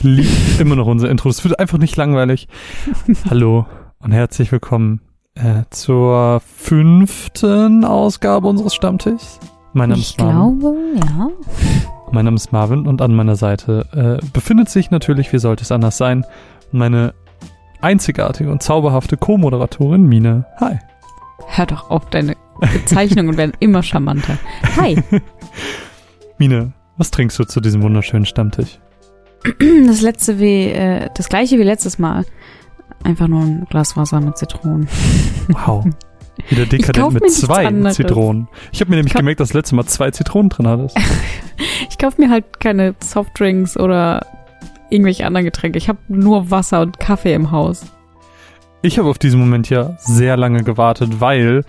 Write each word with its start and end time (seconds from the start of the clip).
Ich 0.00 0.04
liebe 0.04 0.30
immer 0.62 0.76
noch 0.76 0.86
unser 0.86 1.10
Intro. 1.10 1.28
Das 1.28 1.44
wird 1.44 1.58
einfach 1.58 1.76
nicht 1.76 1.94
langweilig. 1.94 2.48
Hallo 3.28 3.66
und 3.98 4.12
herzlich 4.12 4.50
willkommen 4.50 5.02
äh, 5.34 5.64
zur 5.68 6.40
fünften 6.40 7.84
Ausgabe 7.84 8.48
unseres 8.48 8.74
Stammtischs. 8.74 9.38
Mein 9.74 9.90
Name 9.90 10.00
Ich 10.00 10.12
ist 10.12 10.18
Marvin. 10.18 10.58
glaube, 10.58 10.76
ja. 11.04 11.28
Mein 12.12 12.24
Name 12.24 12.36
ist 12.36 12.50
Marvin 12.50 12.86
und 12.86 13.02
an 13.02 13.14
meiner 13.14 13.36
Seite 13.36 14.20
äh, 14.22 14.26
befindet 14.32 14.70
sich 14.70 14.90
natürlich, 14.90 15.34
wie 15.34 15.38
sollte 15.38 15.64
es 15.64 15.70
anders 15.70 15.98
sein, 15.98 16.24
meine 16.72 17.12
einzigartige 17.82 18.50
und 18.50 18.62
zauberhafte 18.62 19.18
Co-Moderatorin 19.18 20.06
Mine. 20.06 20.46
Hi. 20.60 20.78
Hör 21.46 21.66
doch 21.66 21.90
auf, 21.90 22.06
deine 22.06 22.38
Bezeichnungen 22.58 23.36
werden 23.36 23.52
immer 23.60 23.82
charmanter. 23.82 24.38
Hi. 24.78 24.96
Mine, 26.38 26.72
was 26.96 27.10
trinkst 27.10 27.38
du 27.38 27.44
zu 27.44 27.60
diesem 27.60 27.82
wunderschönen 27.82 28.24
Stammtisch? 28.24 28.80
Das 29.86 30.00
letzte 30.00 30.38
wie, 30.38 30.66
äh, 30.66 31.08
das 31.14 31.28
gleiche 31.28 31.58
wie 31.58 31.62
letztes 31.62 31.98
Mal. 31.98 32.24
Einfach 33.02 33.28
nur 33.28 33.42
ein 33.42 33.66
Glas 33.70 33.96
Wasser 33.96 34.20
mit 34.20 34.36
Zitronen. 34.36 34.88
Wow. 35.48 35.86
Wieder 36.48 36.66
dekadent 36.66 37.14
mit 37.14 37.30
zwei. 37.32 37.72
Zitronen. 37.92 38.48
Ich 38.72 38.80
habe 38.80 38.90
mir 38.90 38.96
nämlich 38.96 39.14
gemerkt, 39.14 39.40
dass 39.40 39.48
das 39.48 39.54
letzte 39.54 39.74
Mal 39.74 39.86
zwei 39.86 40.10
Zitronen 40.10 40.48
drin 40.50 40.66
hattest. 40.68 40.96
Ich 41.90 41.98
kaufe 41.98 42.20
mir 42.20 42.30
halt 42.30 42.60
keine 42.60 42.94
Softdrinks 43.00 43.76
oder 43.76 44.24
irgendwelche 44.88 45.26
anderen 45.26 45.44
Getränke. 45.44 45.76
Ich 45.76 45.90
habe 45.90 45.98
nur 46.08 46.50
Wasser 46.50 46.80
und 46.80 46.98
Kaffee 46.98 47.34
im 47.34 47.50
Haus. 47.50 47.84
Ich 48.80 48.98
habe 48.98 49.08
auf 49.10 49.18
diesen 49.18 49.40
Moment 49.40 49.68
ja 49.68 49.96
sehr 49.98 50.38
lange 50.38 50.62
gewartet, 50.62 51.20
weil 51.20 51.64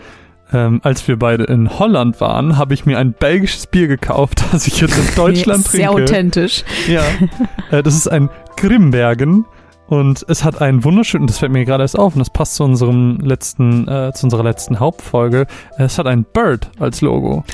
ähm, 0.54 0.82
als 0.84 1.08
wir 1.08 1.18
beide 1.18 1.44
in 1.46 1.80
Holland 1.80 2.20
waren, 2.22 2.58
habe 2.58 2.74
ich 2.74 2.86
mir 2.86 2.98
ein 2.98 3.14
belgisches 3.14 3.68
Bier 3.68 3.88
gekauft, 3.88 4.44
das 4.52 4.68
ich 4.68 4.80
jetzt 4.82 4.98
in 4.98 5.16
Deutschland 5.16 5.66
Sehr 5.68 5.88
trinke. 5.88 6.04
authentisch. 6.04 6.64
Ja, 6.88 7.04
äh, 7.72 7.84
das 7.84 7.96
ist 7.96 8.08
ein 8.08 8.30
Grimbergen 8.58 9.46
und 9.88 10.26
es 10.28 10.44
hat 10.44 10.62
einen 10.62 10.84
wunderschönen, 10.84 11.28
das 11.28 11.40
fällt 11.40 11.52
mir 11.52 11.66
gerade 11.66 11.84
erst 11.84 11.98
auf 11.98 12.14
und 12.16 12.20
das 12.20 12.30
passt 12.30 12.56
zu 12.56 12.64
unserem 12.64 13.20
letzten, 13.22 13.88
äh, 13.88 14.12
zu 14.14 14.26
unserer 14.26 14.44
letzten 14.44 14.80
Hauptfolge. 14.80 15.48
Es 15.78 15.98
hat 15.98 16.08
ein 16.08 16.24
Bird 16.24 16.70
als 16.80 17.02
Logo. 17.02 17.44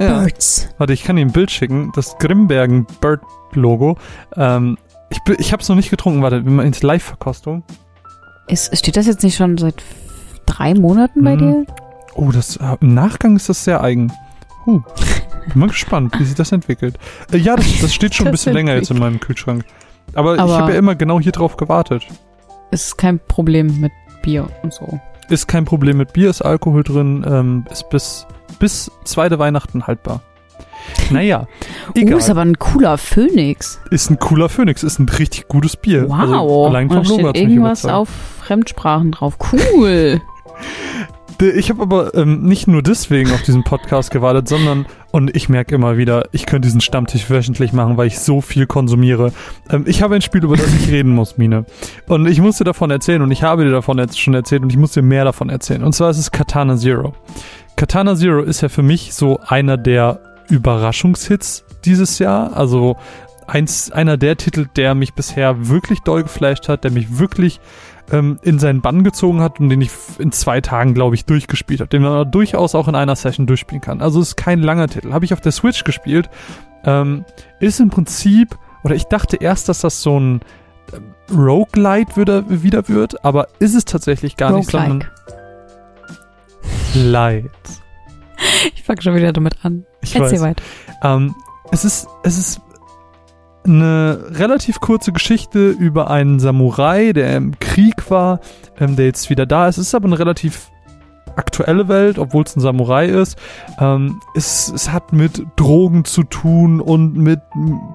Ja, 0.00 0.20
Birds. 0.20 0.68
warte, 0.78 0.92
ich 0.92 1.02
kann 1.02 1.16
dir 1.16 1.22
ein 1.22 1.32
Bild 1.32 1.50
schicken. 1.50 1.90
Das 1.96 2.16
Grimbergen 2.18 2.86
Bird 3.00 3.20
Logo. 3.54 3.98
Ähm, 4.36 4.78
ich 5.10 5.18
ich 5.38 5.52
habe 5.52 5.60
es 5.60 5.68
noch 5.68 5.74
nicht 5.74 5.90
getrunken. 5.90 6.22
Warte, 6.22 6.44
wir 6.44 6.52
machen 6.52 6.66
jetzt 6.66 6.84
Live-Verkostung. 6.84 7.64
Ist, 8.46 8.76
steht 8.78 8.96
das 8.96 9.06
jetzt 9.08 9.24
nicht 9.24 9.34
schon 9.36 9.58
seit 9.58 9.82
drei 10.48 10.74
Monaten 10.74 11.22
bei 11.22 11.34
Mhm. 11.34 11.38
dir? 11.38 11.66
Oh, 12.14 12.30
das, 12.32 12.56
äh, 12.56 12.76
im 12.80 12.94
Nachgang 12.94 13.36
ist 13.36 13.48
das 13.48 13.62
sehr 13.64 13.82
eigen. 13.82 14.12
Huh. 14.66 14.80
Bin 15.52 15.60
mal 15.60 15.68
gespannt, 15.68 16.14
wie 16.18 16.24
sich 16.24 16.34
das 16.34 16.52
entwickelt. 16.52 16.98
Äh, 17.32 17.38
ja, 17.38 17.56
das, 17.56 17.66
das 17.80 17.94
steht 17.94 18.14
schon 18.14 18.26
ein 18.26 18.32
bisschen 18.32 18.52
länger 18.54 18.74
jetzt 18.74 18.90
in 18.90 18.98
meinem 18.98 19.20
Kühlschrank. 19.20 19.64
Aber, 20.14 20.34
ich 20.34 20.40
Aber- 20.40 20.58
habe 20.58 20.72
ja 20.72 20.78
immer 20.78 20.94
genau 20.94 21.20
hier 21.20 21.32
drauf 21.32 21.56
gewartet. 21.56 22.02
Ist 22.70 22.98
kein 22.98 23.18
Problem 23.18 23.80
mit 23.80 23.92
Bier 24.22 24.46
und 24.62 24.74
so. 24.74 24.98
Ist 25.30 25.46
kein 25.48 25.64
Problem 25.64 25.96
mit 25.98 26.12
Bier, 26.12 26.28
ist 26.30 26.42
Alkohol 26.42 26.82
drin, 26.82 27.24
ähm, 27.28 27.64
ist 27.70 27.88
bis, 27.90 28.26
bis 28.58 28.90
zweite 29.04 29.38
Weihnachten 29.38 29.86
haltbar. 29.86 30.20
Naja, 31.10 31.46
egal. 31.94 32.14
Oh, 32.14 32.18
ist 32.18 32.30
aber 32.30 32.42
ein 32.42 32.58
cooler 32.58 32.98
Phönix. 32.98 33.80
ist 33.90 34.10
ein 34.10 34.18
cooler 34.18 34.48
Phönix, 34.48 34.82
ist 34.82 34.98
ein 34.98 35.08
richtig 35.08 35.48
gutes 35.48 35.76
Bier. 35.76 36.08
Wow. 36.08 36.18
Also, 36.18 36.66
allein 36.66 36.88
vom 36.90 37.04
Logo 37.04 37.28
mich 37.32 37.40
irgendwas 37.42 37.84
auf 37.86 38.08
Fremdsprachen 38.42 39.12
drauf. 39.12 39.36
Cool. 39.52 40.20
Ich 41.40 41.70
habe 41.70 41.82
aber 41.82 42.14
ähm, 42.16 42.42
nicht 42.42 42.66
nur 42.66 42.82
deswegen 42.82 43.30
auf 43.30 43.42
diesen 43.42 43.62
Podcast 43.62 44.10
gewartet, 44.10 44.48
sondern, 44.48 44.86
und 45.12 45.36
ich 45.36 45.48
merke 45.48 45.72
immer 45.72 45.96
wieder, 45.96 46.28
ich 46.32 46.46
könnte 46.46 46.66
diesen 46.66 46.80
Stammtisch 46.80 47.30
wöchentlich 47.30 47.72
machen, 47.72 47.96
weil 47.96 48.08
ich 48.08 48.18
so 48.18 48.40
viel 48.40 48.66
konsumiere. 48.66 49.32
Ähm, 49.70 49.84
ich 49.86 50.02
habe 50.02 50.16
ein 50.16 50.20
Spiel, 50.20 50.42
über 50.42 50.56
das 50.56 50.74
ich 50.74 50.88
reden 50.88 51.14
muss, 51.14 51.38
Mine. 51.38 51.64
Und 52.08 52.26
ich 52.26 52.40
muss 52.40 52.58
dir 52.58 52.64
davon 52.64 52.90
erzählen 52.90 53.22
und 53.22 53.30
ich 53.30 53.44
habe 53.44 53.64
dir 53.64 53.70
davon 53.70 53.98
jetzt 53.98 54.18
schon 54.18 54.34
erzählt 54.34 54.62
und 54.62 54.70
ich 54.70 54.76
muss 54.76 54.94
dir 54.94 55.02
mehr 55.02 55.24
davon 55.24 55.48
erzählen. 55.48 55.84
Und 55.84 55.92
zwar 55.92 56.10
ist 56.10 56.18
es 56.18 56.32
Katana 56.32 56.76
Zero. 56.76 57.14
Katana 57.76 58.16
Zero 58.16 58.42
ist 58.42 58.60
ja 58.60 58.68
für 58.68 58.82
mich 58.82 59.14
so 59.14 59.38
einer 59.46 59.76
der 59.76 60.20
Überraschungshits 60.48 61.64
dieses 61.84 62.18
Jahr. 62.18 62.56
Also 62.56 62.96
eins, 63.46 63.92
einer 63.92 64.16
der 64.16 64.36
Titel, 64.36 64.66
der 64.74 64.96
mich 64.96 65.14
bisher 65.14 65.68
wirklich 65.68 66.00
doll 66.00 66.24
geflasht 66.24 66.68
hat, 66.68 66.82
der 66.82 66.90
mich 66.90 67.18
wirklich 67.20 67.60
ähm, 68.10 68.38
in 68.42 68.58
seinen 68.58 68.80
Bann 68.80 69.04
gezogen 69.04 69.40
hat 69.40 69.60
und 69.60 69.68
den 69.68 69.80
ich 69.80 69.90
in 70.18 70.32
zwei 70.32 70.60
Tagen, 70.60 70.94
glaube 70.94 71.14
ich, 71.14 71.24
durchgespielt 71.24 71.80
habe. 71.80 71.88
Den 71.88 72.02
man 72.02 72.30
durchaus 72.30 72.74
auch 72.74 72.88
in 72.88 72.94
einer 72.94 73.16
Session 73.16 73.46
durchspielen 73.46 73.80
kann. 73.80 74.00
Also 74.00 74.20
es 74.20 74.28
ist 74.28 74.36
kein 74.36 74.62
langer 74.62 74.88
Titel. 74.88 75.12
Habe 75.12 75.24
ich 75.24 75.32
auf 75.32 75.40
der 75.40 75.52
Switch 75.52 75.84
gespielt. 75.84 76.28
Ähm, 76.84 77.24
ist 77.60 77.80
im 77.80 77.90
Prinzip, 77.90 78.56
oder 78.84 78.94
ich 78.94 79.04
dachte 79.04 79.36
erst, 79.36 79.68
dass 79.68 79.80
das 79.80 80.02
so 80.02 80.18
ein 80.18 80.40
ähm, 80.94 81.14
Roguelite 81.36 82.16
wieder, 82.16 82.44
wieder 82.48 82.88
wird, 82.88 83.24
aber 83.24 83.48
ist 83.58 83.74
es 83.74 83.84
tatsächlich 83.84 84.36
gar 84.36 84.52
nicht, 84.52 84.70
sondern 84.70 84.92
Roguelike. 84.92 85.12
Light. 86.94 87.44
Ich 88.74 88.84
fange 88.84 89.02
schon 89.02 89.14
wieder 89.14 89.32
damit 89.32 89.56
an. 89.62 89.84
Ich 90.00 90.16
Erzähl 90.16 90.40
weiß. 90.40 90.40
weiter. 90.40 90.62
Ähm, 91.02 91.34
es 91.70 91.84
ist, 91.84 92.08
es 92.22 92.38
ist 92.38 92.60
eine 93.68 94.18
relativ 94.30 94.80
kurze 94.80 95.12
Geschichte 95.12 95.70
über 95.70 96.10
einen 96.10 96.40
Samurai, 96.40 97.12
der 97.12 97.36
im 97.36 97.58
Krieg 97.58 98.10
war, 98.10 98.40
ähm, 98.80 98.96
der 98.96 99.06
jetzt 99.06 99.30
wieder 99.30 99.46
da 99.46 99.68
ist. 99.68 99.78
Es 99.78 99.88
ist 99.88 99.94
aber 99.94 100.06
eine 100.06 100.18
relativ 100.18 100.70
aktuelle 101.36 101.88
Welt, 101.88 102.18
obwohl 102.18 102.42
es 102.44 102.56
ein 102.56 102.60
Samurai 102.60 103.06
ist. 103.06 103.38
Ähm, 103.78 104.20
es, 104.34 104.70
es 104.74 104.90
hat 104.90 105.12
mit 105.12 105.46
Drogen 105.56 106.04
zu 106.04 106.24
tun 106.24 106.80
und 106.80 107.16
mit 107.16 107.40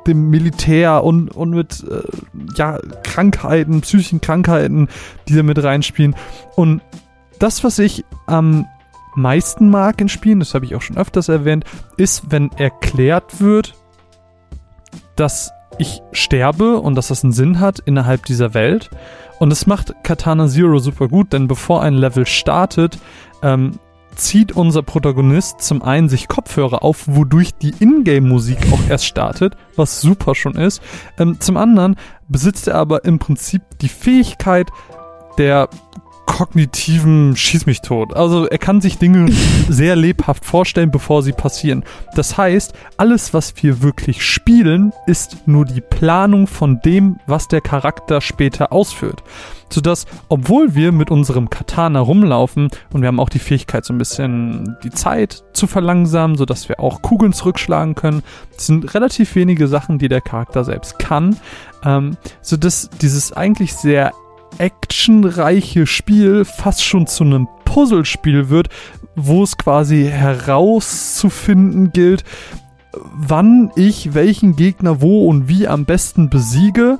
dem 0.08 0.30
Militär 0.30 1.04
und, 1.04 1.30
und 1.30 1.52
mit 1.52 1.84
äh, 1.84 2.04
ja, 2.56 2.80
Krankheiten, 3.04 3.82
psychischen 3.82 4.22
Krankheiten, 4.22 4.88
die 5.28 5.36
da 5.36 5.44
mit 5.44 5.62
reinspielen. 5.62 6.16
Und 6.56 6.82
das, 7.40 7.64
was 7.64 7.80
ich 7.80 8.06
am 8.28 8.66
meisten 9.16 9.70
mag 9.70 10.00
in 10.02 10.10
Spielen, 10.10 10.40
das 10.40 10.54
habe 10.54 10.66
ich 10.66 10.76
auch 10.76 10.82
schon 10.82 10.98
öfters 10.98 11.30
erwähnt, 11.30 11.66
ist, 11.98 12.32
wenn 12.32 12.52
erklärt 12.54 13.42
wird, 13.42 13.76
dass 15.16 15.52
ich 15.78 16.02
sterbe 16.12 16.78
und 16.78 16.96
dass 16.96 17.08
das 17.08 17.24
einen 17.24 17.34
Sinn 17.34 17.60
hat 17.60 17.80
innerhalb 17.80 18.26
dieser 18.26 18.54
Welt. 18.54 18.90
Und 19.40 19.50
das 19.50 19.68
macht 19.68 19.94
Katana 20.04 20.48
Zero 20.48 20.80
super 20.80 21.08
gut, 21.08 21.34
denn 21.34 21.48
bevor 21.48 21.82
ein 21.82 21.96
Level 21.96 22.26
startet, 22.26 22.98
ähm, 23.42 23.80
zieht 24.16 24.52
unser 24.52 24.84
Protagonist 24.84 25.62
zum 25.62 25.82
einen 25.82 26.08
sich 26.08 26.28
Kopfhörer 26.28 26.84
auf, 26.84 27.06
wodurch 27.08 27.54
die 27.56 27.74
Ingame-Musik 27.80 28.72
auch 28.72 28.90
erst 28.90 29.06
startet, 29.06 29.58
was 29.76 30.02
super 30.02 30.36
schon 30.36 30.56
ist. 30.56 30.82
Ähm, 31.18 31.40
zum 31.40 31.58
anderen 31.58 31.96
besitzt 32.28 32.68
er 32.68 32.76
aber 32.76 33.06
im 33.06 33.20
Prinzip 33.20 33.62
die 33.82 33.90
Fähigkeit 33.90 34.70
der 35.38 35.70
kognitiven 36.34 37.36
Schieß 37.36 37.68
mich 37.68 37.82
tot. 37.82 38.16
Also 38.16 38.48
er 38.48 38.58
kann 38.58 38.82
sich 38.82 38.98
Dinge 38.98 39.32
sehr 39.70 39.96
lebhaft 39.96 40.44
vorstellen, 40.44 40.90
bevor 40.90 41.22
sie 41.22 41.32
passieren. 41.32 41.84
Das 42.16 42.38
heißt, 42.38 42.74
alles, 42.98 43.36
was 43.36 43.54
wir 43.62 43.84
wirklich 43.84 44.26
spielen, 44.26 44.94
ist 45.06 45.48
nur 45.48 45.64
die 45.64 45.82
Planung 45.82 46.48
von 46.48 46.80
dem, 46.84 47.20
was 47.28 47.50
der 47.50 47.62
Charakter 47.62 48.20
später 48.20 48.74
ausführt. 48.74 49.22
Sodass, 49.70 50.08
obwohl 50.28 50.74
wir 50.74 50.92
mit 50.92 51.12
unserem 51.12 51.52
Katana 51.52 52.00
rumlaufen 52.00 52.70
und 52.92 53.02
wir 53.02 53.08
haben 53.10 53.20
auch 53.20 53.30
die 53.30 53.40
Fähigkeit, 53.40 53.86
so 53.86 53.94
ein 53.94 54.00
bisschen 54.00 54.76
die 54.84 54.92
Zeit 54.92 55.44
zu 55.54 55.68
verlangsamen, 55.68 56.36
sodass 56.36 56.68
wir 56.68 56.80
auch 56.80 57.04
Kugeln 57.04 57.34
zurückschlagen 57.34 57.94
können, 57.94 58.24
das 58.56 58.66
sind 58.66 58.96
relativ 58.96 59.36
wenige 59.36 59.68
Sachen, 59.68 60.00
die 60.00 60.10
der 60.10 60.22
Charakter 60.22 60.64
selbst 60.64 60.98
kann, 60.98 61.38
ähm, 61.86 62.18
sodass 62.42 62.90
dieses 63.02 63.34
eigentlich 63.34 63.76
sehr 63.76 64.14
actionreiche 64.58 65.88
Spiel 65.88 66.46
fast 66.46 66.84
schon 66.84 67.08
zu 67.08 67.24
einem 67.24 67.48
Puzzlespiel 67.66 68.50
wird, 68.50 68.70
wo 69.16 69.44
es 69.44 69.58
quasi 69.58 70.06
herauszufinden 70.06 71.92
gilt, 71.92 72.24
wann 73.16 73.72
ich 73.76 74.14
welchen 74.14 74.56
Gegner 74.56 75.02
wo 75.02 75.28
und 75.28 75.48
wie 75.48 75.68
am 75.68 75.86
besten 75.86 76.30
besiege, 76.30 77.00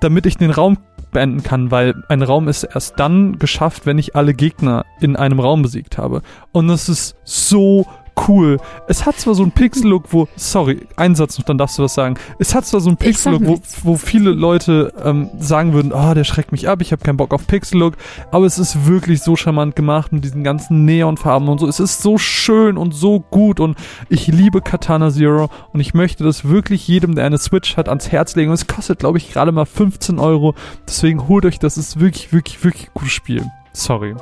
damit 0.00 0.26
ich 0.26 0.36
den 0.36 0.50
Raum 0.50 0.78
beenden 1.12 1.42
kann, 1.42 1.70
weil 1.70 1.94
ein 2.08 2.22
Raum 2.22 2.48
ist 2.48 2.64
erst 2.64 2.98
dann 2.98 3.38
geschafft, 3.38 3.86
wenn 3.86 3.98
ich 3.98 4.14
alle 4.14 4.34
Gegner 4.34 4.84
in 5.00 5.16
einem 5.16 5.40
Raum 5.40 5.62
besiegt 5.62 5.98
habe. 5.98 6.22
Und 6.52 6.68
das 6.68 6.88
ist 6.88 7.16
so 7.24 7.86
cool. 8.28 8.58
Es 8.88 9.06
hat 9.06 9.18
zwar 9.18 9.34
so 9.34 9.42
einen 9.42 9.52
Pixel-Look, 9.52 10.12
wo, 10.12 10.28
sorry, 10.36 10.86
ein 10.96 11.14
Satz 11.14 11.38
noch, 11.38 11.44
dann 11.44 11.58
darfst 11.58 11.78
du 11.78 11.82
was 11.82 11.94
sagen. 11.94 12.16
Es 12.38 12.54
hat 12.54 12.66
zwar 12.66 12.80
so 12.80 12.90
einen 12.90 12.96
Pixel-Look, 12.96 13.46
wo, 13.46 13.60
wo 13.82 13.96
viele 13.96 14.30
Leute 14.30 14.92
ähm, 15.04 15.30
sagen 15.38 15.72
würden, 15.72 15.92
ah, 15.92 16.14
der 16.14 16.24
schreckt 16.24 16.52
mich 16.52 16.68
ab, 16.68 16.80
ich 16.80 16.92
habe 16.92 17.02
keinen 17.02 17.16
Bock 17.16 17.32
auf 17.32 17.46
Pixel-Look, 17.46 17.94
aber 18.30 18.46
es 18.46 18.58
ist 18.58 18.86
wirklich 18.86 19.22
so 19.22 19.36
charmant 19.36 19.76
gemacht 19.76 20.12
mit 20.12 20.24
diesen 20.24 20.44
ganzen 20.44 20.84
Neonfarben 20.84 21.48
und 21.48 21.58
so. 21.58 21.66
Es 21.66 21.80
ist 21.80 22.02
so 22.02 22.18
schön 22.18 22.76
und 22.76 22.92
so 22.92 23.20
gut 23.20 23.60
und 23.60 23.76
ich 24.08 24.26
liebe 24.26 24.60
Katana 24.60 25.10
Zero 25.10 25.50
und 25.72 25.80
ich 25.80 25.94
möchte 25.94 26.24
das 26.24 26.44
wirklich 26.44 26.86
jedem, 26.88 27.14
der 27.14 27.26
eine 27.26 27.38
Switch 27.38 27.76
hat, 27.76 27.88
ans 27.88 28.10
Herz 28.10 28.36
legen. 28.36 28.50
Und 28.50 28.54
es 28.54 28.66
kostet, 28.66 28.98
glaube 28.98 29.18
ich, 29.18 29.32
gerade 29.32 29.52
mal 29.52 29.66
15 29.66 30.18
Euro. 30.18 30.54
Deswegen 30.86 31.28
holt 31.28 31.44
euch 31.44 31.58
das, 31.58 31.76
ist 31.76 32.00
wirklich, 32.00 32.32
wirklich, 32.32 32.62
wirklich 32.64 32.90
gutes 32.94 33.12
Spiel. 33.12 33.44
Sorry. 33.72 34.14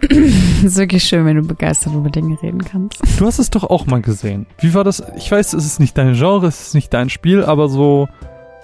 ist 0.64 0.76
wirklich 0.76 1.04
schön, 1.04 1.24
wenn 1.26 1.36
du 1.36 1.42
begeistert 1.42 1.94
über 1.94 2.10
Dinge 2.10 2.40
reden 2.42 2.64
kannst. 2.64 3.00
Du 3.18 3.26
hast 3.26 3.38
es 3.38 3.50
doch 3.50 3.64
auch 3.64 3.86
mal 3.86 4.00
gesehen. 4.02 4.46
Wie 4.60 4.74
war 4.74 4.84
das? 4.84 5.02
Ich 5.16 5.30
weiß, 5.30 5.52
es 5.54 5.64
ist 5.64 5.80
nicht 5.80 5.96
dein 5.98 6.14
Genre, 6.14 6.46
es 6.46 6.68
ist 6.68 6.74
nicht 6.74 6.92
dein 6.92 7.10
Spiel, 7.10 7.44
aber 7.44 7.68
so 7.68 8.08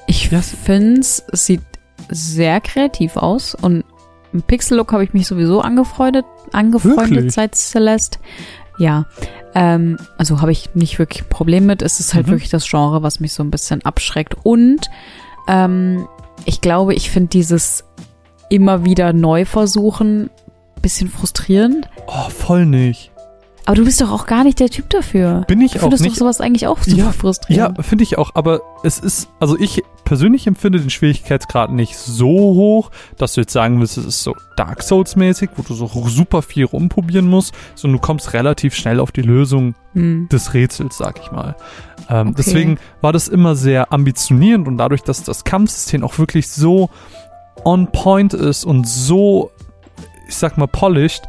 Ich 0.06 0.30
Ja, 0.30 0.38
es- 0.38 0.50
finde 0.54 1.00
es 1.00 1.22
sieht 1.32 1.60
sehr 2.08 2.60
kreativ 2.60 3.16
aus 3.16 3.54
und 3.54 3.84
im 4.32 4.42
Pixel-Look 4.42 4.92
habe 4.92 5.04
ich 5.04 5.12
mich 5.12 5.26
sowieso 5.26 5.60
angefreundet, 5.60 6.24
angefreundet 6.52 7.10
Wirklich? 7.10 7.32
seit 7.34 7.54
Celeste. 7.56 8.18
Ja, 8.78 9.06
ähm, 9.54 9.98
also 10.16 10.40
habe 10.40 10.52
ich 10.52 10.74
nicht 10.74 10.98
wirklich 10.98 11.22
ein 11.24 11.28
Problem 11.28 11.66
mit. 11.66 11.82
Es 11.82 12.00
ist 12.00 12.14
halt 12.14 12.26
Mhm. 12.28 12.32
wirklich 12.32 12.48
das 12.50 12.68
Genre, 12.68 13.02
was 13.02 13.20
mich 13.20 13.32
so 13.32 13.42
ein 13.42 13.50
bisschen 13.50 13.84
abschreckt. 13.84 14.36
Und 14.44 14.88
ähm, 15.48 16.06
ich 16.44 16.60
glaube, 16.60 16.94
ich 16.94 17.10
finde 17.10 17.28
dieses 17.28 17.84
immer 18.48 18.84
wieder 18.84 19.12
neu 19.12 19.44
versuchen 19.44 20.30
bisschen 20.82 21.08
frustrierend. 21.10 21.88
Oh, 22.06 22.28
voll 22.30 22.66
nicht. 22.66 23.10
Aber 23.66 23.76
du 23.76 23.84
bist 23.84 24.00
doch 24.00 24.10
auch 24.10 24.26
gar 24.26 24.42
nicht 24.42 24.58
der 24.58 24.70
Typ 24.70 24.88
dafür. 24.90 25.44
Bin 25.46 25.60
ich 25.60 25.72
Du 25.72 25.78
auch 25.78 25.82
findest 25.82 26.06
doch 26.06 26.14
sowas 26.14 26.40
eigentlich 26.40 26.66
auch 26.66 26.82
super 26.82 26.96
Ja, 26.96 27.12
frustrierend. 27.12 27.76
Ja, 27.76 27.82
finde 27.84 28.02
ich 28.02 28.18
auch. 28.18 28.30
Aber 28.34 28.62
es 28.82 28.98
ist, 28.98 29.28
also 29.38 29.56
ich 29.58 29.82
persönlich 30.04 30.46
empfinde 30.48 30.80
den 30.80 30.90
Schwierigkeitsgrad 30.90 31.70
nicht 31.70 31.96
so 31.96 32.26
hoch, 32.26 32.90
dass 33.18 33.34
du 33.34 33.42
jetzt 33.42 33.52
sagen 33.52 33.78
willst, 33.78 33.96
es 33.98 34.06
ist 34.06 34.22
so 34.24 34.34
Dark 34.56 34.82
Souls-mäßig, 34.82 35.50
wo 35.56 35.62
du 35.62 35.74
so 35.74 35.88
super 36.08 36.42
viel 36.42 36.64
rumprobieren 36.64 37.28
musst, 37.28 37.52
sondern 37.76 38.00
du 38.00 38.04
kommst 38.06 38.32
relativ 38.32 38.74
schnell 38.74 38.98
auf 38.98 39.12
die 39.12 39.22
Lösung 39.22 39.74
Hm. 39.92 40.28
des 40.32 40.54
Rätsels, 40.54 40.96
sag 40.96 41.20
ich 41.20 41.30
mal. 41.30 41.54
Ähm, 42.08 42.28
Okay. 42.28 42.34
Deswegen 42.38 42.78
war 43.02 43.12
das 43.12 43.28
immer 43.28 43.54
sehr 43.54 43.92
ambitionierend 43.92 44.66
und 44.68 44.78
dadurch, 44.78 45.02
dass 45.02 45.22
das 45.22 45.44
Kampfsystem 45.44 46.02
auch 46.02 46.18
wirklich 46.18 46.48
so 46.48 46.90
on 47.64 47.88
point 47.92 48.32
ist 48.34 48.64
und 48.64 48.88
so, 48.88 49.50
ich 50.30 50.36
sag 50.36 50.56
mal, 50.56 50.66
polished, 50.68 51.24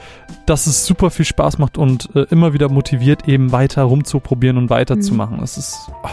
dass 0.46 0.68
es 0.68 0.86
super 0.86 1.10
viel 1.10 1.26
Spaß 1.26 1.58
macht 1.58 1.78
und 1.78 2.10
äh, 2.16 2.22
immer 2.30 2.54
wieder 2.54 2.70
motiviert, 2.70 3.28
eben 3.28 3.52
weiter 3.52 3.84
rumzuprobieren 3.84 4.58
und 4.58 4.70
weiterzumachen. 4.70 5.42
Es 5.44 5.58
ist, 5.58 5.90
oh, 6.04 6.08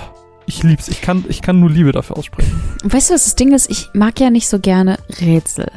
ich 0.46 0.62
lieb's. 0.62 0.88
Ich 0.88 1.02
kann, 1.02 1.24
ich 1.28 1.42
kann 1.42 1.60
nur 1.60 1.70
Liebe 1.70 1.92
dafür 1.92 2.16
aussprechen. 2.16 2.50
Weißt 2.82 3.10
du, 3.10 3.14
was 3.14 3.24
das 3.24 3.36
Ding 3.36 3.52
ist? 3.54 3.70
Ich 3.70 3.90
mag 3.92 4.18
ja 4.18 4.30
nicht 4.30 4.48
so 4.48 4.58
gerne 4.58 4.98
Rätsel. 5.20 5.70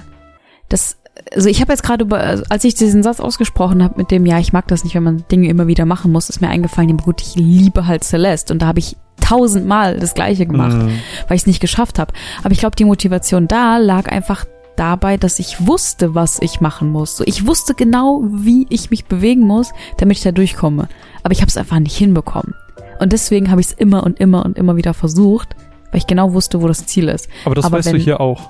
Das, 0.69 0.97
also 1.35 1.49
ich 1.49 1.59
habe 1.61 1.73
jetzt 1.73 1.83
gerade, 1.83 2.05
also 2.15 2.43
als 2.49 2.63
ich 2.63 2.75
diesen 2.75 3.03
Satz 3.03 3.19
ausgesprochen 3.19 3.83
habe 3.83 3.95
mit 3.97 4.09
dem, 4.09 4.25
ja, 4.25 4.39
ich 4.39 4.53
mag 4.53 4.67
das 4.69 4.85
nicht, 4.85 4.95
wenn 4.95 5.03
man 5.03 5.25
Dinge 5.29 5.49
immer 5.49 5.67
wieder 5.67 5.85
machen 5.85 6.13
muss, 6.13 6.29
ist 6.29 6.39
mir 6.39 6.47
eingefallen, 6.49 6.95
gut, 6.97 7.21
ich 7.21 7.35
liebe 7.35 7.85
halt 7.87 8.05
Celeste 8.05 8.53
und 8.53 8.61
da 8.61 8.67
habe 8.67 8.79
ich 8.79 8.95
tausendmal 9.19 9.99
das 9.99 10.13
Gleiche 10.13 10.45
gemacht, 10.45 10.77
Mm. 10.77 10.87
weil 11.27 11.35
ich 11.35 11.41
es 11.41 11.47
nicht 11.47 11.59
geschafft 11.59 11.99
habe. 11.99 12.13
Aber 12.43 12.53
ich 12.53 12.59
glaube, 12.59 12.75
die 12.77 12.85
Motivation 12.85 13.47
da 13.49 13.77
lag 13.77 14.09
einfach 14.09 14.45
dabei, 14.75 15.17
dass 15.17 15.39
ich 15.39 15.65
wusste, 15.67 16.15
was 16.15 16.39
ich 16.39 16.61
machen 16.61 16.89
muss. 16.89 17.17
So, 17.17 17.23
ich 17.27 17.45
wusste 17.45 17.73
genau, 17.75 18.21
wie 18.31 18.65
ich 18.69 18.89
mich 18.89 19.05
bewegen 19.05 19.41
muss, 19.41 19.71
damit 19.97 20.17
ich 20.17 20.23
da 20.23 20.31
durchkomme. 20.31 20.87
Aber 21.23 21.31
ich 21.33 21.41
habe 21.41 21.49
es 21.49 21.57
einfach 21.57 21.79
nicht 21.79 21.95
hinbekommen. 21.95 22.55
Und 22.99 23.13
deswegen 23.13 23.49
habe 23.51 23.61
ich 23.61 23.67
es 23.67 23.73
immer 23.73 24.03
und 24.03 24.19
immer 24.19 24.45
und 24.45 24.57
immer 24.57 24.75
wieder 24.75 24.93
versucht, 24.93 25.55
weil 25.91 25.99
ich 25.99 26.07
genau 26.07 26.33
wusste, 26.33 26.61
wo 26.61 26.67
das 26.67 26.85
Ziel 26.85 27.07
ist. 27.09 27.27
Aber 27.45 27.55
das 27.55 27.65
Aber 27.65 27.77
weißt 27.77 27.89
du 27.89 27.93
wenn- 27.93 28.01
hier 28.01 28.19
auch. 28.21 28.49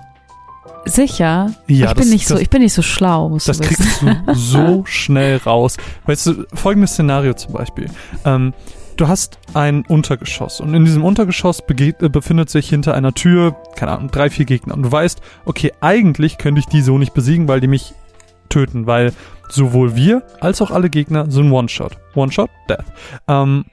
Sicher? 0.85 1.53
Ja, 1.68 1.89
ich 1.89 1.94
bin 1.94 2.03
das- 2.03 2.07
nicht 2.07 2.27
so, 2.27 2.33
das- 2.35 2.41
ich 2.41 2.50
bin 2.50 2.62
nicht 2.63 2.74
so 2.74 2.81
schlau. 2.81 3.38
Das 3.45 3.57
du 3.59 3.63
kriegst 3.63 4.01
du 4.01 4.33
so 4.33 4.83
schnell 4.88 5.38
raus. 5.38 5.77
Weißt 6.06 6.25
du, 6.27 6.45
folgendes 6.53 6.91
Szenario 6.94 7.33
zum 7.35 7.53
Beispiel. 7.53 7.88
Ähm, 8.25 8.53
du 9.01 9.07
hast 9.07 9.39
ein 9.56 9.83
Untergeschoss 9.88 10.62
und 10.62 10.75
in 10.75 10.86
diesem 10.86 11.03
Untergeschoss 11.03 11.63
äh, 11.68 12.09
befindet 12.09 12.51
sich 12.51 12.69
hinter 12.69 12.94
einer 12.94 13.13
Tür, 13.13 13.56
keine 13.75 13.94
Ahnung, 13.94 14.12
drei, 14.12 14.30
vier 14.30 14.45
Gegner. 14.45 14.75
Und 14.75 14.83
du 14.83 14.92
weißt, 14.92 15.21
okay, 15.45 15.74
eigentlich 15.81 16.38
könnte 16.38 16.59
ich 16.59 16.68
die 16.68 16.81
so 16.81 17.00
nicht 17.00 17.15
besiegen, 17.15 17.48
weil 17.48 17.62
die 17.62 17.68
mich 17.68 17.95
töten, 18.50 18.86
weil 18.86 19.12
sowohl 19.50 19.95
wir 19.95 20.21
als 20.39 20.62
auch 20.62 20.69
alle 20.69 20.92
Gegner 20.92 21.31
sind 21.31 21.51
One-Shot. 21.51 21.98
One-Shot, 22.13 22.51
Death. 22.69 22.86
Ähm, 23.27 23.65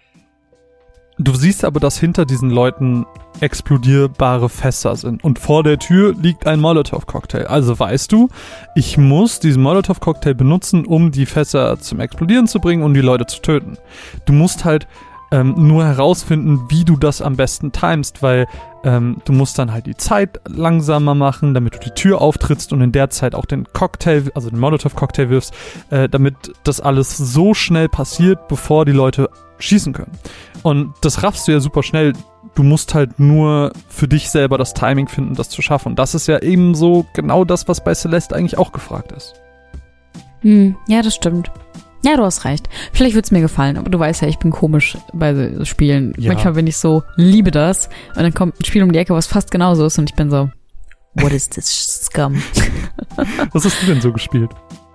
du 1.19 1.35
siehst 1.35 1.67
aber, 1.67 1.79
dass 1.79 1.99
hinter 1.99 2.25
diesen 2.25 2.49
Leuten 2.49 3.05
explodierbare 3.41 4.49
Fässer 4.49 4.97
sind. 4.97 5.23
Und 5.23 5.39
vor 5.39 5.63
der 5.63 5.79
Tür 5.79 6.15
liegt 6.15 6.47
ein 6.47 6.59
Molotow-Cocktail. 6.59 7.49
Also 7.49 7.79
weißt 7.79 8.11
du, 8.11 8.31
ich 8.75 8.97
muss 8.97 9.41
diesen 9.41 9.63
Molotow-Cocktail 9.63 10.35
benutzen, 10.35 10.87
um 10.87 11.11
die 11.11 11.27
Fässer 11.27 11.79
zum 11.81 12.01
Explodieren 12.01 12.47
zu 12.47 12.61
bringen 12.61 12.83
und 12.83 12.95
die 12.95 13.03
Leute 13.03 13.27
zu 13.27 13.43
töten. 13.43 13.77
Du 14.25 14.33
musst 14.33 14.65
halt 14.65 14.89
ähm, 15.31 15.55
nur 15.57 15.85
herausfinden, 15.85 16.67
wie 16.69 16.85
du 16.85 16.97
das 16.97 17.21
am 17.21 17.37
besten 17.37 17.73
timest, 17.73 18.23
weil 18.23 18.47
ähm, 18.85 19.19
du 19.25 19.33
musst 19.33 19.59
dann 19.59 19.73
halt 19.73 19.87
die 19.87 19.97
Zeit 19.97 20.41
langsamer 20.49 21.15
machen, 21.15 21.55
damit 21.55 21.75
du 21.75 21.79
die 21.81 21.91
Tür 21.91 22.21
auftrittst 22.21 22.73
und 22.73 22.81
in 22.81 22.93
der 22.93 23.11
Zeit 23.11 23.35
auch 23.35 23.45
den 23.45 23.67
Cocktail, 23.73 24.31
also 24.35 24.51
den 24.51 24.59
Molotow-Cocktail 24.59 25.29
wirfst, 25.29 25.53
äh, 25.91 26.09
damit 26.09 26.35
das 26.65 26.81
alles 26.81 27.17
so 27.17 27.55
schnell 27.55 27.89
passiert, 27.89 28.49
bevor 28.49 28.85
die 28.85 28.93
Leute 28.93 29.29
schießen 29.59 29.93
können. 29.93 30.13
Und 30.63 30.95
das 31.03 31.23
raffst 31.23 31.49
du 31.49 31.53
ja 31.53 31.61
super 31.61 31.83
schnell. 31.83 32.13
Du 32.55 32.63
musst 32.63 32.95
halt 32.95 33.21
nur 33.21 33.73
für 33.89 34.09
dich 34.09 34.31
selber 34.31 34.59
das 34.59 34.75
Timing 34.75 35.09
finden, 35.09 35.35
das 35.35 35.49
zu 35.49 35.63
schaffen. 35.63 35.91
Und 35.91 35.99
das 35.99 36.15
ist 36.15 36.27
ja 36.27 36.39
eben 36.41 36.75
so 36.75 37.07
genau 37.15 37.45
das, 37.45 37.69
was 37.69 37.85
bei 37.85 37.95
Celeste 37.95 38.35
eigentlich 38.35 38.59
auch 38.59 38.73
gefragt 38.73 39.13
ist. 39.13 39.35
Hm, 40.41 40.77
ja, 40.87 41.03
das 41.03 41.15
stimmt. 41.15 41.51
Ja, 42.05 42.17
du 42.17 42.23
hast 42.23 42.45
recht. 42.45 42.69
Vielleicht 42.93 43.15
wird's 43.15 43.31
mir 43.31 43.41
gefallen, 43.41 43.77
aber 43.77 43.91
du 43.91 43.99
weißt 43.99 44.23
ja, 44.23 44.29
ich 44.29 44.39
bin 44.39 44.51
komisch 44.51 44.97
bei 45.13 45.53
Spielen. 45.65 46.15
Ja. 46.17 46.33
Manchmal 46.33 46.55
bin 46.55 46.67
ich 46.67 46.77
so, 46.77 47.03
liebe 47.17 47.51
das. 47.51 47.89
Und 48.15 48.23
dann 48.23 48.35
kommt 48.35 48.61
ein 48.61 48.65
Spiel 48.65 48.83
um 48.83 48.93
die 48.93 48.99
Ecke, 48.99 49.15
was 49.15 49.27
fast 49.27 49.51
genauso 49.51 49.85
ist 49.87 49.99
und 49.99 50.09
ich 50.11 50.17
bin 50.17 50.31
so, 50.31 50.49
what 51.15 51.33
is 51.33 51.49
this 51.49 52.03
scum? 52.05 52.41
Was 53.53 53.65
hast 53.65 53.83
du 53.83 53.87
denn 53.87 54.01
so 54.01 54.13
gespielt? 54.13 54.51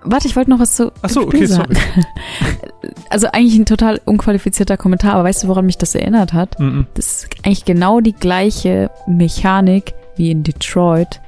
Warte, 0.06 0.28
ich 0.28 0.36
wollte 0.36 0.50
noch 0.50 0.58
was 0.58 0.76
zu 0.76 0.92
Ach 1.00 1.08
so, 1.08 1.22
okay, 1.22 1.46
sagen. 1.46 1.74
sorry. 1.74 2.04
Also 3.08 3.28
eigentlich 3.28 3.56
ein 3.56 3.64
total 3.64 4.00
unqualifizierter 4.04 4.76
Kommentar, 4.76 5.14
aber 5.14 5.24
weißt 5.24 5.44
du, 5.44 5.48
woran 5.48 5.64
mich 5.64 5.78
das 5.78 5.94
erinnert 5.94 6.32
hat? 6.34 6.58
Mhm. 6.60 6.86
Das 6.94 7.06
ist 7.06 7.28
eigentlich 7.42 7.64
genau 7.64 8.00
die 8.00 8.12
gleiche 8.12 8.90
Mechanik 9.06 9.94
wie 10.16 10.30
in 10.30 10.42
Detroit 10.42 11.20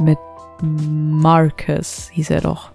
mit 0.00 0.18
Marcus, 0.62 2.08
hieß 2.12 2.30
er 2.30 2.40
doch. 2.40 2.70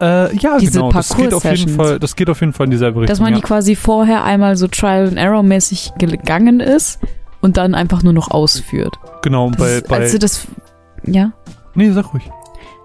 Äh, 0.00 0.36
ja, 0.36 0.58
Diese 0.58 0.72
genau. 0.72 0.92
Das 0.92 1.16
geht, 1.16 1.32
auf 1.32 1.44
jeden. 1.44 1.74
Fall, 1.74 1.98
das 1.98 2.16
geht 2.16 2.28
auf 2.28 2.40
jeden 2.40 2.52
Fall 2.52 2.66
in 2.66 2.70
dieselbe 2.72 3.00
Richtung. 3.00 3.12
Dass 3.12 3.20
man 3.20 3.32
ja. 3.32 3.36
die 3.36 3.42
quasi 3.42 3.76
vorher 3.76 4.24
einmal 4.24 4.56
so 4.56 4.66
Trial 4.66 5.08
and 5.08 5.16
Error 5.16 5.42
mäßig 5.42 5.92
gegangen 5.98 6.60
ist 6.60 6.98
und 7.40 7.56
dann 7.56 7.74
einfach 7.74 8.02
nur 8.02 8.12
noch 8.12 8.30
ausführt. 8.30 8.94
genau, 9.22 9.50
Das 9.50 9.58
bei, 9.58 9.70
ist, 9.76 9.88
bei 9.88 9.96
als 9.98 10.12
du 10.12 10.18
das, 10.18 10.46
ja, 11.04 11.32
Nee, 11.74 11.90
sag 11.90 12.12
ruhig. 12.12 12.30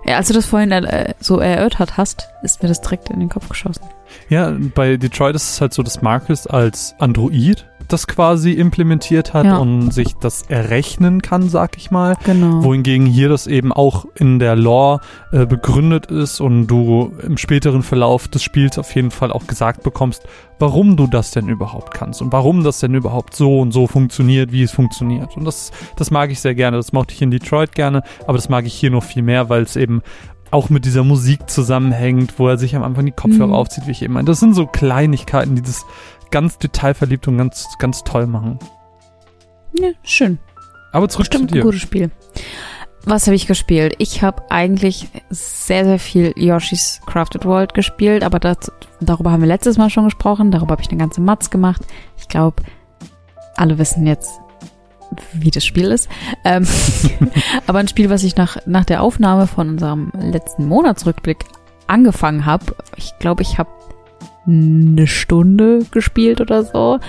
ja, 0.06 0.18
als 0.18 0.28
du 0.28 0.34
das 0.34 0.46
vorhin 0.46 0.72
äh, 0.72 1.14
so 1.20 1.40
erörtert 1.40 1.98
hast, 1.98 2.28
ist 2.44 2.62
mir 2.62 2.70
das 2.70 2.82
direkt 2.82 3.10
in 3.10 3.20
den 3.20 3.30
Kopf 3.30 3.50
geschossen. 3.50 3.84
Ja, 4.30 4.56
bei 4.76 4.98
Detroit 4.98 5.36
ist 5.36 5.54
es 5.54 5.62
halt 5.62 5.74
so, 5.74 5.84
dass 5.84 6.02
Marcus 6.02 6.48
als 6.48 6.96
Android 7.00 7.68
das 7.90 8.08
quasi 8.08 8.52
implementiert 8.54 9.34
hat 9.34 9.46
Ja. 9.46 9.58
und 9.58 9.92
sich 9.94 10.16
das 10.16 10.44
errechnen 10.44 11.22
kann, 11.22 11.50
sag 11.50 11.76
ich 11.78 11.92
mal. 11.92 12.16
Genau. 12.24 12.64
Wohingegen 12.64 13.06
hier 13.06 13.30
das 13.30 13.48
eben 13.48 13.74
auch 13.74 14.06
in 14.16 14.40
der 14.40 14.56
Lore 14.56 15.02
äh, 15.32 15.46
begründet 15.46 16.06
ist 16.08 16.40
und 16.40 16.68
du 16.68 17.14
im 17.24 17.38
späteren 17.38 17.84
Verlauf 17.84 18.28
des 18.28 18.44
Spiels 18.44 18.78
auf 18.78 18.94
jeden 18.96 19.12
Fall 19.12 19.32
auch 19.32 19.48
gesagt 19.48 19.84
bekommst, 19.84 20.24
warum 20.60 20.96
du 20.98 21.08
das 21.08 21.32
denn 21.32 21.48
überhaupt 21.50 21.94
kannst 21.94 22.22
und 22.22 22.32
warum 22.32 22.64
das 22.64 22.80
denn 22.80 22.94
überhaupt 22.96 23.36
so 23.36 23.60
und 23.60 23.72
so 23.72 23.88
funktioniert, 23.88 24.52
wie 24.52 24.64
es 24.64 24.72
funktioniert. 24.72 25.36
Und 25.38 25.46
das, 25.46 25.72
das 25.96 26.12
mag 26.12 26.32
ich 26.32 26.40
sehr 26.42 26.56
gerne. 26.56 26.78
Das 26.78 26.94
mochte 26.94 27.14
ich 27.14 27.22
in 27.22 27.32
Detroit 27.32 27.74
gerne, 27.74 28.04
aber 28.28 28.38
das 28.38 28.50
mag 28.50 28.66
ich 28.66 28.74
hier 28.74 28.92
noch 28.92 29.04
viel 29.04 29.24
mehr, 29.24 29.50
weil 29.50 29.64
es 29.64 29.76
eben 29.76 30.02
auch 30.52 30.70
mit 30.72 30.84
dieser 30.84 31.04
Musik 31.04 31.48
zusammenhängt, 31.48 32.40
wo 32.40 32.48
er 32.48 32.58
sich 32.58 32.76
am 32.76 32.82
Anfang 32.82 33.06
die 33.06 33.12
Kopfhörer 33.12 33.48
Mhm. 33.50 33.54
aufzieht, 33.54 33.86
wie 33.86 33.92
ich 33.92 34.02
eben 34.02 34.16
meinte. 34.16 34.32
Das 34.32 34.40
sind 34.40 34.56
so 34.56 34.66
Kleinigkeiten, 34.66 35.56
die 35.56 35.62
das 35.62 35.86
ganz 36.32 36.58
detailverliebt 36.58 37.28
und 37.28 37.38
ganz, 37.38 37.68
ganz 37.80 38.04
toll 38.04 38.28
machen. 38.28 38.60
ja, 39.74 39.90
schön. 40.04 40.40
Aber 40.92 41.08
zurück 41.10 41.30
Bestimmt 41.30 41.50
zu 41.50 41.56
ein 41.56 41.60
dir. 41.60 41.64
gutes 41.64 41.82
Spiel. 41.82 42.12
Was 43.06 43.28
habe 43.28 43.36
ich 43.36 43.48
gespielt? 43.48 43.96
Ich 43.98 44.24
habe 44.24 44.44
eigentlich 44.50 45.08
sehr, 45.30 45.86
sehr 45.86 46.00
viel 46.00 46.34
Yoshi's 46.36 47.00
Crafted 47.06 47.46
World 47.46 47.74
gespielt, 47.74 48.24
aber 48.24 48.40
das, 48.40 48.72
darüber 49.00 49.32
haben 49.32 49.42
wir 49.42 49.48
letztes 49.48 49.78
Mal 49.78 49.90
schon 49.90 50.04
gesprochen. 50.04 50.52
Darüber 50.52 50.72
habe 50.72 50.82
ich 50.82 50.90
eine 50.90 51.00
ganze 51.00 51.22
Matz 51.22 51.50
gemacht. 51.50 51.82
Ich 52.18 52.28
glaube, 52.28 52.62
alle 53.56 53.78
wissen 53.78 54.06
jetzt, 54.06 54.32
wie 55.34 55.50
das 55.50 55.66
Spiel 55.66 55.92
ist. 55.92 56.10
Ähm, 56.44 56.68
aber 57.68 57.80
ein 57.80 57.88
Spiel, 57.88 58.10
was 58.10 58.24
ich 58.24 58.36
nach, 58.36 58.58
nach 58.66 58.86
der 58.86 59.02
Aufnahme 59.02 59.48
von 59.48 59.70
unserem 59.70 60.12
letzten 60.14 60.68
Monatsrückblick 60.68 61.46
angefangen 61.88 62.46
habe, 62.46 62.76
ich 62.98 63.18
glaube, 63.20 63.44
ich 63.44 63.58
habe 63.58 63.70
eine 64.50 65.08
Stunde 65.08 65.80
gespielt 65.92 66.42
oder 66.42 66.64
so, 66.64 67.00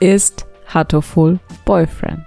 ist 0.00 0.46
Hatoful 0.66 1.38
Boyfriend. 1.64 2.24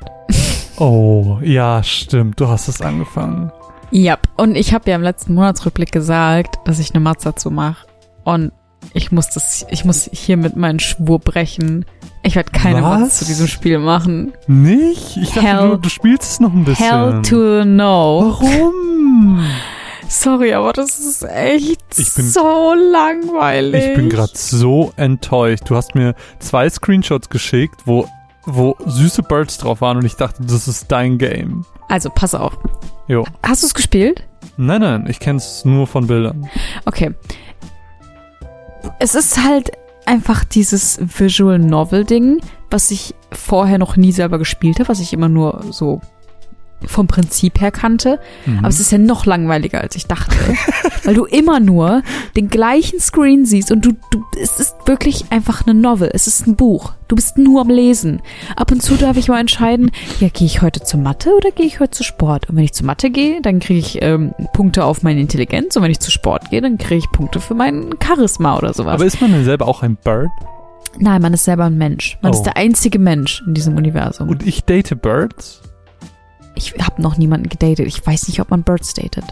Oh, 0.78 1.38
ja, 1.44 1.84
stimmt. 1.84 2.40
Du 2.40 2.48
hast 2.48 2.68
es 2.68 2.82
angefangen. 2.82 3.52
Ja, 3.92 4.18
und 4.38 4.56
ich 4.56 4.74
habe 4.74 4.90
ja 4.90 4.96
im 4.96 5.04
letzten 5.04 5.34
Monatsrückblick 5.34 5.92
gesagt, 5.92 6.56
dass 6.66 6.80
ich 6.80 6.92
eine 6.96 7.02
Matz 7.04 7.24
dazu 7.24 7.52
mache. 7.52 7.86
Und 8.24 8.52
ich 8.94 9.12
muss 9.12 9.30
das, 9.30 9.66
ich 9.70 9.86
muss 9.86 10.10
hiermit 10.12 10.56
meinen 10.56 10.80
Schwur 10.80 11.20
brechen. 11.20 11.86
Ich 12.24 12.36
werde 12.36 12.52
keine 12.52 12.82
Was? 12.82 13.00
Matz 13.00 13.20
zu 13.20 13.26
diesem 13.26 13.48
Spiel 13.48 13.80
machen. 13.80 14.34
Nicht? 14.48 15.18
Ich 15.18 15.30
dachte, 15.30 15.42
Hell- 15.42 15.70
du, 15.72 15.78
du 15.78 15.90
spielst 15.90 16.24
es 16.24 16.40
noch 16.40 16.54
ein 16.54 16.64
bisschen. 16.64 16.88
Hell 16.88 17.22
to 17.22 17.66
no. 17.66 18.38
Warum? 18.40 19.42
Sorry, 20.12 20.54
aber 20.54 20.74
das 20.74 21.00
ist 21.00 21.24
echt 21.24 21.82
Ich 21.98 22.14
bin- 22.14 22.28
so 22.30 22.74
langweilig. 22.74 23.86
Ich 23.86 23.96
bin 23.96 24.10
gerade 24.10 24.34
so 24.36 24.92
enttäuscht. 24.98 25.64
Du 25.70 25.76
hast 25.78 25.96
mir 25.96 26.16
zwei 26.40 26.70
Screenshots 26.70 27.30
geschickt, 27.30 27.82
wo 27.86 28.08
wo 28.46 28.76
süße 28.88 29.22
Birds 29.24 29.60
drauf 29.60 29.82
waren 29.82 29.98
und 29.98 30.06
ich 30.06 30.16
dachte, 30.16 30.42
das 30.44 30.68
ist 30.68 30.92
dein 30.92 31.20
Game. 31.20 31.64
Also, 31.90 32.10
pass 32.10 32.34
auf. 32.34 32.58
Jo. 33.08 33.24
Hast 33.46 33.62
du 33.62 33.68
es 33.68 33.74
gespielt? 33.76 34.28
Nein, 34.58 34.82
nein, 34.82 35.06
ich 35.08 35.20
kenn's 35.20 35.64
nur 35.64 35.86
von 35.86 36.08
Bildern. 36.08 36.50
Okay. 36.86 37.14
Es 39.00 39.14
ist 39.14 39.44
halt 39.44 39.72
einfach 40.08 40.44
dieses 40.44 41.00
Visual 41.02 41.60
Novel 41.60 42.04
Ding, 42.04 42.42
was 42.72 42.90
ich 42.90 43.14
vorher 43.32 43.78
noch 43.78 43.96
nie 43.96 44.12
selber 44.12 44.40
gespielt 44.40 44.80
habe, 44.80 44.90
was 44.90 45.00
ich 45.00 45.14
immer 45.14 45.30
nur 45.30 45.64
so 45.70 46.02
vom 46.88 47.08
Prinzip 47.08 47.60
her 47.62 47.72
kannte. 47.72 48.20
Mhm. 48.46 48.60
Aber 48.60 48.70
es 48.70 48.80
ist 48.80 48.92
ja 48.92 48.98
noch 48.98 49.26
langweiliger, 49.26 49.82
als 49.82 49.96
ich 49.96 50.08
dachte. 50.08 50.36
weil 51.04 51.16
du 51.16 51.26
immer 51.26 51.60
nur 51.60 52.04
den 52.36 52.50
gleichen 52.50 53.00
Screen 53.00 53.46
siehst 53.46 53.72
und 53.72 53.86
du, 53.86 53.94
du, 54.12 54.24
es 54.42 54.60
ist 54.60 54.76
wirklich 54.86 55.26
einfach 55.32 55.66
eine 55.66 55.74
Novel. 55.74 56.10
Es 56.14 56.28
ist 56.28 56.48
ein 56.48 56.56
Buch. 56.56 56.94
Du 57.08 57.16
bist 57.16 57.38
nur 57.38 57.62
am 57.62 57.70
Lesen. 57.70 58.22
Ab 58.56 58.72
und 58.72 58.82
zu 58.82 58.96
darf 58.96 59.18
ich 59.18 59.28
mal 59.28 59.40
entscheiden, 59.40 59.92
ja, 60.20 60.30
gehe 60.30 60.46
ich 60.48 60.62
heute 60.62 60.82
zur 60.82 61.00
Mathe 61.00 61.32
oder 61.36 61.52
gehe 61.52 61.66
ich 61.66 61.80
heute 61.80 61.92
zu 61.92 62.04
Sport? 62.04 62.50
Und 62.50 62.56
wenn 62.56 62.64
ich 62.64 62.74
zur 62.74 62.86
Mathe 62.86 63.10
gehe, 63.10 63.42
dann 63.42 63.60
kriege 63.60 63.80
ich 63.80 64.02
ähm, 64.02 64.34
Punkte 64.54 64.86
auf 64.86 65.04
meine 65.04 65.20
Intelligenz. 65.20 65.76
Und 65.76 65.84
wenn 65.84 65.92
ich 65.92 66.00
zu 66.00 66.12
Sport 66.12 66.50
gehe, 66.52 66.62
dann 66.62 66.78
kriege 66.78 67.00
ich 67.00 67.12
Punkte 67.12 67.40
für 67.42 67.54
mein 67.56 67.90
Charisma 68.04 68.58
oder 68.58 68.74
sowas. 68.74 68.94
Aber 68.94 69.06
ist 69.06 69.20
man 69.22 69.32
denn 69.32 69.44
selber 69.44 69.68
auch 69.68 69.84
ein 69.84 69.98
Bird? 69.98 70.30
Nein, 71.00 71.22
man 71.22 71.34
ist 71.34 71.46
selber 71.46 71.66
ein 71.66 71.78
Mensch. 71.78 72.18
Man 72.22 72.32
Oh. 72.34 72.36
ist 72.36 72.44
der 72.44 72.58
einzige 72.58 73.00
Mensch 73.00 73.42
in 73.48 73.54
diesem 73.54 73.76
Universum. 73.78 74.30
Und 74.30 74.46
ich 74.46 74.64
date 74.64 75.02
Birds? 75.02 75.62
Ich 76.62 76.74
habe 76.86 77.02
noch 77.02 77.18
niemanden 77.18 77.50
gedatet. 77.50 77.88
Ich 77.88 78.06
weiß 78.06 78.28
nicht, 78.28 78.40
ob 78.40 78.50
man 78.52 78.64
Birds 78.64 78.94
datet. 78.94 79.26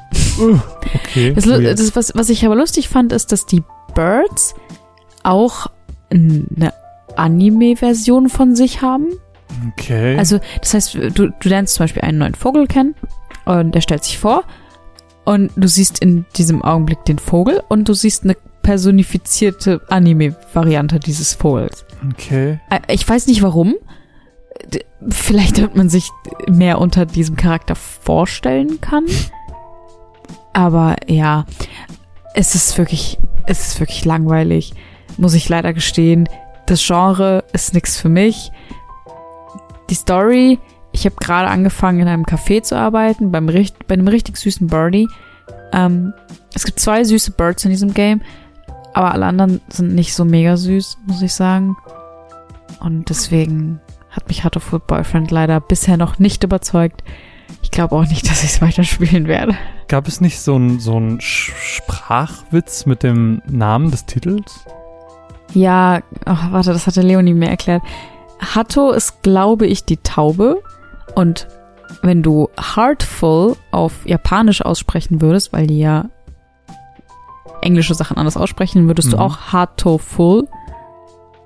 Okay. 0.95 1.33
Das, 1.33 1.45
das, 1.45 1.95
was, 1.95 2.11
was 2.15 2.29
ich 2.29 2.45
aber 2.45 2.55
lustig 2.55 2.89
fand, 2.89 3.11
ist, 3.13 3.31
dass 3.31 3.45
die 3.45 3.63
Birds 3.93 4.55
auch 5.23 5.67
eine 6.09 6.73
Anime-Version 7.15 8.29
von 8.29 8.55
sich 8.55 8.81
haben. 8.81 9.07
okay. 9.73 10.17
Also, 10.17 10.39
das 10.61 10.73
heißt, 10.73 10.95
du, 10.95 11.09
du 11.09 11.49
lernst 11.49 11.75
zum 11.75 11.83
Beispiel 11.83 12.01
einen 12.03 12.17
neuen 12.19 12.35
Vogel 12.35 12.67
kennen 12.67 12.95
und 13.45 13.75
der 13.75 13.81
stellt 13.81 14.03
sich 14.03 14.17
vor 14.17 14.43
und 15.25 15.51
du 15.55 15.67
siehst 15.67 15.99
in 15.99 16.25
diesem 16.37 16.61
Augenblick 16.61 17.03
den 17.05 17.19
Vogel 17.19 17.61
und 17.67 17.87
du 17.89 17.93
siehst 17.93 18.23
eine 18.23 18.35
personifizierte 18.63 19.81
Anime-Variante 19.89 20.99
dieses 20.99 21.33
Vogels. 21.33 21.85
okay. 22.11 22.59
Äh, 22.69 22.79
Ich 22.93 23.07
weiß 23.07 23.27
nicht 23.27 23.41
warum. 23.41 23.75
Vielleicht, 25.09 25.57
damit 25.57 25.75
man 25.75 25.89
sich 25.89 26.09
mehr 26.47 26.79
unter 26.79 27.05
diesem 27.05 27.35
Charakter 27.35 27.75
vorstellen 27.75 28.81
kann. 28.81 29.05
Aber 30.53 30.95
ja, 31.07 31.45
es 32.33 32.55
ist 32.55 32.77
wirklich, 32.77 33.17
es 33.45 33.67
ist 33.67 33.79
wirklich 33.79 34.05
langweilig, 34.05 34.73
muss 35.17 35.33
ich 35.33 35.49
leider 35.49 35.73
gestehen. 35.73 36.27
Das 36.65 36.85
Genre 36.85 37.43
ist 37.53 37.73
nichts 37.73 37.97
für 37.97 38.09
mich. 38.09 38.51
Die 39.89 39.95
Story, 39.95 40.59
ich 40.91 41.05
habe 41.05 41.15
gerade 41.15 41.49
angefangen 41.49 41.99
in 41.99 42.07
einem 42.07 42.25
Café 42.25 42.61
zu 42.61 42.75
arbeiten, 42.77 43.31
beim, 43.31 43.45
bei 43.45 43.93
einem 43.93 44.07
richtig 44.07 44.37
süßen 44.37 44.67
Birdie. 44.67 45.07
Ähm, 45.71 46.13
es 46.53 46.65
gibt 46.65 46.79
zwei 46.79 47.03
süße 47.03 47.31
Birds 47.31 47.63
in 47.63 47.71
diesem 47.71 47.93
Game, 47.93 48.21
aber 48.93 49.13
alle 49.13 49.25
anderen 49.25 49.61
sind 49.69 49.93
nicht 49.95 50.13
so 50.13 50.25
mega 50.25 50.57
süß, 50.57 50.97
muss 51.05 51.21
ich 51.21 51.33
sagen. 51.33 51.77
Und 52.79 53.09
deswegen 53.09 53.81
hat 54.09 54.27
mich 54.27 54.41
to 54.41 54.59
Food 54.59 54.87
Boyfriend 54.87 55.31
leider 55.31 55.59
bisher 55.59 55.97
noch 55.97 56.19
nicht 56.19 56.43
überzeugt. 56.43 57.03
Ich 57.61 57.71
glaube 57.71 57.95
auch 57.95 58.05
nicht, 58.07 58.25
dass 58.29 58.43
ich 58.43 58.51
es 58.51 58.61
weiterspielen 58.61 59.27
werde. 59.27 59.55
Gab 59.87 60.07
es 60.07 60.21
nicht 60.21 60.39
so 60.39 60.55
ein 60.57 60.79
so 60.79 60.99
ein 60.99 61.19
Sprachwitz 61.21 62.85
mit 62.85 63.03
dem 63.03 63.41
Namen 63.47 63.91
des 63.91 64.05
Titels? 64.05 64.65
Ja, 65.53 66.01
ach, 66.25 66.51
warte, 66.51 66.73
das 66.73 66.85
hatte 66.85 67.01
Leonie 67.01 67.33
mir 67.33 67.49
erklärt. 67.49 67.81
Hatto 68.39 68.91
ist, 68.91 69.23
glaube 69.23 69.65
ich, 69.65 69.83
die 69.83 69.97
Taube. 69.97 70.61
Und 71.15 71.47
wenn 72.03 72.21
du 72.21 72.49
Heartful 72.75 73.55
auf 73.71 74.05
Japanisch 74.05 74.61
aussprechen 74.61 75.21
würdest, 75.21 75.51
weil 75.51 75.65
die 75.67 75.79
ja 75.79 76.05
englische 77.61 77.95
Sachen 77.95 78.17
anders 78.17 78.37
aussprechen, 78.37 78.87
würdest 78.87 79.11
du 79.11 79.17
Mhm. 79.17 79.23
auch 79.23 79.37
Hatto-Full 79.51 80.47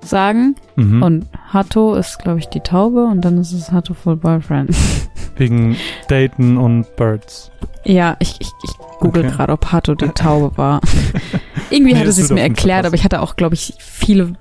sagen. 0.07 0.55
Mhm. 0.75 1.03
Und 1.03 1.25
Hatto 1.49 1.95
ist, 1.95 2.19
glaube 2.19 2.39
ich, 2.39 2.47
die 2.47 2.59
Taube 2.61 3.05
und 3.05 3.21
dann 3.21 3.37
ist 3.37 3.51
es 3.51 3.71
Hatto-Full 3.71 4.17
Boyfriend. 4.17 4.75
Wegen 5.37 5.75
Daten 6.09 6.57
und 6.57 6.95
Birds. 6.95 7.49
Ja, 7.85 8.15
ich, 8.19 8.35
ich, 8.39 8.49
ich 8.63 8.71
google 8.99 9.25
Okay. 9.25 9.35
gerade, 9.35 9.53
ob 9.53 9.71
Hato 9.71 9.95
die 9.95 10.07
Taube 10.09 10.55
war. 10.57 10.79
Irgendwie 11.69 11.93
Nee, 11.93 11.99
hatte 11.99 12.11
sie 12.11 12.21
es 12.21 12.29
mir 12.29 12.41
erklärt, 12.41 12.85
aber 12.85 12.95
ich 12.95 13.03
hatte 13.03 13.21
auch, 13.21 13.35
glaube 13.35 13.55
ich, 13.55 13.73
viele 13.79 14.33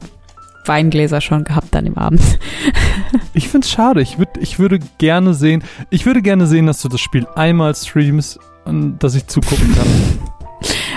Weingläser 0.66 1.20
schon 1.20 1.44
gehabt 1.44 1.74
an 1.74 1.84
dem 1.84 1.96
Abend. 1.98 2.20
Ich 3.34 3.48
find's 3.48 3.70
schade. 3.70 4.00
Ich, 4.00 4.18
würd, 4.18 4.28
ich 4.40 4.58
würde 4.58 4.78
gerne 4.98 5.34
sehen, 5.34 5.62
ich 5.90 6.06
würde 6.06 6.22
gerne 6.22 6.46
sehen, 6.46 6.66
dass 6.66 6.80
du 6.80 6.88
das 6.88 7.00
Spiel 7.00 7.26
einmal 7.34 7.74
streamst 7.74 8.38
und 8.64 8.98
dass 9.00 9.14
ich 9.14 9.26
zugucken 9.26 9.74
kann. 9.74 9.86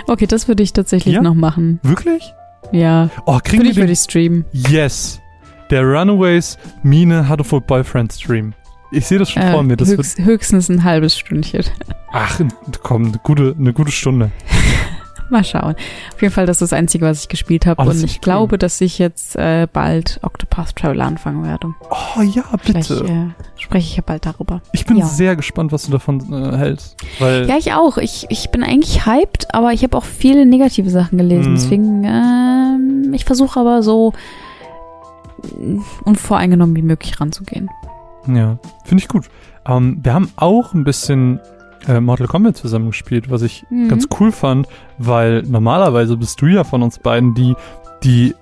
Okay, 0.08 0.26
das 0.28 0.48
würde 0.48 0.64
ich 0.64 0.72
tatsächlich 0.72 1.16
Ja? 1.16 1.22
noch 1.22 1.34
machen. 1.34 1.80
Wirklich? 1.84 2.34
Ja, 2.72 3.10
Oh, 3.26 3.40
kriegen 3.44 3.64
wir 3.64 3.70
dich 3.70 3.78
würde 3.78 3.88
den? 3.88 3.94
ich 3.94 4.00
streamen. 4.00 4.46
Yes. 4.52 5.22
Der 5.70 5.82
Runaways 5.84 6.58
Mine 6.84 7.28
Hatterful 7.28 7.62
Boyfriend 7.62 8.14
Stream. 8.14 8.54
Ich 8.92 9.06
sehe 9.08 9.18
das 9.18 9.32
schon 9.32 9.42
Äh, 9.44 9.52
vor 9.52 9.64
mir. 9.64 9.76
Das 9.78 9.90
höchst, 9.90 10.20
höchstens 10.20 10.70
ein 10.70 10.84
halbes 10.84 11.18
Stündchen. 11.18 11.64
ach, 12.12 12.40
komm, 12.84 13.08
eine 13.08 13.20
gute, 13.24 13.56
eine 13.60 13.74
gute 13.74 13.92
Stunde. 13.92 14.32
Mal 15.30 15.44
schauen. 15.44 15.76
Auf 16.14 16.22
jeden 16.22 16.34
Fall, 16.34 16.46
das 16.46 16.58
ist 16.58 16.72
das 16.72 16.78
Einzige, 16.78 17.06
was 17.06 17.22
ich 17.22 17.28
gespielt 17.28 17.66
habe. 17.66 17.82
Oh, 17.82 17.90
und 17.90 18.04
ich 18.04 18.16
cool. 18.16 18.22
glaube, 18.22 18.58
dass 18.58 18.80
ich 18.82 19.00
jetzt 19.00 19.36
äh, 19.36 19.68
bald 19.72 20.20
Octopath 20.22 20.76
Traveler 20.76 21.06
anfangen 21.06 21.44
werde. 21.44 21.74
Oh 21.90 22.22
ja, 22.22 22.44
Vielleicht 22.62 22.90
bitte. 22.90 23.06
äh, 23.06 23.62
spreche 23.62 23.88
ich 23.88 23.96
ja 23.98 24.04
bald 24.06 24.26
darüber. 24.26 24.62
Ich 24.72 24.86
bin 24.86 24.98
ja. 24.98 25.06
sehr 25.06 25.36
gespannt, 25.36 25.72
was 25.72 25.86
du 25.86 25.92
davon 25.92 26.32
äh, 26.32 26.58
hältst. 26.58 26.96
Ja, 27.20 27.58
ich 27.58 27.74
auch. 27.74 27.98
Ich, 27.98 28.28
ich 28.30 28.50
bin 28.52 28.64
eigentlich 28.64 29.06
hyped, 29.06 29.54
aber 29.54 29.74
ich 29.74 29.84
habe 29.84 29.98
auch 29.98 30.06
viele 30.06 30.46
negative 30.46 30.90
Sachen 30.90 31.18
gelesen. 31.18 31.54
Mhm. 31.54 31.56
Deswegen, 31.56 32.04
ähm, 32.04 33.14
ich 33.14 33.26
versuche 33.26 33.60
aber 33.60 33.82
so 33.82 34.14
mm, 35.58 35.80
unvoreingenommen 36.04 36.76
wie 36.76 36.84
möglich 36.84 37.20
ranzugehen. 37.20 37.70
Ja, 38.28 38.58
finde 38.84 39.02
ich 39.04 39.08
gut. 39.08 39.26
Ähm, 39.68 40.00
wir 40.04 40.14
haben 40.14 40.32
auch 40.36 40.74
ein 40.74 40.84
bisschen 40.84 41.40
äh, 41.88 42.00
Mortal 42.00 42.28
Kombat 42.28 42.58
zusammengespielt, 42.58 43.30
was 43.30 43.42
ich 43.42 43.66
Mhm. 43.70 43.90
ganz 43.90 44.08
cool 44.20 44.32
fand, 44.32 44.68
weil 44.98 45.44
normalerweise 45.44 46.18
bist 46.18 46.42
du 46.42 46.48
ja 46.48 46.64
von 46.64 46.82
uns 46.84 47.00
beiden 47.00 47.34
die, 47.34 47.56
die 48.04 48.34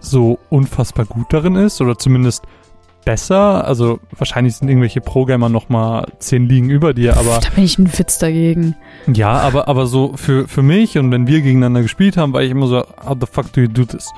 so 0.00 0.38
unfassbar 0.50 1.06
gut 1.06 1.26
darin 1.32 1.56
ist 1.56 1.80
oder 1.80 1.96
zumindest 1.98 2.44
besser. 3.04 3.66
Also 3.66 4.00
wahrscheinlich 4.16 4.56
sind 4.56 4.68
irgendwelche 4.68 5.00
Pro-Gamer 5.02 5.48
noch 5.50 5.68
mal 5.68 6.06
zehn 6.18 6.48
Ligen 6.48 6.70
über 6.70 6.94
dir, 6.94 7.16
aber 7.18 7.38
Da 7.42 7.50
bin 7.54 7.64
ich 7.64 7.78
ein 7.78 7.90
Witz 7.98 8.18
dagegen. 8.18 8.76
ja, 9.12 9.30
aber, 9.32 9.68
aber 9.68 9.86
so 9.86 10.12
für, 10.16 10.48
für 10.48 10.62
mich 10.62 10.96
und 10.98 11.10
wenn 11.10 11.26
wir 11.26 11.40
gegeneinander 11.42 11.82
gespielt 11.82 12.16
haben, 12.16 12.32
war 12.32 12.42
ich 12.42 12.50
immer 12.50 12.66
so, 12.66 12.78
how 13.06 13.16
the 13.20 13.26
fuck 13.30 13.52
do 13.52 13.60
you 13.62 13.68
do 13.68 13.84
this? 13.84 14.10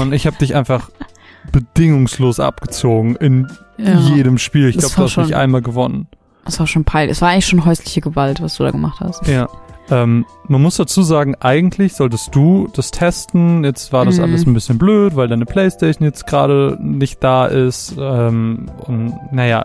Und 0.00 0.12
ich 0.12 0.26
habe 0.26 0.36
dich 0.36 0.54
einfach 0.54 0.90
bedingungslos 1.50 2.38
abgezogen 2.40 3.16
in 3.16 3.46
Ja. 3.78 3.98
jedem 3.98 4.38
Spiel. 4.38 4.68
Ich 4.68 4.78
glaube, 4.78 4.94
du 4.94 5.02
hast 5.02 5.16
nicht 5.16 5.34
einmal 5.34 5.62
gewonnen. 5.62 6.06
Das 6.44 6.58
war 6.58 6.66
schon 6.66 6.84
peinlich. 6.84 7.16
Es 7.16 7.22
war 7.22 7.30
eigentlich 7.30 7.46
schon 7.46 7.64
häusliche 7.64 8.00
Gewalt, 8.00 8.40
was 8.42 8.56
du 8.56 8.64
da 8.64 8.70
gemacht 8.70 9.00
hast. 9.00 9.26
Ja. 9.26 9.48
Ähm, 9.92 10.24
man 10.46 10.62
muss 10.62 10.76
dazu 10.76 11.02
sagen, 11.02 11.34
eigentlich 11.40 11.94
solltest 11.94 12.32
du 12.34 12.68
das 12.74 12.92
testen. 12.92 13.64
Jetzt 13.64 13.92
war 13.92 14.04
das 14.04 14.18
Mhm. 14.18 14.22
alles 14.22 14.46
ein 14.46 14.54
bisschen 14.54 14.78
blöd, 14.78 15.16
weil 15.16 15.26
deine 15.26 15.46
Playstation 15.46 16.06
jetzt 16.06 16.28
gerade 16.28 16.78
nicht 16.80 17.22
da 17.24 17.46
ist. 17.46 17.96
Ähm, 17.98 18.66
und 18.86 19.14
naja, 19.32 19.64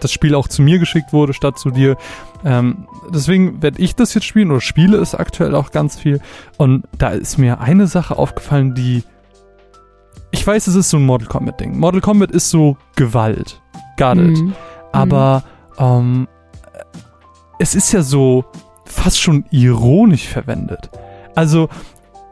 das 0.00 0.12
Spiel 0.12 0.34
auch 0.34 0.48
zu 0.48 0.62
mir 0.62 0.78
geschickt 0.78 1.12
wurde 1.12 1.34
statt 1.34 1.58
zu 1.58 1.70
dir. 1.70 1.96
Ähm, 2.42 2.86
deswegen 3.14 3.62
werde 3.62 3.80
ich 3.82 3.94
das 3.94 4.14
jetzt 4.14 4.24
spielen 4.24 4.50
oder 4.50 4.62
spiele 4.62 4.96
es 4.96 5.14
aktuell 5.14 5.54
auch 5.54 5.70
ganz 5.72 5.98
viel. 5.98 6.20
Und 6.56 6.84
da 6.96 7.08
ist 7.10 7.36
mir 7.36 7.60
eine 7.60 7.86
Sache 7.86 8.16
aufgefallen, 8.18 8.74
die. 8.74 9.04
Ich 10.30 10.46
weiß, 10.46 10.66
es 10.68 10.74
ist 10.74 10.88
so 10.90 10.96
ein 10.96 11.04
Mortal 11.04 11.28
Kombat-Ding. 11.28 11.78
Mortal 11.78 12.00
Kombat 12.00 12.30
ist 12.30 12.48
so 12.50 12.78
Gewalt. 12.96 13.60
Got 13.98 14.16
it. 14.18 14.38
Mhm. 14.38 14.54
Ähm, 15.78 16.28
es 17.58 17.74
ist 17.74 17.92
ja 17.92 18.02
so 18.02 18.44
fast 18.84 19.20
schon 19.20 19.44
ironisch 19.50 20.28
verwendet. 20.28 20.90
Also, 21.34 21.68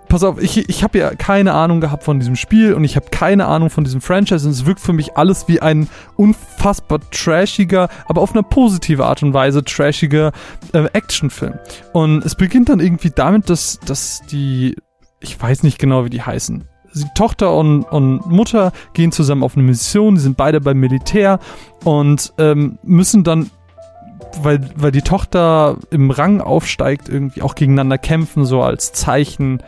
pass 0.09 0.23
auf, 0.23 0.41
ich, 0.41 0.69
ich 0.69 0.83
habe 0.85 0.99
ja 0.99 1.15
keine 1.15 1.55
Ahnung 1.55 1.81
gehabt 1.81 2.05
von 2.05 2.21
diesem 2.21 2.37
Spiel 2.37 2.75
und 2.75 2.85
ich 2.85 2.97
habe 2.97 3.07
keine 3.11 3.47
Ahnung 3.47 3.71
von 3.71 3.85
diesem 3.85 4.01
Franchise 4.01 4.47
und 4.47 4.53
es 4.53 4.65
wirkt 4.65 4.81
für 4.81 4.93
mich 4.93 5.17
alles 5.17 5.49
wie 5.49 5.61
ein 5.61 5.89
unfassbar 6.17 7.01
trashiger, 7.11 7.89
aber 8.07 8.23
auf 8.23 8.33
eine 8.33 8.43
positive 8.43 9.05
Art 9.05 9.23
und 9.23 9.35
Weise 9.35 9.65
trashiger 9.65 10.33
äh, 10.73 10.85
Actionfilm. 10.93 11.59
Und 11.93 12.25
es 12.25 12.35
beginnt 12.35 12.69
dann 12.69 12.81
irgendwie 12.81 13.11
damit, 13.11 13.51
dass, 13.51 13.81
dass 13.81 14.23
die, 14.31 14.77
ich 15.21 15.41
weiß 15.41 15.65
nicht 15.65 15.79
genau, 15.79 16.05
wie 16.05 16.11
die 16.11 16.23
heißen, 16.23 16.69
Tochter 17.15 17.57
und, 17.57 17.83
und 17.85 18.27
Mutter 18.27 18.73
gehen 18.93 19.13
zusammen 19.13 19.43
auf 19.43 19.57
eine 19.57 19.65
Mission, 19.65 20.15
die 20.15 20.21
sind 20.21 20.37
beide 20.37 20.61
beim 20.61 20.79
Militär 20.79 21.39
und 21.85 22.33
ähm, 22.39 22.79
müssen 22.83 23.25
dann, 23.25 23.51
weil, 24.43 24.61
weil 24.77 24.93
die 24.93 25.03
Tochter 25.03 25.77
im 25.91 26.11
Rang 26.11 26.41
aufsteigt, 26.41 27.09
irgendwie 27.09 27.43
auch 27.43 27.55
gegeneinander 27.55 27.99
kämpfen, 27.99 28.45
so 28.45 28.63
als 28.63 28.93
Zeichen 28.93 29.63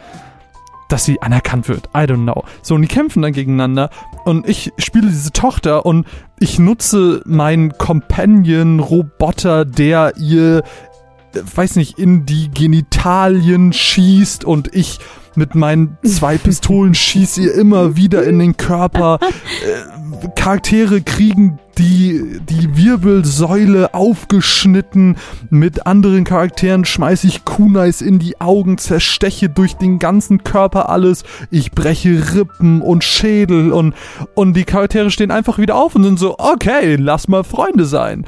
dass 0.88 1.04
sie 1.04 1.20
anerkannt 1.20 1.68
wird. 1.68 1.86
I 1.94 2.00
don't 2.00 2.22
know. 2.22 2.44
So, 2.62 2.74
und 2.74 2.82
die 2.82 2.88
kämpfen 2.88 3.22
dann 3.22 3.32
gegeneinander 3.32 3.90
und 4.24 4.48
ich 4.48 4.72
spiele 4.78 5.08
diese 5.08 5.32
Tochter 5.32 5.84
und 5.86 6.06
ich 6.38 6.58
nutze 6.58 7.22
meinen 7.26 7.76
Companion-Roboter, 7.76 9.64
der 9.64 10.14
ihr, 10.16 10.58
äh, 10.58 11.42
weiß 11.54 11.76
nicht, 11.76 11.98
in 11.98 12.26
die 12.26 12.50
Genitalien 12.50 13.72
schießt 13.72 14.44
und 14.44 14.74
ich 14.74 14.98
mit 15.36 15.54
meinen 15.54 15.98
zwei 16.04 16.38
Pistolen 16.38 16.94
schieße 16.94 17.42
ihr 17.42 17.54
immer 17.54 17.96
wieder 17.96 18.24
in 18.24 18.38
den 18.38 18.56
Körper. 18.56 19.18
Äh, 19.64 20.05
Charaktere 20.34 21.00
kriegen 21.00 21.58
die, 21.78 22.40
die 22.48 22.76
Wirbelsäule 22.76 23.94
aufgeschnitten. 23.94 25.16
Mit 25.50 25.86
anderen 25.86 26.24
Charakteren 26.24 26.84
schmeiße 26.84 27.26
ich 27.26 27.44
Kunais 27.44 28.00
in 28.00 28.18
die 28.18 28.40
Augen, 28.40 28.78
zersteche 28.78 29.48
durch 29.48 29.74
den 29.74 29.98
ganzen 29.98 30.42
Körper 30.44 30.88
alles. 30.88 31.24
Ich 31.50 31.72
breche 31.72 32.34
Rippen 32.34 32.80
und 32.80 33.04
Schädel 33.04 33.72
und, 33.72 33.94
und 34.34 34.54
die 34.54 34.64
Charaktere 34.64 35.10
stehen 35.10 35.30
einfach 35.30 35.58
wieder 35.58 35.76
auf 35.76 35.94
und 35.94 36.04
sind 36.04 36.18
so, 36.18 36.36
okay, 36.38 36.96
lass 36.96 37.28
mal 37.28 37.44
Freunde 37.44 37.84
sein. 37.84 38.24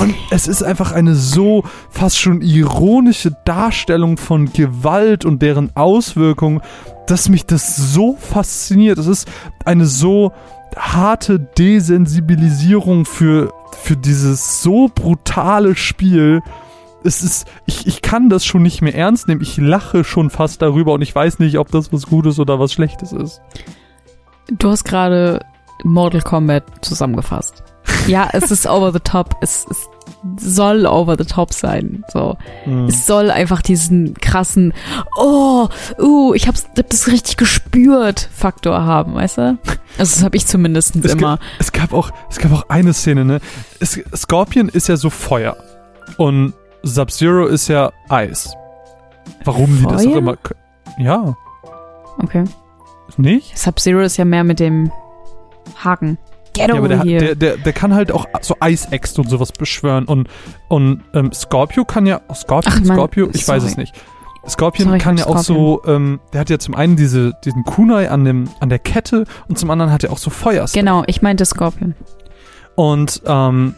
Und 0.00 0.14
es 0.30 0.48
ist 0.48 0.62
einfach 0.62 0.92
eine 0.92 1.14
so 1.14 1.64
fast 1.90 2.18
schon 2.18 2.42
ironische 2.42 3.36
Darstellung 3.44 4.16
von 4.16 4.52
Gewalt 4.52 5.24
und 5.24 5.42
deren 5.42 5.74
Auswirkungen, 5.76 6.60
dass 7.06 7.28
mich 7.28 7.44
das 7.44 7.76
so 7.76 8.16
fasziniert. 8.16 8.98
Es 8.98 9.06
ist 9.06 9.28
eine 9.64 9.86
so 9.86 10.32
harte 10.76 11.38
Desensibilisierung 11.40 13.04
für, 13.04 13.52
für 13.72 13.96
dieses 13.96 14.62
so 14.62 14.88
brutale 14.94 15.76
Spiel. 15.76 16.42
Es 17.02 17.22
ist, 17.22 17.46
ich, 17.66 17.86
ich 17.86 18.02
kann 18.02 18.28
das 18.28 18.44
schon 18.44 18.62
nicht 18.62 18.82
mehr 18.82 18.94
ernst 18.94 19.28
nehmen. 19.28 19.40
Ich 19.40 19.56
lache 19.56 20.04
schon 20.04 20.30
fast 20.30 20.62
darüber 20.62 20.92
und 20.92 21.02
ich 21.02 21.14
weiß 21.14 21.38
nicht, 21.38 21.58
ob 21.58 21.70
das 21.70 21.92
was 21.92 22.06
Gutes 22.06 22.38
oder 22.38 22.58
was 22.58 22.72
Schlechtes 22.72 23.12
ist. 23.12 23.40
Du 24.50 24.70
hast 24.70 24.84
gerade 24.84 25.44
Mortal 25.84 26.22
Kombat 26.22 26.64
zusammengefasst. 26.82 27.62
Ja, 28.06 28.28
es 28.32 28.50
ist 28.50 28.66
over 28.66 28.92
the 28.92 29.00
top. 29.00 29.36
Es, 29.40 29.66
es 29.68 29.88
soll 30.38 30.86
over 30.86 31.16
the 31.18 31.24
top 31.24 31.52
sein. 31.54 32.04
So, 32.12 32.36
Mhm. 32.66 32.86
es 32.86 33.06
soll 33.06 33.30
einfach 33.30 33.62
diesen 33.62 34.14
krassen, 34.14 34.74
oh, 35.16 35.68
uh, 35.98 36.34
ich 36.34 36.46
hab's, 36.48 36.66
hab 36.76 36.88
das 36.90 37.06
richtig 37.06 37.36
gespürt 37.36 38.28
Faktor 38.32 38.84
haben, 38.84 39.14
weißt 39.14 39.38
du? 39.38 39.42
Also 39.98 40.16
das 40.16 40.22
habe 40.22 40.36
ich 40.36 40.46
zumindest 40.46 40.96
Es, 40.96 41.12
immer. 41.14 41.36
ga- 41.36 41.42
es 41.58 41.72
gab 41.72 41.92
auch, 41.92 42.10
es 42.30 42.38
gab 42.38 42.52
auch 42.52 42.68
eine 42.68 42.92
Szene, 42.92 43.24
ne? 43.24 43.40
Es, 43.80 43.98
Scorpion 44.14 44.68
ist 44.68 44.88
ja 44.88 44.96
so 44.96 45.08
Feuer 45.10 45.56
und 46.16 46.52
Sub-Zero 46.82 47.46
ist 47.46 47.68
ja 47.68 47.90
Eis. 48.08 48.54
Warum 49.44 49.76
die 49.78 49.82
das 49.84 50.02
auch 50.06 50.10
Feuer? 50.10 50.18
immer, 50.18 50.36
ja, 50.98 51.34
Okay. 52.22 52.44
nicht? 53.16 53.56
Sub-Zero 53.58 54.00
ist 54.00 54.16
ja 54.18 54.24
mehr 54.24 54.44
mit 54.44 54.60
dem 54.60 54.90
Haken. 55.82 56.18
Get 56.52 56.68
Ja, 56.68 56.74
aber 56.74 56.88
der, 56.88 57.04
der, 57.04 57.34
der, 57.34 57.56
der 57.56 57.72
kann 57.72 57.94
halt 57.94 58.12
auch 58.12 58.26
so 58.40 58.56
Eisäxte 58.60 59.20
und 59.20 59.28
sowas 59.28 59.52
beschwören 59.52 60.04
und, 60.06 60.28
und 60.68 61.02
ähm, 61.14 61.32
Scorpio 61.32 61.84
kann 61.84 62.06
ja, 62.06 62.20
oh, 62.28 62.34
Scorpion, 62.34 62.82
Ach, 62.82 62.94
Scorpio, 62.94 63.28
ich 63.32 63.46
weiß 63.46 63.62
es 63.64 63.76
nicht. 63.76 63.94
Scorpion 64.48 64.88
Sorry, 64.88 64.98
kann 64.98 65.18
ja 65.18 65.26
auch 65.26 65.38
so, 65.38 65.82
ähm, 65.86 66.18
der 66.32 66.40
hat 66.40 66.50
ja 66.50 66.58
zum 66.58 66.74
einen 66.74 66.96
diese, 66.96 67.34
diesen 67.44 67.64
Kunai 67.64 68.10
an, 68.10 68.24
dem, 68.24 68.48
an 68.60 68.70
der 68.70 68.78
Kette 68.78 69.24
und 69.48 69.58
zum 69.58 69.70
anderen 69.70 69.92
hat 69.92 70.02
er 70.02 70.12
auch 70.12 70.18
so 70.18 70.30
Feuer. 70.30 70.66
genau, 70.72 71.04
ich 71.06 71.20
meinte 71.22 71.44
Scorpion. 71.44 71.94
Und 72.74 73.20
ähm, 73.26 73.74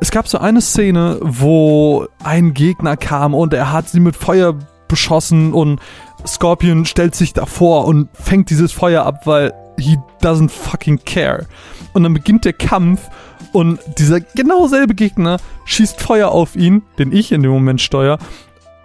es 0.00 0.10
gab 0.10 0.28
so 0.28 0.38
eine 0.38 0.60
Szene, 0.60 1.18
wo 1.20 2.06
ein 2.22 2.54
Gegner 2.54 2.96
kam 2.96 3.34
und 3.34 3.52
er 3.54 3.72
hat 3.72 3.88
sie 3.88 4.00
mit 4.00 4.16
Feuer 4.16 4.54
beschossen 4.86 5.52
und 5.52 5.80
Scorpion 6.26 6.84
stellt 6.84 7.14
sich 7.14 7.32
davor 7.32 7.84
und 7.86 8.08
fängt 8.14 8.50
dieses 8.50 8.72
Feuer 8.72 9.04
ab, 9.04 9.26
weil 9.26 9.52
he 9.78 9.98
doesn't 10.22 10.50
fucking 10.50 11.00
care. 11.04 11.46
Und 11.94 12.02
dann 12.02 12.12
beginnt 12.12 12.44
der 12.44 12.52
Kampf 12.52 13.08
und 13.52 13.78
dieser 13.98 14.20
genau 14.20 14.66
selbe 14.66 14.94
Gegner 14.94 15.38
schießt 15.64 16.00
Feuer 16.00 16.30
auf 16.30 16.56
ihn, 16.56 16.82
den 16.98 17.12
ich 17.12 17.32
in 17.32 17.42
dem 17.42 17.52
Moment 17.52 17.80
steuere, 17.80 18.18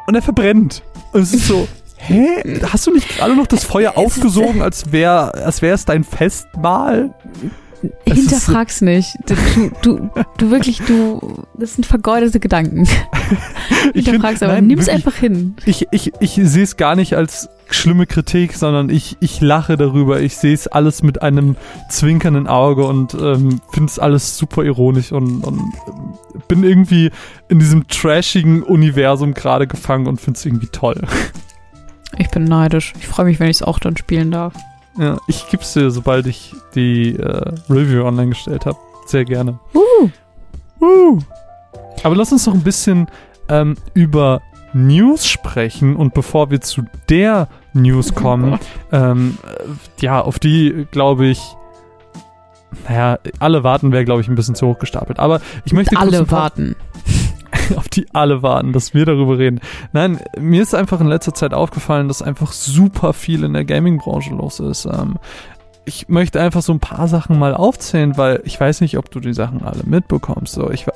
und 0.07 0.15
er 0.15 0.21
verbrennt. 0.21 0.83
Und 1.11 1.21
es 1.21 1.33
ist 1.33 1.47
so, 1.47 1.67
hä? 1.97 2.61
Hast 2.71 2.87
du 2.87 2.93
nicht 2.93 3.09
gerade 3.09 3.35
noch 3.35 3.47
das 3.47 3.63
Feuer 3.63 3.97
aufgesogen, 3.97 4.61
als 4.61 4.91
wäre 4.91 5.33
als 5.33 5.61
wäre 5.61 5.75
es 5.75 5.85
dein 5.85 6.03
Festmahl? 6.03 7.13
Es 8.05 8.13
Hinterfrag's 8.17 8.81
nicht. 8.81 9.15
Du, 9.27 9.35
du, 9.81 10.09
du 10.37 10.51
wirklich, 10.51 10.81
du, 10.81 11.43
das 11.57 11.75
sind 11.75 11.85
vergeudete 11.85 12.39
Gedanken. 12.39 12.87
Ich 13.93 14.05
Hinterfrag's 14.05 14.39
find- 14.39 14.43
aber, 14.43 14.53
nein, 14.53 14.67
nimm's 14.67 14.87
wirklich, 14.87 15.05
einfach 15.05 15.19
hin. 15.19 15.55
Ich, 15.65 15.87
ich, 15.91 16.11
ich 16.19 16.31
sehe 16.33 16.63
es 16.63 16.75
gar 16.75 16.95
nicht 16.95 17.13
als 17.15 17.47
schlimme 17.69 18.07
Kritik, 18.07 18.53
sondern 18.55 18.89
ich, 18.89 19.15
ich 19.19 19.39
lache 19.41 19.77
darüber. 19.77 20.19
Ich 20.19 20.35
sehe 20.37 20.53
es 20.55 20.67
alles 20.67 21.03
mit 21.03 21.21
einem 21.21 21.55
zwinkernden 21.89 22.47
Auge 22.47 22.85
und 22.85 23.13
ähm, 23.13 23.61
finde 23.71 23.89
es 23.89 23.99
alles 23.99 24.37
super 24.37 24.63
ironisch 24.63 25.11
und, 25.11 25.43
und 25.43 25.59
ähm, 25.87 26.13
bin 26.47 26.63
irgendwie 26.63 27.11
in 27.47 27.59
diesem 27.59 27.87
trashigen 27.87 28.63
Universum 28.63 29.33
gerade 29.35 29.67
gefangen 29.67 30.07
und 30.07 30.19
finde 30.19 30.37
es 30.39 30.45
irgendwie 30.45 30.67
toll. 30.71 30.99
Ich 32.17 32.29
bin 32.31 32.45
neidisch. 32.45 32.93
Ich 32.99 33.07
freue 33.07 33.25
mich, 33.27 33.39
wenn 33.39 33.49
ich 33.49 33.57
es 33.57 33.63
auch 33.63 33.77
dann 33.79 33.95
spielen 33.95 34.31
darf. 34.31 34.53
Ja, 34.99 35.17
ich 35.27 35.47
gib's 35.47 35.73
dir, 35.73 35.91
sobald 35.91 36.27
ich 36.27 36.53
die 36.75 37.15
äh, 37.15 37.53
Review 37.69 38.03
online 38.05 38.29
gestellt 38.29 38.65
habe. 38.65 38.77
Sehr 39.05 39.23
gerne. 39.23 39.57
Uh. 39.73 40.09
Uh. 40.81 41.19
Aber 42.03 42.15
lass 42.17 42.33
uns 42.33 42.45
noch 42.45 42.53
ein 42.53 42.63
bisschen 42.63 43.07
ähm, 43.47 43.75
über 43.93 44.41
News 44.73 45.25
sprechen 45.25 45.95
und 45.95 46.13
bevor 46.13 46.51
wir 46.51 46.59
zu 46.59 46.83
der 47.07 47.47
News 47.73 48.13
kommen, 48.15 48.59
ähm, 48.91 49.37
äh, 49.43 50.03
ja, 50.03 50.21
auf 50.21 50.37
die 50.37 50.85
glaube 50.91 51.27
ich, 51.27 51.41
naja, 52.87 53.19
alle 53.39 53.63
warten 53.63 53.93
wäre 53.93 54.03
glaube 54.03 54.19
ich 54.19 54.27
ein 54.27 54.35
bisschen 54.35 54.55
zu 54.55 54.67
hoch 54.67 54.79
gestapelt. 54.79 55.17
Aber 55.17 55.39
ich 55.63 55.71
möchte 55.71 55.97
Alle 55.97 56.29
warten. 56.29 56.75
auf 57.75 57.87
die 57.89 58.07
alle 58.13 58.41
warten, 58.41 58.73
dass 58.73 58.93
wir 58.93 59.05
darüber 59.05 59.37
reden. 59.37 59.59
Nein, 59.93 60.19
mir 60.37 60.61
ist 60.61 60.75
einfach 60.75 60.99
in 61.01 61.07
letzter 61.07 61.33
Zeit 61.33 61.53
aufgefallen, 61.53 62.07
dass 62.07 62.21
einfach 62.21 62.51
super 62.51 63.13
viel 63.13 63.43
in 63.43 63.53
der 63.53 63.65
Gaming-Branche 63.65 64.33
los 64.33 64.59
ist. 64.59 64.85
Ähm, 64.85 65.17
ich 65.85 66.07
möchte 66.07 66.39
einfach 66.39 66.61
so 66.61 66.71
ein 66.71 66.79
paar 66.79 67.07
Sachen 67.07 67.39
mal 67.39 67.55
aufzählen, 67.55 68.15
weil 68.15 68.41
ich 68.45 68.59
weiß 68.59 68.81
nicht, 68.81 68.97
ob 68.97 69.09
du 69.09 69.19
die 69.19 69.33
Sachen 69.33 69.63
alle 69.63 69.83
mitbekommst. 69.85 70.53
So, 70.53 70.69
ich, 70.69 70.87
äh, 70.87 70.91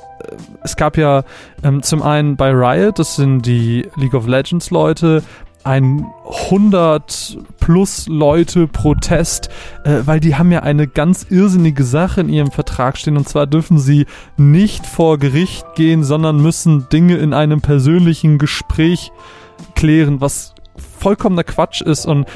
es 0.62 0.76
gab 0.76 0.96
ja 0.96 1.24
ähm, 1.62 1.82
zum 1.82 2.02
einen 2.02 2.36
bei 2.36 2.50
Riot, 2.50 2.98
das 2.98 3.16
sind 3.16 3.42
die 3.42 3.88
League 3.96 4.14
of 4.14 4.26
Legends 4.26 4.70
Leute, 4.70 5.22
ein 5.64 6.06
100 6.50 7.38
plus 7.58 8.06
Leute 8.06 8.66
Protest, 8.66 9.48
äh, 9.84 10.00
weil 10.04 10.20
die 10.20 10.36
haben 10.36 10.52
ja 10.52 10.60
eine 10.60 10.86
ganz 10.86 11.26
irrsinnige 11.30 11.84
Sache 11.84 12.20
in 12.20 12.28
ihrem 12.28 12.50
Vertrag 12.50 12.98
stehen. 12.98 13.16
Und 13.16 13.28
zwar 13.28 13.46
dürfen 13.46 13.78
sie 13.78 14.06
nicht 14.36 14.86
vor 14.86 15.18
Gericht 15.18 15.64
gehen, 15.74 16.04
sondern 16.04 16.40
müssen 16.40 16.88
Dinge 16.90 17.16
in 17.16 17.32
einem 17.32 17.60
persönlichen 17.60 18.38
Gespräch 18.38 19.10
klären, 19.74 20.20
was 20.20 20.54
vollkommener 20.98 21.44
Quatsch 21.44 21.80
ist. 21.80 22.06
Und 22.06 22.26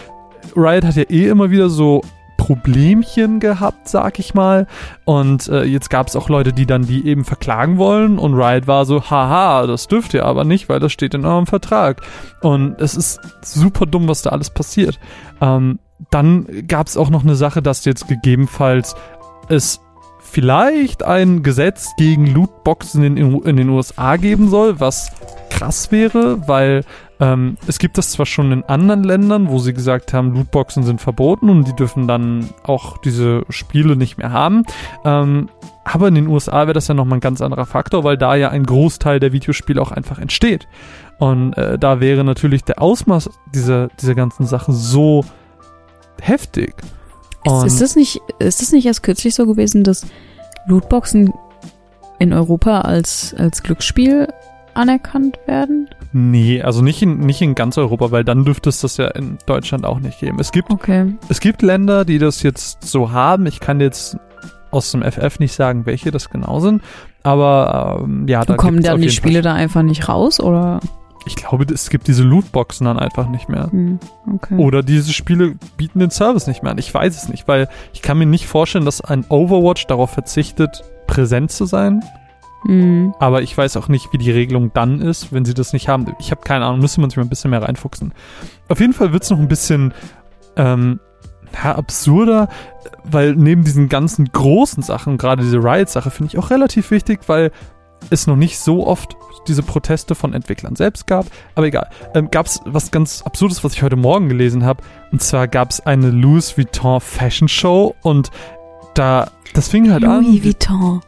Riot 0.57 0.85
hat 0.85 0.97
ja 0.97 1.05
eh 1.05 1.29
immer 1.29 1.51
wieder 1.51 1.69
so 1.69 2.03
Problemchen 2.39 3.41
gehabt, 3.41 3.89
sag 3.89 4.19
ich 4.19 4.33
mal. 4.33 4.67
Und 5.05 5.49
äh, 5.49 5.65
jetzt 5.65 5.91
gab 5.91 6.07
es 6.07 6.17
auch 6.17 6.31
Leute, 6.31 6.55
die 6.55 6.65
dann 6.65 6.87
die 6.87 7.07
eben 7.07 7.27
verklagen 7.27 7.77
wollen. 7.77 8.19
Und 8.19 8.35
Riot 8.35 8.67
war 8.67 8.87
so, 8.87 9.11
haha, 9.11 9.67
das 9.67 9.89
dürft 9.89 10.15
ihr 10.15 10.25
aber 10.25 10.45
nicht, 10.45 10.71
weil 10.71 10.81
das 10.81 10.93
steht 10.93 11.13
in 11.13 11.27
eurem 11.27 11.47
Vertrag. 11.47 12.01
Und 12.41 12.81
es 12.81 12.95
ist 12.95 13.21
super 13.43 13.85
dumm, 13.85 14.09
was 14.09 14.23
da 14.23 14.31
alles 14.31 14.49
passiert. 14.49 14.99
Ähm, 15.43 15.81
dann 16.11 16.47
gab 16.67 16.87
es 16.87 16.97
auch 16.97 17.11
noch 17.11 17.25
eine 17.25 17.35
Sache, 17.35 17.61
dass 17.61 17.85
jetzt 17.85 18.09
gegebenenfalls 18.09 18.95
es 19.49 19.81
vielleicht 20.31 21.03
ein 21.03 21.43
Gesetz 21.43 21.91
gegen 21.97 22.27
Lootboxen 22.27 23.03
in, 23.03 23.17
in 23.17 23.57
den 23.57 23.69
USA 23.69 24.17
geben 24.17 24.49
soll, 24.49 24.81
was 24.81 25.11
krass 25.51 25.91
wäre, 25.91 26.47
weil 26.47 26.85
ähm, 27.21 27.57
es 27.67 27.79
gibt 27.79 27.99
das 27.99 28.13
zwar 28.13 28.27
schon 28.27 28.53
in 28.53 28.65
anderen 28.65 29.03
Ländern, 29.03 29.49
wo 29.49 29.59
sie 29.59 29.75
gesagt 29.75 30.13
haben, 30.13 30.35
Lootboxen 30.35 30.85
sind 30.85 31.01
verboten 31.01 31.51
und 31.51 31.67
die 31.67 31.75
dürfen 31.75 32.07
dann 32.07 32.49
auch 32.63 32.99
diese 32.99 33.43
Spiele 33.49 33.97
nicht 33.97 34.19
mehr 34.19 34.31
haben. 34.31 34.65
Ähm, 35.05 35.49
aber 35.85 36.09
in 36.09 36.15
den 36.15 36.29
USA 36.29 36.63
wäre 36.63 36.75
das 36.75 36.89
ja 36.89 36.95
nochmal 36.95 37.19
ein 37.19 37.23
ganz 37.23 37.41
anderer 37.41 37.67
Faktor, 37.67 38.05
weil 38.05 38.19
da 38.19 38.35
ja 38.37 38.51
ein 38.51 38.65
Großteil 38.65 39.21
der 39.21 39.33
Videospiele 39.33 39.81
auch 39.81 39.91
einfach 39.91 40.19
entsteht. 40.19 40.69
Und 41.19 41.55
äh, 41.55 41.79
da 41.79 42.01
wäre 42.01 42.25
natürlich 42.25 42.63
der 42.63 42.81
Ausmaß 42.81 43.31
dieser, 43.55 43.89
dieser 44.01 44.15
ganzen 44.15 44.47
Sache 44.47 44.73
so 44.73 45.25
heftig. 46.21 46.75
Ist, 47.45 47.53
Und- 47.53 47.67
ist, 47.67 47.81
das 47.81 47.97
nicht, 47.97 48.21
ist 48.39 48.61
das 48.61 48.73
nicht 48.73 48.87
erst 48.87 49.03
kürzlich 49.03 49.35
so 49.35 49.47
gewesen, 49.47 49.85
dass 49.85 50.07
Lootboxen 50.67 51.33
in 52.19 52.33
Europa 52.33 52.81
als, 52.83 53.35
als 53.39 53.63
Glücksspiel 53.63 54.29
anerkannt 54.75 55.39
werden? 55.47 55.89
Nee, 56.13 56.63
also 56.63 56.83
nicht 56.83 57.03
in, 57.03 57.19
nicht 57.21 57.41
in 57.43 57.55
ganz 57.55 57.77
Europa, 57.79 58.11
weil 58.11 58.25
dann 58.25 58.45
dürfte 58.45 58.69
es 58.71 58.81
das 58.81 58.97
ja 58.97 59.09
in 59.09 59.39
Deutschland 59.47 59.85
auch 59.85 60.01
nicht 60.01 60.21
geben. 60.21 60.39
Es 60.41 60.53
gibt, 60.53 60.71
Okay. 60.71 61.15
es 61.29 61.41
gibt 61.41 61.63
Länder, 61.63 62.05
die 62.05 62.19
das 62.19 62.43
jetzt 62.43 62.83
so 62.85 63.13
haben. 63.13 63.47
Ich 63.47 63.61
kann 63.61 63.81
jetzt 63.81 64.17
aus 64.71 64.91
dem 64.91 65.03
FF 65.03 65.39
nicht 65.39 65.53
sagen, 65.55 65.87
welche 65.87 66.11
das 66.11 66.31
genau 66.31 66.61
sind. 66.61 66.83
Aber 67.23 68.01
ähm, 68.05 68.27
ja, 68.29 68.45
da 68.45 68.55
kommen 68.55 68.83
dann 68.83 69.01
die 69.01 69.11
Spiele 69.11 69.35
Fall- 69.37 69.43
da 69.43 69.55
einfach 69.55 69.83
nicht 69.83 70.09
raus 70.09 70.41
oder? 70.41 70.81
Ich 71.29 71.37
glaube, 71.37 71.65
es 71.73 71.91
gibt 71.91 72.09
diese 72.09 72.23
Lootboxen 72.23 72.87
dann 72.87 72.99
einfach 72.99 73.29
nicht 73.29 73.49
mehr. 73.49 73.71
Hm, 73.71 74.01
okay. 74.35 74.57
Oder 74.57 74.83
diese 74.83 75.13
Spiele 75.13 75.55
bieten 75.77 76.01
den 76.01 76.11
Service 76.11 76.47
nicht 76.47 76.63
mehr 76.63 76.73
an. 76.73 76.79
Ich 76.79 76.93
weiß 76.93 77.17
es 77.17 77.29
nicht, 77.29 77.47
weil 77.47 77.69
ich 77.93 78.03
kann 78.03 78.19
mir 78.19 78.27
nicht 78.27 78.47
vorstellen, 78.47 78.85
dass 78.85 79.01
ein 79.01 79.25
Overwatch 79.29 79.87
darauf 79.87 80.11
verzichtet, 80.11 80.83
präsent 81.07 81.53
zu 81.53 81.67
sein. 81.67 82.03
Hm. 82.65 83.15
Aber 83.21 83.43
ich 83.43 83.57
weiß 83.57 83.77
auch 83.77 83.89
nicht, 83.89 84.13
wie 84.13 84.19
die 84.19 84.31
Regelung 84.31 84.73
dann 84.73 85.01
ist, 85.01 85.33
wenn 85.33 85.45
sie 85.45 85.55
das 85.55 85.73
nicht 85.73 85.89
haben. 85.89 86.07
Ich 86.19 86.31
habe 86.31 86.41
keine 86.43 86.65
Ahnung, 86.65 86.81
müsste 86.81 87.01
man 87.01 87.11
sich 87.11 87.17
mal 87.17 87.25
ein 87.25 87.29
bisschen 87.29 87.51
mehr 87.51 87.63
reinfuchsen. 87.63 88.13
Auf 88.69 88.81
jeden 88.81 88.95
Fall 88.95 89.13
wird 89.13 89.23
es 89.23 89.31
noch 89.31 89.39
ein 89.39 89.49
bisschen 89.49 89.95
ähm, 90.57 90.99
ja, 91.53 91.77
absurder, 91.77 92.49
weil 93.05 93.35
neben 93.37 93.65
diesen 93.65 93.89
ganzen 93.89 94.27
großen 94.33 94.83
Sachen, 94.83 95.19
gerade 95.19 95.43
diese 95.43 95.59
Riot-Sache, 95.59 96.11
finde 96.11 96.33
ich 96.33 96.39
auch 96.39 96.51
relativ 96.51 96.91
wichtig, 96.91 97.21
weil 97.27 97.53
es 98.11 98.27
noch 98.27 98.37
nicht 98.37 98.59
so 98.59 98.87
oft 98.87 99.17
diese 99.47 99.63
Proteste 99.63 100.15
von 100.15 100.35
Entwicklern 100.35 100.77
selbst 100.77 101.07
gab. 101.07 101.27
Aber 101.55 101.67
egal. 101.67 101.89
Ähm, 102.15 102.31
gab 102.31 102.47
es 102.47 102.61
was 102.65 102.91
ganz 102.91 103.23
Absurdes, 103.23 103.65
was 103.65 103.75
ich 103.75 103.83
heute 103.83 103.97
Morgen 103.97 104.29
gelesen 104.29 104.65
habe. 104.65 104.83
Und 105.11 105.23
zwar 105.23 105.49
gab 105.49 105.71
es 105.71 105.81
eine 105.81 106.11
Louis 106.11 106.57
Vuitton 106.57 107.01
Fashion 107.01 107.49
Show 107.49 107.95
und 108.03 108.31
da, 108.95 109.31
das 109.55 109.69
fing 109.69 109.91
halt 109.91 110.05
an. 110.05 110.25
Louis 110.25 110.45
Vuitton. 110.45 111.01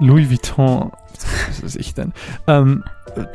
Louis 0.00 0.30
Vuitton, 0.30 0.92
was 1.48 1.62
weiß 1.62 1.76
ich 1.76 1.94
denn? 1.94 2.12
Ähm, 2.46 2.84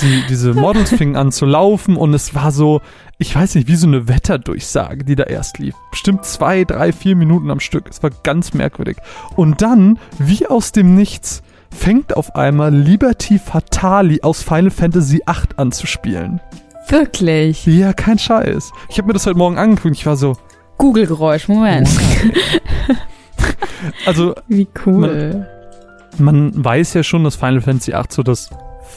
die, 0.01 0.23
diese 0.29 0.53
Models 0.53 0.89
fingen 0.89 1.15
an 1.15 1.31
zu 1.31 1.45
laufen 1.45 1.95
und 1.95 2.13
es 2.13 2.35
war 2.35 2.51
so, 2.51 2.81
ich 3.17 3.35
weiß 3.35 3.55
nicht, 3.55 3.67
wie 3.67 3.75
so 3.75 3.87
eine 3.87 4.07
Wetterdurchsage, 4.07 5.03
die 5.03 5.15
da 5.15 5.23
erst 5.23 5.57
lief. 5.57 5.75
Bestimmt 5.91 6.25
zwei, 6.25 6.65
drei, 6.65 6.91
vier 6.91 7.15
Minuten 7.15 7.49
am 7.51 7.59
Stück. 7.59 7.87
Es 7.89 8.03
war 8.03 8.09
ganz 8.23 8.53
merkwürdig. 8.53 8.97
Und 9.35 9.61
dann, 9.61 9.99
wie 10.17 10.47
aus 10.47 10.71
dem 10.71 10.95
Nichts, 10.95 11.41
fängt 11.71 12.15
auf 12.15 12.35
einmal 12.35 12.73
Liberty 12.73 13.39
Fatali 13.39 14.21
aus 14.21 14.41
Final 14.43 14.71
Fantasy 14.71 15.21
VIII 15.25 15.47
an 15.57 15.71
zu 15.71 15.87
spielen. 15.87 16.41
Wirklich? 16.87 17.65
Ja, 17.65 17.93
kein 17.93 18.17
Scheiß. 18.17 18.71
Ich 18.89 18.97
habe 18.97 19.07
mir 19.07 19.13
das 19.13 19.25
heute 19.25 19.37
Morgen 19.37 19.57
angeguckt 19.57 19.85
und 19.85 19.91
ich 19.93 20.05
war 20.05 20.17
so, 20.17 20.35
Google-Geräusch, 20.77 21.47
Moment. 21.47 21.89
also 24.05 24.33
Wie 24.47 24.67
cool. 24.85 25.45
man 26.17 26.51
weiß 26.63 26.93
ja 26.95 27.03
schon, 27.03 27.23
dass 27.23 27.35
Final 27.35 27.61
Fantasy 27.61 27.91
VIII 27.91 28.03
so 28.09 28.23
das 28.23 28.49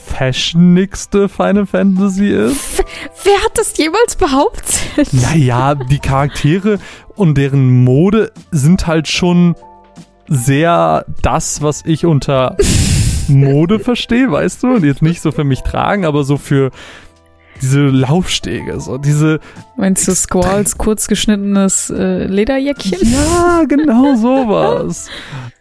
fashionigste 0.07 1.29
Final 1.29 1.65
Fantasy 1.65 2.29
ist. 2.29 2.83
Wer 3.23 3.35
hat 3.43 3.57
das 3.57 3.77
jemals 3.77 4.15
behauptet? 4.15 5.13
Naja, 5.13 5.75
die 5.75 5.99
Charaktere 5.99 6.79
und 7.15 7.37
deren 7.37 7.83
Mode 7.83 8.31
sind 8.51 8.87
halt 8.87 9.07
schon 9.07 9.55
sehr 10.33 11.05
das, 11.21 11.61
was 11.61 11.83
ich 11.85 12.05
unter 12.05 12.57
Mode 13.27 13.79
verstehe, 13.79 14.31
weißt 14.31 14.63
du? 14.63 14.75
Und 14.75 14.83
jetzt 14.83 15.01
nicht 15.01 15.21
so 15.21 15.31
für 15.31 15.43
mich 15.43 15.61
tragen, 15.61 16.05
aber 16.05 16.23
so 16.23 16.37
für 16.37 16.71
diese 17.61 17.81
Laufstege, 17.81 18.79
so 18.79 18.97
diese. 18.97 19.39
Meinst 19.77 20.07
du 20.07 20.15
Squalls 20.15 20.77
kurz 20.77 21.07
geschnittenes 21.07 21.89
äh, 21.89 22.25
Lederjäckchen? 22.25 22.99
Ja, 23.11 23.63
genau 23.67 24.15
sowas. 24.21 25.07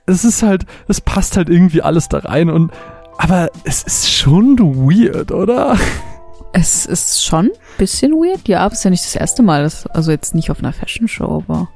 Es 0.06 0.24
ist 0.24 0.42
halt, 0.42 0.66
es 0.88 1.00
passt 1.00 1.36
halt 1.36 1.48
irgendwie 1.48 1.82
alles 1.82 2.08
da 2.08 2.18
rein 2.18 2.50
und, 2.50 2.72
aber 3.18 3.50
es 3.64 3.84
ist 3.84 4.10
schon 4.10 4.58
weird, 4.58 5.30
oder? 5.30 5.76
Es 6.52 6.86
ist 6.86 7.24
schon 7.24 7.46
ein 7.46 7.50
bisschen 7.78 8.12
weird. 8.12 8.48
Ja, 8.48 8.60
aber 8.60 8.72
es 8.72 8.80
ist 8.80 8.84
ja 8.84 8.90
nicht 8.90 9.04
das 9.04 9.16
erste 9.16 9.42
Mal. 9.42 9.70
Also 9.90 10.10
jetzt 10.10 10.34
nicht 10.34 10.50
auf 10.50 10.58
einer 10.58 10.72
Fashion 10.72 11.08
Show, 11.08 11.44
aber. 11.48 11.68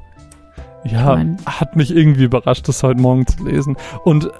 Ja, 0.92 0.98
Ich 1.00 1.04
mein- 1.18 1.36
hat 1.46 1.76
mich 1.76 1.94
irgendwie 1.94 2.24
überrascht, 2.24 2.68
das 2.68 2.82
heute 2.82 3.00
Morgen 3.00 3.26
zu 3.26 3.44
lesen. 3.44 3.76
Und 4.04 4.30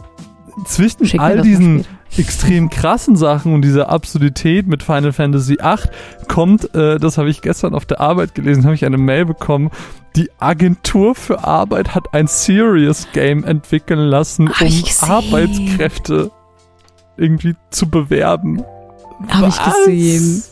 zwischen 0.64 1.18
all 1.20 1.42
diesen 1.42 1.84
extrem 2.16 2.70
krassen 2.70 3.14
Sachen 3.16 3.52
und 3.52 3.62
dieser 3.62 3.90
Absurdität 3.90 4.66
mit 4.66 4.82
Final 4.82 5.12
Fantasy 5.12 5.58
VIII 5.60 5.90
kommt, 6.28 6.74
äh, 6.74 6.98
das 6.98 7.18
habe 7.18 7.28
ich 7.28 7.42
gestern 7.42 7.74
auf 7.74 7.84
der 7.84 8.00
Arbeit 8.00 8.34
gelesen, 8.34 8.64
habe 8.64 8.74
ich 8.74 8.84
eine 8.86 8.96
Mail 8.96 9.26
bekommen. 9.26 9.70
Die 10.14 10.30
Agentur 10.38 11.14
für 11.14 11.44
Arbeit 11.44 11.94
hat 11.94 12.14
ein 12.14 12.26
Serious 12.26 13.06
Game 13.12 13.44
entwickeln 13.44 13.98
lassen, 13.98 14.48
Hab 14.48 14.62
um. 14.62 15.10
Arbeitskräfte 15.10 16.30
irgendwie 17.18 17.54
zu 17.70 17.88
bewerben. 17.90 18.62
Habe 19.28 19.48
ich 19.48 19.62
gesehen. 19.62 20.42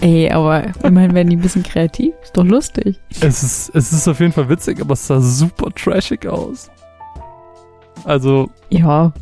Ey, 0.00 0.30
aber 0.30 0.64
immerhin 0.82 1.14
werden 1.14 1.30
die 1.30 1.36
ein 1.36 1.42
bisschen 1.42 1.62
kreativ. 1.62 2.14
Ist 2.22 2.36
doch 2.36 2.44
lustig. 2.44 3.00
Es 3.20 3.42
ist, 3.42 3.74
es 3.74 3.92
ist 3.92 4.08
auf 4.08 4.20
jeden 4.20 4.32
Fall 4.32 4.48
witzig, 4.48 4.80
aber 4.80 4.94
es 4.94 5.06
sah 5.06 5.20
super 5.20 5.70
trashig 5.74 6.26
aus. 6.26 6.70
Also, 8.04 8.50
Ja. 8.70 9.12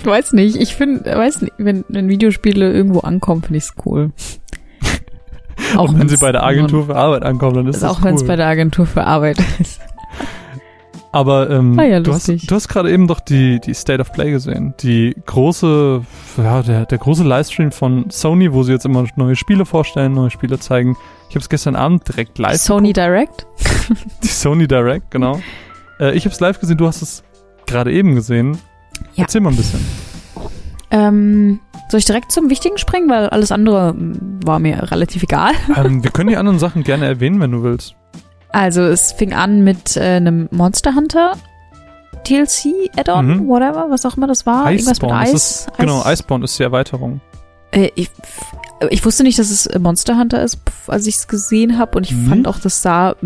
Ich 0.00 0.06
weiß 0.06 0.34
nicht. 0.34 0.56
Ich 0.56 0.74
finde, 0.74 1.04
weiß 1.04 1.40
nicht, 1.40 1.54
wenn, 1.56 1.84
wenn 1.88 2.08
Videospiele 2.08 2.70
irgendwo 2.72 3.00
ankommen, 3.00 3.42
finde 3.42 3.56
ich 3.58 3.64
es 3.64 3.74
cool. 3.86 4.12
auch 5.76 5.94
wenn 5.94 6.08
sie 6.08 6.18
bei 6.18 6.30
der 6.30 6.44
Agentur 6.44 6.86
für 6.86 6.96
Arbeit 6.96 7.22
ankommen, 7.22 7.54
dann 7.56 7.66
ist 7.68 7.82
das 7.82 7.90
auch 7.90 8.04
wenn 8.04 8.14
es 8.14 8.22
cool. 8.22 8.28
bei 8.28 8.36
der 8.36 8.48
Agentur 8.48 8.84
für 8.84 9.04
Arbeit 9.04 9.38
ist. 9.58 9.80
Aber 11.12 11.50
ähm, 11.50 11.78
Ah 11.78 11.84
ja, 11.84 12.00
du 12.00 12.12
hast, 12.12 12.28
du 12.28 12.54
hast 12.54 12.68
gerade 12.68 12.90
eben 12.90 13.06
doch 13.06 13.20
die, 13.20 13.60
die 13.60 13.74
State 13.74 14.00
of 14.00 14.12
Play 14.12 14.30
gesehen. 14.30 14.74
Die 14.80 15.14
große, 15.26 16.02
ja, 16.38 16.62
der, 16.62 16.86
der 16.86 16.98
große 16.98 17.22
Livestream 17.22 17.70
von 17.70 18.10
Sony, 18.10 18.52
wo 18.54 18.62
sie 18.62 18.72
jetzt 18.72 18.86
immer 18.86 19.04
neue 19.16 19.36
Spiele 19.36 19.66
vorstellen, 19.66 20.14
neue 20.14 20.30
Spiele 20.30 20.58
zeigen. 20.58 20.96
Ich 21.28 21.34
habe 21.34 21.42
es 21.42 21.50
gestern 21.50 21.76
Abend 21.76 22.08
direkt 22.08 22.38
live 22.38 22.56
Sony 22.56 22.94
Direct? 22.94 23.46
Die 24.22 24.26
Sony 24.28 24.66
Direct, 24.66 25.10
genau. 25.10 25.40
Äh, 26.00 26.14
ich 26.16 26.24
habe 26.24 26.32
es 26.34 26.40
live 26.40 26.58
gesehen, 26.58 26.78
du 26.78 26.86
hast 26.86 27.02
es 27.02 27.22
gerade 27.66 27.92
eben 27.92 28.14
gesehen. 28.14 28.56
Ja. 29.14 29.24
Erzähl 29.24 29.42
mal 29.42 29.50
ein 29.50 29.56
bisschen. 29.56 29.80
Ähm, 30.90 31.60
soll 31.88 32.00
ich 32.00 32.06
direkt 32.06 32.32
zum 32.32 32.48
Wichtigen 32.48 32.78
springen? 32.78 33.10
Weil 33.10 33.28
alles 33.28 33.52
andere 33.52 33.92
mm, 33.92 34.40
war 34.44 34.58
mir 34.58 34.90
relativ 34.90 35.22
egal. 35.22 35.52
ähm, 35.76 36.02
wir 36.02 36.10
können 36.10 36.30
die 36.30 36.36
anderen 36.38 36.58
Sachen 36.58 36.84
gerne 36.84 37.06
erwähnen, 37.06 37.38
wenn 37.40 37.50
du 37.50 37.62
willst. 37.62 37.96
Also 38.52 38.82
es 38.82 39.12
fing 39.12 39.32
an 39.32 39.64
mit 39.64 39.96
äh, 39.96 40.00
einem 40.16 40.48
Monster 40.50 40.94
Hunter 40.94 41.32
TLC 42.24 42.90
Add-on, 42.96 43.26
Mhm. 43.26 43.48
whatever, 43.48 43.86
was 43.90 44.04
auch 44.06 44.16
immer 44.16 44.26
das 44.26 44.46
war. 44.46 44.70
Irgendwas 44.70 45.00
mit 45.00 45.10
Iceborne. 45.10 45.18
Eis. 45.20 45.32
ist, 45.32 45.68
Genau, 45.78 46.04
Iceborne 46.06 46.44
ist 46.44 46.58
die 46.58 46.62
Erweiterung. 46.62 47.20
Äh, 47.72 47.90
ich, 47.94 48.10
ich 48.90 49.04
wusste 49.04 49.22
nicht, 49.22 49.38
dass 49.38 49.50
es 49.50 49.66
äh, 49.66 49.78
Monster 49.78 50.16
Hunter 50.18 50.42
ist, 50.42 50.58
als 50.86 51.06
ich 51.06 51.16
es 51.16 51.26
gesehen 51.28 51.78
habe. 51.78 51.96
Und 51.96 52.04
ich 52.06 52.12
Mhm. 52.14 52.28
fand 52.28 52.48
auch, 52.48 52.58
das 52.60 52.82
sah. 52.82 53.16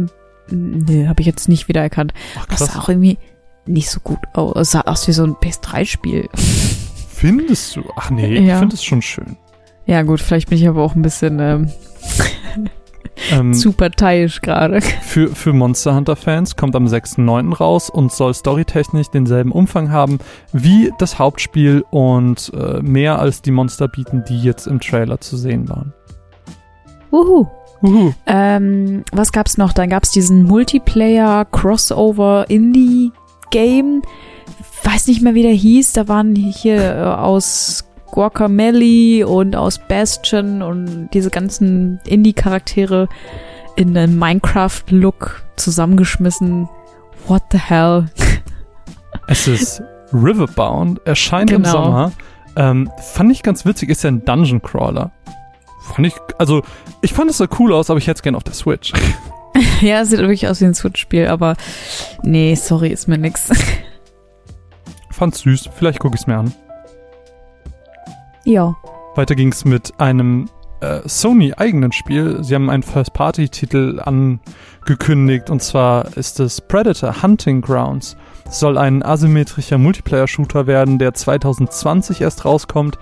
Nee, 0.49 1.09
habe 1.09 1.21
ich 1.21 1.27
jetzt 1.27 1.49
nicht 1.49 1.67
wiedererkannt. 1.69 2.15
Ach 2.39 2.47
Das 2.47 2.61
sah 2.61 2.79
auch 2.79 2.89
irgendwie 2.89 3.19
nicht 3.67 3.91
so 3.91 3.99
gut 4.01 4.21
aus. 4.35 4.55
Es 4.57 4.71
sah 4.71 4.83
aus 4.83 5.09
wie 5.09 5.13
so 5.13 5.25
ein 5.25 5.35
PS3-Spiel. 5.35 6.29
Findest 7.13 7.75
du? 7.77 7.83
Ach 7.97 8.11
nee, 8.11 8.37
ich 8.37 8.45
Ja. 8.47 8.59
finde 8.61 8.77
es 8.77 8.85
schon 8.85 9.03
schön. 9.03 9.37
Ja, 9.87 10.03
gut, 10.03 10.21
vielleicht 10.21 10.49
bin 10.49 10.59
ich 10.59 10.69
aber 10.69 10.83
auch 10.83 10.95
ein 10.95 11.03
bisschen 11.03 11.39
ähm, 11.41 11.71
Ähm, 13.31 13.55
zu 13.55 13.73
parteiisch 13.73 14.41
gerade. 14.41 14.81
Für, 14.81 15.29
für 15.29 15.53
Monster 15.53 15.95
Hunter 15.95 16.17
Fans 16.17 16.57
kommt 16.57 16.77
am 16.77 16.87
6.9. 16.87 17.55
raus 17.55 17.91
und 17.91 18.13
soll 18.13 18.35
storytechnisch 18.35 19.09
denselben 19.09 19.53
Umfang 19.53 19.91
haben 19.91 20.19
wie 20.53 20.93
das 20.99 21.19
Hauptspiel 21.19 21.85
und 21.91 22.53
äh, 22.55 22.81
mehr 22.83 23.19
als 23.19 23.43
die 23.43 23.51
Monster 23.51 23.89
bieten, 23.89 24.25
die 24.29 24.41
jetzt 24.41 24.67
im 24.67 24.81
Trailer 24.81 25.21
zu 25.21 25.37
sehen 25.37 25.69
waren. 25.69 25.95
Wuhu. 27.11 27.47
Uhu. 27.83 28.13
Ähm, 28.27 29.05
was 29.13 29.33
gab's 29.33 29.59
noch? 29.59 29.73
Dann 29.73 29.89
gab's 29.89 30.11
diesen 30.11 30.45
Multiplayer 30.45 31.45
Crossover 31.47 32.47
Indie 32.49 33.13
Game. 33.51 34.03
Weiß 34.83 35.07
nicht 35.09 35.23
mehr, 35.23 35.35
wie 35.35 35.43
der 35.43 35.53
hieß. 35.53 35.93
Da 35.93 36.09
waren 36.09 36.35
hier 36.35 36.97
äh, 36.97 37.03
aus 37.03 37.85
Guacamelee 38.17 39.25
und 39.25 39.55
aus 39.55 39.79
Bastion 39.79 40.63
und 40.63 41.11
diese 41.13 41.29
ganzen 41.29 42.01
Indie-Charaktere 42.07 43.09
in 43.77 43.95
einem 43.95 44.19
Minecraft-Look 44.19 45.45
zusammengeschmissen. 45.57 46.67
What 47.27 47.43
the 47.53 47.59
hell? 47.59 48.07
Es 49.29 49.47
ist 49.49 49.83
Riverbound, 50.13 51.01
erscheint 51.05 51.51
im 51.51 51.63
Genau. 51.63 51.73
Sommer. 51.73 52.13
Ähm, 52.57 52.91
fand 53.03 53.33
ich 53.33 53.43
ganz 53.43 53.67
witzig, 53.67 53.91
ist 53.91 54.03
ja 54.05 54.11
ein 54.11 54.25
Dungeon 54.25 54.63
Crawler. 54.63 55.11
Fand 55.83 56.07
ich, 56.07 56.15
also, 56.39 56.63
ich 57.03 57.13
fand 57.13 57.31
es 57.31 57.37
sah 57.39 57.49
cool 57.59 57.73
aus, 57.75 57.91
aber 57.91 57.99
ich 57.99 58.07
hätte 58.07 58.19
es 58.19 58.23
gerne 58.23 58.37
auf 58.39 58.45
der 58.45 58.55
Switch. 58.55 58.93
ja, 59.83 60.05
sieht 60.07 60.21
wirklich 60.21 60.49
aus 60.49 60.63
wie 60.63 60.67
ein 60.67 60.75
Switch-Spiel, 60.75 61.27
aber 61.27 61.55
nee, 62.23 62.55
sorry, 62.55 62.89
ist 62.91 63.09
mir 63.09 63.19
nix. 63.19 63.51
Fand's 65.11 65.41
süß, 65.41 65.69
vielleicht 65.77 65.99
gucke 65.99 66.15
ich 66.15 66.23
es 66.23 66.27
mir 66.27 66.39
an. 66.39 66.55
Ja. 68.47 68.77
Weiter 69.15 69.35
ging 69.35 69.53
es 69.53 69.65
mit 69.65 69.99
einem 69.99 70.49
äh, 70.81 71.01
Sony-eigenen 71.07 71.93
Spiel. 71.93 72.43
Sie 72.43 72.55
haben 72.55 72.71
einen 72.71 72.83
First-Party-Titel 72.83 74.01
angekündigt 74.05 75.51
und 75.51 75.63
zwar 75.63 76.17
ist 76.17 76.39
es 76.41 76.61
Predator 76.61 77.23
Hunting 77.23 77.61
Grounds. 77.61 78.17
Es 78.47 78.61
soll 78.61 78.79
ein 78.79 79.03
asymmetrischer 79.03 79.79
Multiplayer-Shooter 79.79 80.67
werden, 80.67 80.99
der 80.99 81.15
2020 81.15 82.21
erst 82.21 82.45
rauskommt. 82.45 82.99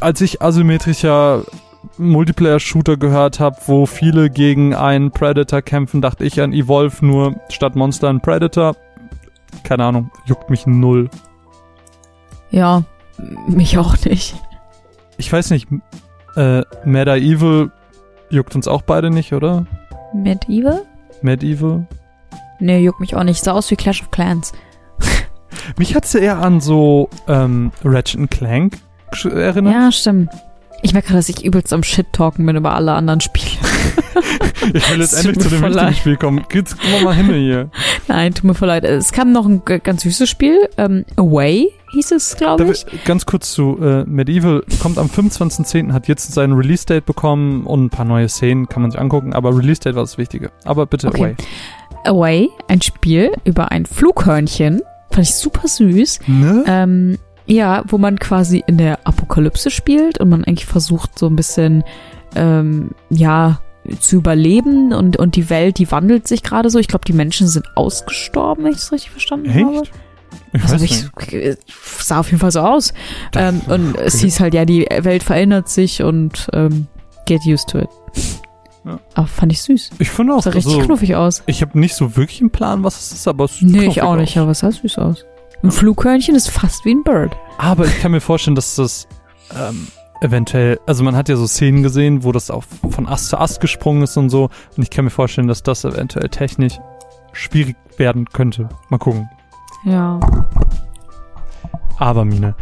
Als 0.00 0.20
ich 0.20 0.40
asymmetrischer 0.40 1.44
Multiplayer-Shooter 1.98 2.96
gehört 2.96 3.40
habe, 3.40 3.56
wo 3.66 3.86
viele 3.86 4.30
gegen 4.30 4.74
einen 4.74 5.10
Predator 5.10 5.62
kämpfen, 5.62 6.00
dachte 6.00 6.24
ich 6.24 6.40
an 6.40 6.52
Evolve, 6.52 7.04
nur 7.04 7.34
statt 7.48 7.76
Monster 7.76 8.08
ein 8.08 8.20
Predator. 8.20 8.76
Keine 9.64 9.84
Ahnung, 9.84 10.10
juckt 10.24 10.48
mich 10.48 10.66
null. 10.66 11.10
Ja, 12.50 12.84
mich 13.46 13.78
auch 13.78 13.96
nicht. 14.04 14.34
ich 15.16 15.32
weiß 15.32 15.50
nicht, 15.50 15.68
äh, 16.36 16.62
Medieval 16.84 17.70
juckt 18.30 18.54
uns 18.54 18.68
auch 18.68 18.82
beide 18.82 19.10
nicht, 19.10 19.32
oder? 19.32 19.66
Medieval? 20.14 20.82
Medieval. 21.20 21.86
Nee, 22.58 22.80
juckt 22.80 23.00
mich 23.00 23.16
auch 23.16 23.24
nicht. 23.24 23.42
Sah 23.42 23.52
aus 23.52 23.70
wie 23.70 23.76
Clash 23.76 24.02
of 24.02 24.10
Clans. 24.10 24.52
Mich 25.78 25.94
hat 25.94 26.06
sie 26.06 26.20
eher 26.20 26.38
an 26.38 26.60
so 26.60 27.08
ähm, 27.28 27.72
Ratchet 27.84 28.30
Clank 28.30 28.78
erinnert. 29.24 29.74
Ja, 29.74 29.92
stimmt. 29.92 30.30
Ich 30.82 30.92
merke 30.92 31.08
gerade, 31.08 31.18
dass 31.18 31.28
ich 31.28 31.44
übelst 31.44 31.72
am 31.72 31.82
Shit-Talken 31.82 32.44
bin 32.46 32.56
über 32.56 32.74
alle 32.74 32.92
anderen 32.92 33.20
Spiele. 33.20 33.46
Ich 34.74 34.90
will 34.92 35.00
jetzt 35.00 35.14
endlich 35.14 35.38
zu 35.40 35.48
dem 35.48 35.62
wichtigen 35.62 35.74
leid. 35.74 35.96
Spiel 35.96 36.16
kommen. 36.16 36.44
Jetzt 36.52 36.80
kommen 36.80 36.92
wir 36.94 37.02
mal 37.04 37.14
hin 37.14 37.26
hier. 37.34 37.70
Nein, 38.08 38.32
tut 38.34 38.44
mir 38.44 38.54
voll 38.54 38.68
leid. 38.68 38.84
Es 38.84 39.12
kam 39.12 39.32
noch 39.32 39.46
ein 39.46 39.62
ganz 39.64 40.02
süßes 40.02 40.28
Spiel. 40.28 40.68
Ähm, 40.78 41.04
Away 41.16 41.68
hieß 41.92 42.12
es, 42.12 42.36
glaube 42.36 42.70
ich 42.72 42.86
ganz 43.04 43.26
kurz 43.26 43.52
zu 43.52 43.78
äh, 43.82 44.04
Medieval. 44.04 44.62
Kommt 44.80 44.98
am 44.98 45.08
25.10., 45.08 45.92
hat 45.92 46.08
jetzt 46.08 46.32
seinen 46.32 46.52
Release-Date 46.54 47.04
bekommen 47.04 47.66
und 47.66 47.84
ein 47.86 47.90
paar 47.90 48.04
neue 48.06 48.28
Szenen 48.28 48.68
kann 48.68 48.82
man 48.82 48.90
sich 48.92 49.00
angucken, 49.00 49.34
aber 49.34 49.56
Release-Date 49.56 49.94
war 49.94 50.02
das 50.02 50.16
Wichtige. 50.16 50.50
Aber 50.64 50.86
bitte 50.86 51.08
Okay. 51.08 51.22
away. 51.24 51.36
Away, 52.04 52.48
ein 52.68 52.80
Spiel 52.82 53.32
über 53.44 53.70
ein 53.72 53.84
Flughörnchen. 53.86 54.80
Fand 55.10 55.26
ich 55.26 55.34
super 55.34 55.68
süß. 55.68 56.20
Ne? 56.26 56.64
Ähm, 56.66 57.18
ja, 57.46 57.82
wo 57.88 57.98
man 57.98 58.18
quasi 58.18 58.64
in 58.66 58.78
der 58.78 59.06
Apokalypse 59.06 59.70
spielt 59.70 60.18
und 60.18 60.30
man 60.30 60.44
eigentlich 60.44 60.66
versucht, 60.66 61.18
so 61.18 61.26
ein 61.26 61.36
bisschen, 61.36 61.84
ähm, 62.34 62.92
ja, 63.10 63.60
zu 64.00 64.16
überleben 64.16 64.92
und, 64.92 65.16
und 65.16 65.34
die 65.36 65.50
Welt, 65.50 65.78
die 65.78 65.90
wandelt 65.90 66.28
sich 66.28 66.42
gerade 66.42 66.70
so. 66.70 66.78
Ich 66.78 66.88
glaube, 66.88 67.04
die 67.04 67.12
Menschen 67.12 67.48
sind 67.48 67.66
ausgestorben, 67.76 68.64
wenn 68.64 68.72
ich 68.72 68.78
das 68.78 68.92
richtig 68.92 69.10
verstanden 69.10 69.52
habe. 69.52 69.82
Echt? 69.82 69.92
Ich 70.54 70.62
Also 70.62 70.84
ich, 70.84 71.04
nicht. 71.32 71.58
sah 71.98 72.20
auf 72.20 72.26
jeden 72.28 72.38
Fall 72.40 72.52
so 72.52 72.60
aus. 72.60 72.92
Ähm, 73.34 73.60
und 73.68 73.96
es 73.98 74.20
hieß 74.20 74.40
halt, 74.40 74.54
ja, 74.54 74.64
die 74.64 74.86
Welt 75.00 75.22
verändert 75.22 75.68
sich 75.68 76.02
und 76.02 76.48
ähm, 76.52 76.86
get 77.26 77.40
used 77.46 77.68
to 77.68 77.78
it. 77.80 77.88
Ja. 78.84 78.98
Aber 79.14 79.26
fand 79.26 79.52
ich 79.52 79.62
süß. 79.62 79.90
Ich 79.98 80.10
finde 80.10 80.34
auch, 80.34 80.42
Sah 80.42 80.50
richtig 80.50 80.74
also, 80.74 80.86
knuffig 80.86 81.14
aus. 81.14 81.42
ich 81.46 81.62
habe 81.62 81.78
nicht 81.78 81.94
so 81.94 82.16
wirklich 82.16 82.40
einen 82.40 82.50
Plan, 82.50 82.82
was 82.82 82.98
es 82.98 83.12
ist, 83.12 83.28
aber 83.28 83.44
es 83.44 83.58
sieht 83.58 83.68
Nee, 83.70 83.86
ich 83.86 84.02
auch 84.02 84.16
nicht, 84.16 84.36
aus. 84.38 84.42
aber 84.42 84.50
es 84.52 84.58
sah 84.60 84.72
süß 84.72 84.98
aus. 84.98 85.24
Ein 85.62 85.70
Flughörnchen 85.70 86.34
ist 86.34 86.50
fast 86.50 86.84
wie 86.84 86.92
ein 86.94 87.04
Bird. 87.04 87.36
Aber 87.58 87.84
ich 87.86 88.00
kann 88.00 88.10
mir 88.10 88.20
vorstellen, 88.20 88.56
dass 88.56 88.74
das 88.74 89.06
ähm, 89.56 89.86
eventuell, 90.22 90.80
also 90.86 91.02
man 91.02 91.16
hat 91.16 91.28
ja 91.28 91.36
so 91.36 91.46
Szenen 91.46 91.82
gesehen, 91.82 92.24
wo 92.24 92.32
das 92.32 92.50
auch 92.50 92.64
von 92.90 93.06
Ast 93.08 93.28
zu 93.28 93.38
Ast 93.38 93.60
gesprungen 93.60 94.02
ist 94.02 94.16
und 94.16 94.30
so. 94.30 94.50
Und 94.76 94.82
ich 94.82 94.90
kann 94.90 95.04
mir 95.04 95.10
vorstellen, 95.10 95.48
dass 95.48 95.62
das 95.62 95.84
eventuell 95.84 96.28
technisch 96.28 96.78
schwierig 97.32 97.76
werden 97.96 98.26
könnte. 98.26 98.68
Mal 98.88 98.98
gucken. 98.98 99.28
Ja. 99.84 100.20
Aber 101.98 102.24
Mine, 102.24 102.54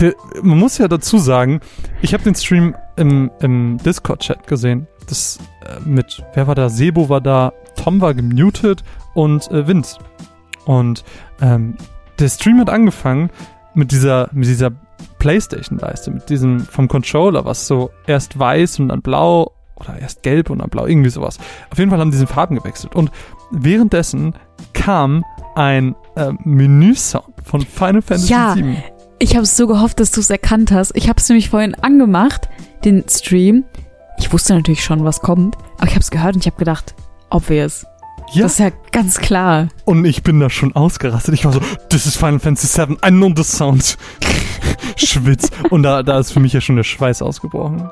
der, 0.00 0.14
man 0.42 0.58
muss 0.58 0.78
ja 0.78 0.88
dazu 0.88 1.18
sagen, 1.18 1.60
ich 2.02 2.12
habe 2.12 2.24
den 2.24 2.34
Stream 2.34 2.74
im, 2.96 3.30
im 3.40 3.78
Discord-Chat 3.78 4.46
gesehen. 4.46 4.86
Das 5.06 5.38
äh, 5.64 5.80
mit, 5.88 6.24
wer 6.34 6.46
war 6.46 6.54
da? 6.54 6.68
Sebo 6.68 7.08
war 7.08 7.20
da, 7.20 7.52
Tom 7.76 8.00
war 8.00 8.14
gemutet 8.14 8.82
und 9.14 9.50
äh, 9.50 9.66
Vince. 9.66 9.98
Und 10.66 11.04
ähm, 11.40 11.76
der 12.18 12.28
Stream 12.28 12.60
hat 12.60 12.70
angefangen 12.70 13.30
mit 13.74 13.92
dieser, 13.92 14.28
mit 14.32 14.48
dieser 14.48 14.72
Playstation-Leiste, 15.18 16.10
mit 16.10 16.28
diesem 16.28 16.60
vom 16.60 16.88
Controller, 16.88 17.44
was 17.44 17.66
so 17.66 17.90
erst 18.06 18.38
weiß 18.38 18.78
und 18.80 18.88
dann 18.88 19.02
blau 19.02 19.52
oder 19.76 19.98
erst 19.98 20.22
gelb 20.22 20.50
und 20.50 20.58
dann 20.58 20.70
blau, 20.70 20.86
irgendwie 20.86 21.10
sowas. 21.10 21.38
Auf 21.70 21.78
jeden 21.78 21.90
Fall 21.90 22.00
haben 22.00 22.10
diese 22.10 22.26
Farben 22.26 22.56
gewechselt. 22.56 22.94
Und 22.94 23.10
währenddessen 23.50 24.34
kam 24.72 25.24
ein 25.54 25.94
äh, 26.16 26.32
Menü-Sound 26.44 27.34
von 27.44 27.62
Final 27.62 28.02
Fantasy 28.02 28.32
Ja. 28.32 28.54
VII. 28.54 28.76
Ich 29.18 29.36
habe 29.36 29.44
so 29.46 29.66
gehofft, 29.66 30.00
dass 30.00 30.12
du 30.12 30.20
es 30.20 30.30
erkannt 30.30 30.72
hast. 30.72 30.92
Ich 30.96 31.08
habe 31.08 31.18
es 31.18 31.28
nämlich 31.28 31.50
vorhin 31.50 31.74
angemacht, 31.74 32.48
den 32.84 33.04
Stream. 33.08 33.64
Ich 34.18 34.32
wusste 34.32 34.54
natürlich 34.54 34.82
schon, 34.84 35.04
was 35.04 35.20
kommt, 35.20 35.56
aber 35.76 35.86
ich 35.88 35.92
habe 35.94 36.00
es 36.00 36.10
gehört 36.10 36.34
und 36.36 36.40
ich 36.40 36.46
habe 36.46 36.58
gedacht, 36.58 36.94
obvious. 37.30 37.84
Ja, 38.32 38.42
Das 38.44 38.52
ist 38.52 38.58
ja 38.60 38.70
ganz 38.92 39.18
klar. 39.18 39.68
und 39.84 40.04
ich 40.04 40.22
bin 40.22 40.38
da 40.40 40.50
schon 40.50 40.74
ausgerastet. 40.76 41.34
Ich 41.34 41.44
war 41.44 41.52
so, 41.52 41.60
das 41.88 42.06
ist 42.06 42.16
Final 42.16 42.38
Fantasy 42.38 42.78
VII, 42.80 42.96
I 43.04 43.10
know 43.10 43.32
the 43.34 43.42
sound. 43.42 43.98
Schwitz. 44.96 45.50
Und 45.70 45.82
da, 45.82 46.02
da 46.02 46.18
ist 46.18 46.32
für 46.32 46.40
mich 46.40 46.52
ja 46.52 46.60
schon 46.60 46.76
der 46.76 46.84
Schweiß 46.84 47.22
ausgebrochen. 47.22 47.90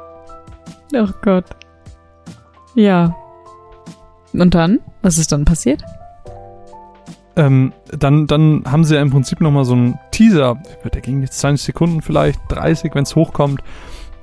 Oh 0.94 1.08
Gott. 1.22 1.44
Ja. 2.74 3.16
Und 4.32 4.54
dann? 4.54 4.78
Was 5.02 5.18
ist 5.18 5.32
dann 5.32 5.44
passiert? 5.44 5.82
Ähm, 7.36 7.72
dann, 7.96 8.26
dann 8.26 8.64
haben 8.66 8.84
sie 8.84 8.96
ja 8.96 9.02
im 9.02 9.10
Prinzip 9.10 9.40
nochmal 9.40 9.64
so 9.64 9.72
einen 9.74 9.98
Teaser, 10.10 10.56
der 10.92 11.00
ging 11.00 11.20
jetzt 11.20 11.38
20 11.38 11.66
Sekunden 11.66 12.02
vielleicht, 12.02 12.40
30, 12.48 12.94
wenn 12.94 13.04
es 13.04 13.14
hochkommt, 13.14 13.60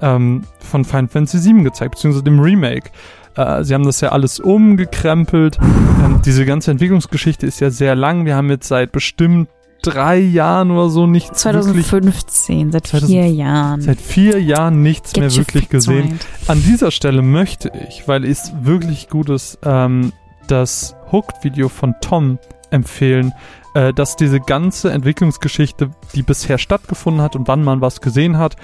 ähm, 0.01 0.43
von 0.59 0.83
Final 0.83 1.07
Fantasy 1.07 1.43
VII 1.43 1.63
gezeigt, 1.63 1.91
beziehungsweise 1.95 2.23
dem 2.23 2.39
Remake. 2.39 2.91
Äh, 3.35 3.63
sie 3.63 3.73
haben 3.73 3.85
das 3.85 4.01
ja 4.01 4.09
alles 4.09 4.39
umgekrempelt. 4.39 5.57
Ähm, 5.61 6.21
diese 6.25 6.45
ganze 6.45 6.71
Entwicklungsgeschichte 6.71 7.45
ist 7.45 7.59
ja 7.59 7.69
sehr 7.69 7.95
lang. 7.95 8.25
Wir 8.25 8.35
haben 8.35 8.49
jetzt 8.49 8.67
seit 8.67 8.91
bestimmt 8.91 9.49
drei 9.81 10.17
Jahren 10.17 10.71
oder 10.71 10.89
so 10.89 11.05
nichts 11.05 11.45
wirklich, 11.45 11.63
2015, 11.63 12.71
seit 12.71 12.87
2000 12.87 13.11
vier 13.11 13.27
Jahren. 13.31 13.81
seit 13.81 14.01
vier 14.01 14.41
Jahren 14.41 14.81
nichts 14.81 15.13
Get 15.13 15.21
mehr 15.21 15.35
wirklich 15.35 15.69
gesehen. 15.69 16.07
right. 16.11 16.27
An 16.47 16.63
dieser 16.63 16.91
Stelle 16.91 17.21
möchte 17.21 17.71
ich, 17.87 18.07
weil 18.07 18.25
es 18.25 18.53
wirklich 18.61 19.09
gut 19.09 19.29
ist, 19.29 19.59
ähm, 19.63 20.11
das 20.47 20.95
Hooked-Video 21.11 21.69
von 21.69 21.95
Tom 22.01 22.39
empfehlen, 22.71 23.33
äh, 23.75 23.93
dass 23.93 24.15
diese 24.15 24.39
ganze 24.39 24.91
Entwicklungsgeschichte, 24.91 25.91
die 26.15 26.23
bisher 26.23 26.57
stattgefunden 26.57 27.21
hat 27.21 27.35
und 27.35 27.47
wann 27.47 27.63
man 27.63 27.81
was 27.81 28.01
gesehen 28.01 28.37
hat, 28.37 28.55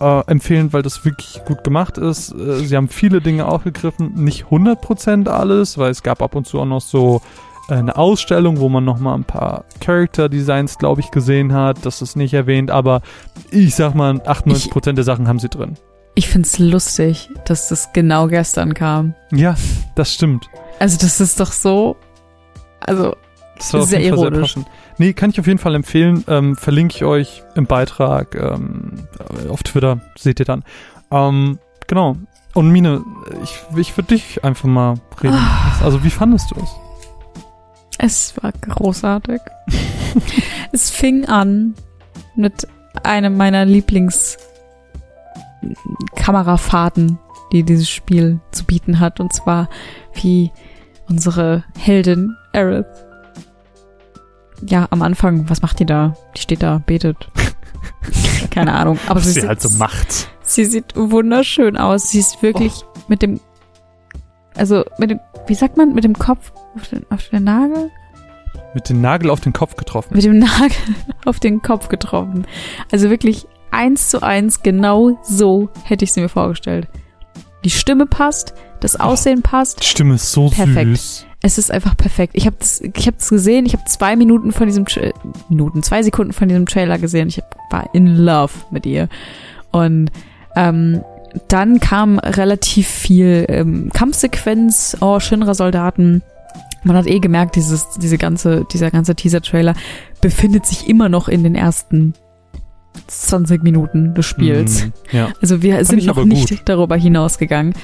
äh, 0.00 0.20
empfehlen, 0.26 0.72
weil 0.72 0.82
das 0.82 1.04
wirklich 1.04 1.42
gut 1.44 1.64
gemacht 1.64 1.98
ist. 1.98 2.32
Äh, 2.32 2.64
sie 2.64 2.76
haben 2.76 2.88
viele 2.88 3.20
Dinge 3.20 3.46
aufgegriffen, 3.46 4.14
nicht 4.14 4.46
100% 4.46 5.28
alles, 5.28 5.78
weil 5.78 5.90
es 5.90 6.02
gab 6.02 6.22
ab 6.22 6.34
und 6.34 6.46
zu 6.46 6.60
auch 6.60 6.66
noch 6.66 6.80
so 6.80 7.20
äh, 7.68 7.74
eine 7.74 7.96
Ausstellung, 7.96 8.60
wo 8.60 8.68
man 8.68 8.84
nochmal 8.84 9.14
ein 9.14 9.24
paar 9.24 9.64
Character-Designs, 9.80 10.78
glaube 10.78 11.00
ich, 11.00 11.10
gesehen 11.10 11.52
hat. 11.52 11.84
Das 11.84 12.02
ist 12.02 12.16
nicht 12.16 12.34
erwähnt, 12.34 12.70
aber 12.70 13.02
ich 13.50 13.74
sag 13.74 13.94
mal, 13.94 14.14
98% 14.14 14.92
der 14.92 15.04
Sachen 15.04 15.28
haben 15.28 15.38
sie 15.38 15.48
drin. 15.48 15.76
Ich 16.14 16.28
find's 16.28 16.58
lustig, 16.58 17.30
dass 17.44 17.68
das 17.68 17.92
genau 17.92 18.26
gestern 18.26 18.74
kam. 18.74 19.14
Ja, 19.30 19.54
das 19.94 20.14
stimmt. 20.14 20.48
Also 20.80 20.98
das 20.98 21.20
ist 21.20 21.38
doch 21.38 21.52
so, 21.52 21.96
also 22.80 23.14
Das 23.58 23.74
war 23.74 23.82
Sehr 23.82 24.00
ironisch. 24.00 24.54
passend. 24.54 24.66
Nee, 24.98 25.12
kann 25.12 25.30
ich 25.30 25.40
auf 25.40 25.46
jeden 25.46 25.58
Fall 25.58 25.74
empfehlen. 25.74 26.24
Ähm, 26.28 26.56
verlinke 26.56 26.94
ich 26.96 27.04
euch 27.04 27.42
im 27.54 27.66
Beitrag 27.66 28.34
ähm, 28.34 29.08
auf 29.48 29.62
Twitter, 29.62 30.00
seht 30.16 30.40
ihr 30.40 30.46
dann. 30.46 30.64
Ähm, 31.10 31.58
genau. 31.86 32.16
Und 32.54 32.70
Mine, 32.70 33.04
ich, 33.42 33.60
ich 33.76 33.96
würde 33.96 34.14
dich 34.14 34.44
einfach 34.44 34.68
mal 34.68 34.94
reden. 35.22 35.34
Ah. 35.34 35.80
Also, 35.82 36.02
wie 36.04 36.10
fandest 36.10 36.50
du 36.50 36.56
es? 36.62 36.70
es 37.98 38.34
war 38.40 38.52
großartig. 38.52 39.40
es 40.72 40.88
fing 40.90 41.26
an 41.26 41.74
mit 42.36 42.66
einem 43.02 43.36
meiner 43.36 43.64
Lieblings 43.64 44.38
Kamerafahrten, 46.14 47.18
die 47.52 47.64
dieses 47.64 47.90
Spiel 47.90 48.40
zu 48.52 48.64
bieten 48.64 49.00
hat, 49.00 49.18
und 49.20 49.32
zwar 49.32 49.68
wie 50.14 50.52
unsere 51.08 51.64
Heldin 51.76 52.36
Aerith. 52.52 52.86
Ja, 54.66 54.86
am 54.90 55.02
Anfang, 55.02 55.48
was 55.48 55.62
macht 55.62 55.78
die 55.78 55.86
da? 55.86 56.14
Die 56.36 56.40
steht 56.40 56.62
da, 56.62 56.82
betet. 56.84 57.30
Keine 58.50 58.74
Ahnung. 58.74 58.98
Aber 59.06 59.20
sie, 59.20 59.46
halt 59.46 59.60
sieht, 59.60 59.78
macht. 59.78 60.28
sie 60.42 60.64
sieht 60.64 60.96
wunderschön 60.96 61.76
aus. 61.76 62.10
Sie 62.10 62.18
ist 62.18 62.42
wirklich 62.42 62.72
mit 63.08 63.22
dem, 63.22 63.40
also 64.56 64.84
mit 64.98 65.10
dem, 65.10 65.20
wie 65.46 65.54
sagt 65.54 65.76
man, 65.76 65.94
mit 65.94 66.04
dem 66.04 66.18
Kopf 66.18 66.52
auf 66.76 66.88
den, 66.88 67.06
auf 67.10 67.28
den 67.28 67.44
Nagel? 67.44 67.90
Mit 68.74 68.88
dem 68.88 69.00
Nagel 69.00 69.30
auf 69.30 69.40
den 69.40 69.52
Kopf 69.52 69.76
getroffen. 69.76 70.14
Mit 70.14 70.24
dem 70.24 70.38
Nagel 70.38 70.76
auf 71.24 71.40
den 71.40 71.62
Kopf 71.62 71.88
getroffen. 71.88 72.46
Also 72.90 73.10
wirklich 73.10 73.46
eins 73.70 74.08
zu 74.10 74.22
eins, 74.22 74.62
genau 74.62 75.18
so 75.22 75.68
hätte 75.84 76.04
ich 76.04 76.12
sie 76.12 76.20
mir 76.20 76.28
vorgestellt. 76.28 76.88
Die 77.64 77.70
Stimme 77.70 78.06
passt, 78.06 78.54
das 78.80 78.98
Aussehen 78.98 79.42
passt. 79.42 79.82
Die 79.82 79.86
Stimme 79.86 80.14
ist 80.14 80.30
so 80.32 80.48
Perfekt. 80.48 80.90
süß. 80.96 81.26
Es 81.40 81.56
ist 81.56 81.70
einfach 81.70 81.96
perfekt. 81.96 82.32
Ich 82.34 82.46
habe 82.46 82.56
das, 82.58 82.80
ich 82.80 83.06
habe 83.06 83.16
gesehen. 83.16 83.64
Ich 83.64 83.72
habe 83.72 83.84
zwei 83.84 84.16
Minuten 84.16 84.50
von 84.52 84.66
diesem 84.66 84.86
Tra 84.86 85.12
Minuten, 85.48 85.82
zwei 85.82 86.02
Sekunden 86.02 86.32
von 86.32 86.48
diesem 86.48 86.66
Trailer 86.66 86.98
gesehen. 86.98 87.28
Ich 87.28 87.40
war 87.70 87.88
in 87.94 88.16
love 88.16 88.52
mit 88.70 88.86
ihr. 88.86 89.08
Und 89.70 90.10
ähm, 90.56 91.00
dann 91.46 91.78
kam 91.78 92.18
relativ 92.18 92.88
viel 92.88 93.46
ähm, 93.48 93.90
Kampfsequenz. 93.92 94.96
Oh, 95.00 95.20
Shinra-Soldaten. 95.20 96.22
Man 96.84 96.96
hat 96.96 97.06
eh 97.06 97.20
gemerkt, 97.20 97.56
dieses, 97.56 97.86
diese 97.98 98.18
ganze, 98.18 98.64
dieser 98.72 98.90
ganze 98.90 99.14
Teaser-Trailer 99.14 99.74
befindet 100.20 100.66
sich 100.66 100.88
immer 100.88 101.08
noch 101.08 101.28
in 101.28 101.44
den 101.44 101.54
ersten 101.54 102.14
20 103.06 103.62
Minuten 103.62 104.14
des 104.14 104.26
Spiels. 104.26 104.84
Mhm, 104.84 104.92
ja. 105.12 105.28
Also 105.40 105.62
wir 105.62 105.84
sind 105.84 105.98
ich 105.98 106.06
noch 106.06 106.24
nicht 106.24 106.50
gut. 106.50 106.62
darüber 106.64 106.96
hinausgegangen. 106.96 107.74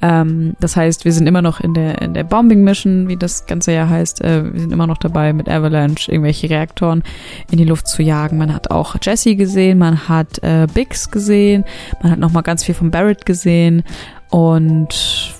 Ähm, 0.00 0.54
das 0.60 0.76
heißt, 0.76 1.04
wir 1.04 1.12
sind 1.12 1.26
immer 1.26 1.42
noch 1.42 1.60
in 1.60 1.74
der, 1.74 2.02
in 2.02 2.14
der 2.14 2.24
Bombing 2.24 2.64
Mission, 2.64 3.08
wie 3.08 3.16
das 3.16 3.46
Ganze 3.46 3.72
ja 3.72 3.88
heißt. 3.88 4.22
Äh, 4.22 4.52
wir 4.52 4.60
sind 4.60 4.72
immer 4.72 4.86
noch 4.86 4.98
dabei, 4.98 5.32
mit 5.32 5.48
Avalanche 5.48 6.10
irgendwelche 6.10 6.50
Reaktoren 6.50 7.02
in 7.50 7.58
die 7.58 7.64
Luft 7.64 7.86
zu 7.86 8.02
jagen. 8.02 8.38
Man 8.38 8.52
hat 8.52 8.70
auch 8.70 8.96
Jesse 9.00 9.36
gesehen, 9.36 9.78
man 9.78 10.08
hat 10.08 10.42
äh, 10.42 10.66
Biggs 10.72 11.10
gesehen, 11.10 11.64
man 12.02 12.12
hat 12.12 12.18
noch 12.18 12.32
mal 12.32 12.42
ganz 12.42 12.64
viel 12.64 12.74
von 12.74 12.90
Barrett 12.90 13.26
gesehen 13.26 13.84
und 14.30 15.34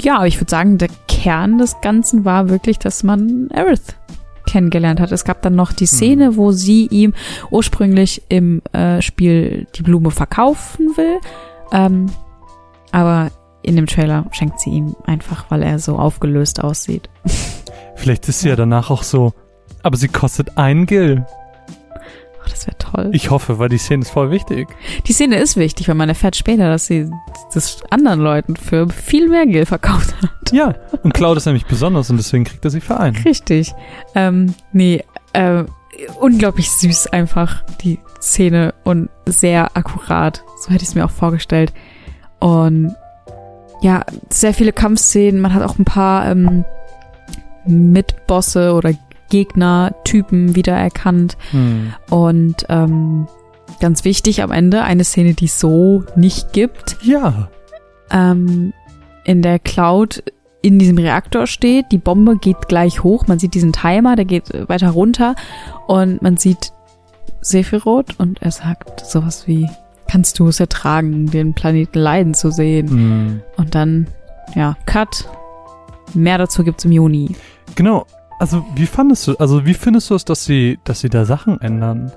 ja, 0.00 0.24
ich 0.24 0.40
würde 0.40 0.50
sagen, 0.50 0.78
der 0.78 0.88
Kern 1.08 1.58
des 1.58 1.80
Ganzen 1.80 2.24
war 2.24 2.48
wirklich, 2.48 2.78
dass 2.78 3.02
man 3.02 3.48
Aerith 3.52 3.96
kennengelernt 4.52 5.00
hat. 5.00 5.10
Es 5.12 5.24
gab 5.24 5.40
dann 5.42 5.56
noch 5.56 5.72
die 5.72 5.86
Szene, 5.86 6.36
wo 6.36 6.52
sie 6.52 6.86
ihm 6.88 7.14
ursprünglich 7.50 8.22
im 8.28 8.60
äh, 8.72 9.00
Spiel 9.00 9.66
die 9.74 9.82
Blume 9.82 10.10
verkaufen 10.10 10.96
will. 10.96 11.18
Ähm, 11.72 12.06
aber 12.92 13.30
in 13.62 13.76
dem 13.76 13.86
Trailer 13.86 14.26
schenkt 14.32 14.60
sie 14.60 14.70
ihm 14.70 14.94
einfach, 15.06 15.46
weil 15.48 15.62
er 15.62 15.78
so 15.78 15.96
aufgelöst 15.96 16.62
aussieht. 16.62 17.08
Vielleicht 17.96 18.28
ist 18.28 18.40
sie 18.40 18.50
ja 18.50 18.56
danach 18.56 18.90
auch 18.90 19.02
so, 19.02 19.32
aber 19.82 19.96
sie 19.96 20.08
kostet 20.08 20.58
ein 20.58 20.84
Gil. 20.84 21.24
Ach, 22.42 22.50
das 22.50 22.66
wäre 22.66 22.76
toll. 22.92 23.10
Ich 23.12 23.30
hoffe, 23.30 23.58
weil 23.58 23.68
die 23.68 23.78
Szene 23.78 24.02
ist 24.02 24.10
voll 24.10 24.30
wichtig. 24.30 24.68
Die 25.06 25.12
Szene 25.12 25.36
ist 25.36 25.56
wichtig, 25.56 25.88
weil 25.88 25.94
man 25.94 26.08
erfährt 26.08 26.36
später, 26.36 26.68
dass 26.68 26.86
sie 26.86 27.10
das 27.52 27.82
anderen 27.90 28.20
Leuten 28.20 28.56
für 28.56 28.88
viel 28.88 29.28
mehr 29.28 29.46
Geld 29.46 29.68
verkauft 29.68 30.14
hat. 30.22 30.52
Ja, 30.52 30.74
und 31.02 31.14
Cloud 31.14 31.36
ist 31.36 31.46
nämlich 31.46 31.66
besonders 31.66 32.10
und 32.10 32.18
deswegen 32.18 32.44
kriegt 32.44 32.64
er 32.64 32.70
sie 32.70 32.80
für 32.80 32.98
einen. 32.98 33.16
Richtig. 33.16 33.72
Ähm, 34.14 34.54
nee, 34.72 35.02
äh, 35.32 35.64
unglaublich 36.20 36.70
süß 36.70 37.08
einfach 37.08 37.64
die 37.82 37.98
Szene 38.20 38.74
und 38.84 39.08
sehr 39.26 39.76
akkurat. 39.76 40.44
So 40.60 40.70
hätte 40.70 40.82
ich 40.82 40.90
es 40.90 40.94
mir 40.94 41.04
auch 41.04 41.10
vorgestellt. 41.10 41.72
Und 42.38 42.94
ja, 43.80 44.04
sehr 44.30 44.54
viele 44.54 44.72
Kampfszenen. 44.72 45.40
Man 45.40 45.54
hat 45.54 45.62
auch 45.62 45.78
ein 45.78 45.84
paar 45.84 46.30
ähm, 46.30 46.64
Mitbosse 47.66 48.74
oder 48.74 48.92
Gegner-Typen 49.32 50.54
wiedererkannt. 50.54 51.38
Hm. 51.52 51.94
Und 52.10 52.66
ähm, 52.68 53.26
ganz 53.80 54.04
wichtig 54.04 54.42
am 54.42 54.52
Ende 54.52 54.82
eine 54.82 55.04
Szene, 55.04 55.32
die 55.32 55.46
es 55.46 55.58
so 55.58 56.04
nicht 56.16 56.52
gibt. 56.52 56.98
Ja. 57.02 57.48
ähm, 58.10 58.74
in 59.24 59.40
der 59.40 59.58
Cloud 59.58 60.22
in 60.60 60.78
diesem 60.78 60.98
Reaktor 60.98 61.46
steht. 61.46 61.86
Die 61.92 61.98
Bombe 61.98 62.36
geht 62.36 62.68
gleich 62.68 63.02
hoch. 63.02 63.26
Man 63.26 63.38
sieht 63.38 63.54
diesen 63.54 63.72
Timer, 63.72 64.14
der 64.16 64.24
geht 64.26 64.52
äh, 64.52 64.68
weiter 64.68 64.90
runter 64.90 65.34
und 65.86 66.20
man 66.22 66.36
sieht 66.36 66.72
Sephiroth 67.40 68.18
und 68.18 68.42
er 68.42 68.50
sagt 68.50 69.04
sowas 69.06 69.46
wie, 69.48 69.68
kannst 70.08 70.38
du 70.38 70.48
es 70.48 70.60
ertragen, 70.60 71.30
den 71.30 71.54
Planeten 71.54 71.98
leiden 71.98 72.34
zu 72.34 72.50
sehen? 72.50 72.88
Hm. 72.90 73.42
Und 73.56 73.74
dann, 73.74 74.06
ja, 74.54 74.76
Cut. 74.86 75.26
Mehr 76.14 76.36
dazu 76.36 76.62
gibt's 76.62 76.84
im 76.84 76.92
Juni. 76.92 77.34
Genau. 77.74 78.04
Also, 78.42 78.64
wie 78.74 78.86
fandest 78.86 79.28
du, 79.28 79.36
also, 79.36 79.64
wie 79.66 79.74
findest 79.74 80.10
du 80.10 80.16
es, 80.16 80.24
dass 80.24 80.44
sie, 80.44 80.80
dass 80.82 80.98
sie 80.98 81.08
da 81.08 81.24
Sachen 81.24 81.60
ändern? 81.60 82.10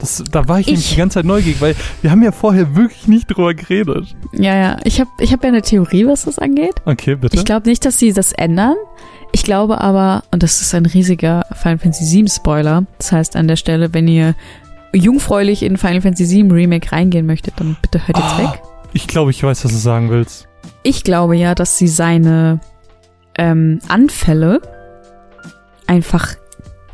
Das, 0.00 0.24
da 0.30 0.48
war 0.48 0.58
ich, 0.58 0.66
Ich- 0.66 0.72
nämlich 0.72 0.90
die 0.90 0.96
ganze 0.96 1.14
Zeit 1.14 1.24
neugierig, 1.24 1.60
weil 1.60 1.76
wir 2.02 2.10
haben 2.10 2.20
ja 2.24 2.32
vorher 2.32 2.74
wirklich 2.74 3.06
nicht 3.06 3.28
drüber 3.28 3.54
geredet. 3.54 4.16
Ja, 4.32 4.56
ja, 4.56 4.76
ich 4.82 4.98
habe 5.00 5.08
ich 5.20 5.32
hab 5.32 5.42
ja 5.44 5.48
eine 5.50 5.62
Theorie, 5.62 6.04
was 6.04 6.24
das 6.24 6.40
angeht. 6.40 6.74
Okay, 6.84 7.14
bitte. 7.14 7.36
Ich 7.36 7.44
glaube 7.44 7.68
nicht, 7.68 7.84
dass 7.84 7.96
sie 7.96 8.12
das 8.12 8.32
ändern. 8.32 8.74
Ich 9.30 9.44
glaube 9.44 9.80
aber, 9.80 10.24
und 10.32 10.42
das 10.42 10.60
ist 10.60 10.74
ein 10.74 10.84
riesiger 10.84 11.46
Final 11.54 11.78
Fantasy 11.78 12.16
VII 12.22 12.28
Spoiler, 12.28 12.82
das 12.98 13.12
heißt 13.12 13.36
an 13.36 13.46
der 13.46 13.54
Stelle, 13.56 13.94
wenn 13.94 14.08
ihr 14.08 14.34
jungfräulich 14.92 15.62
in 15.62 15.76
Final 15.76 16.00
Fantasy 16.00 16.28
VII 16.42 16.50
Remake 16.50 16.90
reingehen 16.90 17.26
möchtet, 17.26 17.54
dann 17.58 17.76
bitte 17.80 18.04
hört 18.06 18.18
jetzt 18.18 18.34
Ah. 18.34 18.38
weg. 18.52 18.62
ich 18.94 19.06
glaube, 19.06 19.30
ich 19.30 19.42
weiß, 19.44 19.64
was 19.64 19.70
du 19.70 19.78
sagen 19.78 20.10
willst. 20.10 20.48
Ich 20.82 21.04
glaube 21.04 21.36
ja, 21.36 21.54
dass 21.54 21.78
sie 21.78 21.88
seine 21.88 22.58
ähm, 23.36 23.78
Anfälle 23.88 24.60
einfach 25.88 26.34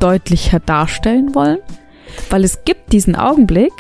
deutlicher 0.01 0.61
darstellen 0.61 1.35
wollen, 1.35 1.59
weil 2.31 2.45
es 2.45 2.65
gibt 2.65 2.93
diesen 2.93 3.17
Augenblick 3.17 3.73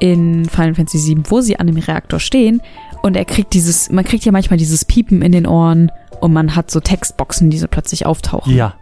in 0.00 0.44
Final 0.48 0.74
Fantasy 0.74 0.98
VII, 1.16 1.22
wo 1.28 1.40
sie 1.40 1.58
an 1.58 1.66
dem 1.66 1.76
Reaktor 1.76 2.20
stehen 2.20 2.62
und 3.02 3.16
er 3.16 3.24
kriegt 3.24 3.52
dieses, 3.54 3.90
man 3.90 4.04
kriegt 4.04 4.24
ja 4.24 4.32
manchmal 4.32 4.58
dieses 4.58 4.84
Piepen 4.84 5.22
in 5.22 5.32
den 5.32 5.46
Ohren 5.46 5.90
und 6.20 6.32
man 6.32 6.54
hat 6.54 6.70
so 6.70 6.80
Textboxen, 6.80 7.50
die 7.50 7.58
so 7.58 7.66
plötzlich 7.68 8.06
auftauchen. 8.06 8.54
Ja, 8.54 8.74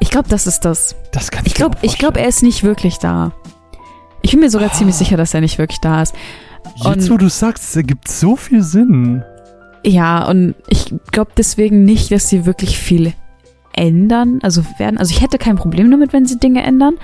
Ich 0.00 0.10
glaube, 0.10 0.28
das 0.28 0.46
ist 0.46 0.64
das. 0.64 0.96
das 1.12 1.30
kann 1.30 1.44
ich 1.44 1.52
Ich 1.52 1.54
glaube, 1.56 1.76
glaube, 1.98 2.20
er 2.20 2.28
ist 2.28 2.42
nicht 2.42 2.62
wirklich 2.64 2.98
da. 2.98 3.32
Ich 4.22 4.32
bin 4.32 4.40
mir 4.40 4.50
sogar 4.50 4.70
Ah. 4.70 4.72
ziemlich 4.72 4.96
sicher, 4.96 5.16
dass 5.16 5.34
er 5.34 5.40
nicht 5.40 5.58
wirklich 5.58 5.80
da 5.80 6.02
ist. 6.02 6.14
Jetzt, 6.76 6.86
und- 6.86 7.10
wo 7.10 7.16
du 7.16 7.28
sagst, 7.28 7.64
es 7.64 7.76
ergibt 7.76 8.08
so 8.08 8.36
viel 8.36 8.62
Sinn. 8.62 9.22
Ja, 9.84 10.26
und 10.28 10.54
ich 10.68 10.92
glaube 11.10 11.30
deswegen 11.36 11.84
nicht, 11.84 12.10
dass 12.12 12.28
sie 12.28 12.44
wirklich 12.46 12.78
viel 12.78 13.12
ändern. 13.72 14.40
Also 14.42 14.62
werden, 14.78 14.98
also 14.98 15.12
ich 15.14 15.20
hätte 15.20 15.38
kein 15.38 15.56
Problem 15.56 15.90
damit, 15.90 16.12
wenn 16.12 16.26
sie 16.26 16.38
Dinge 16.38 16.62
ändern, 16.62 16.96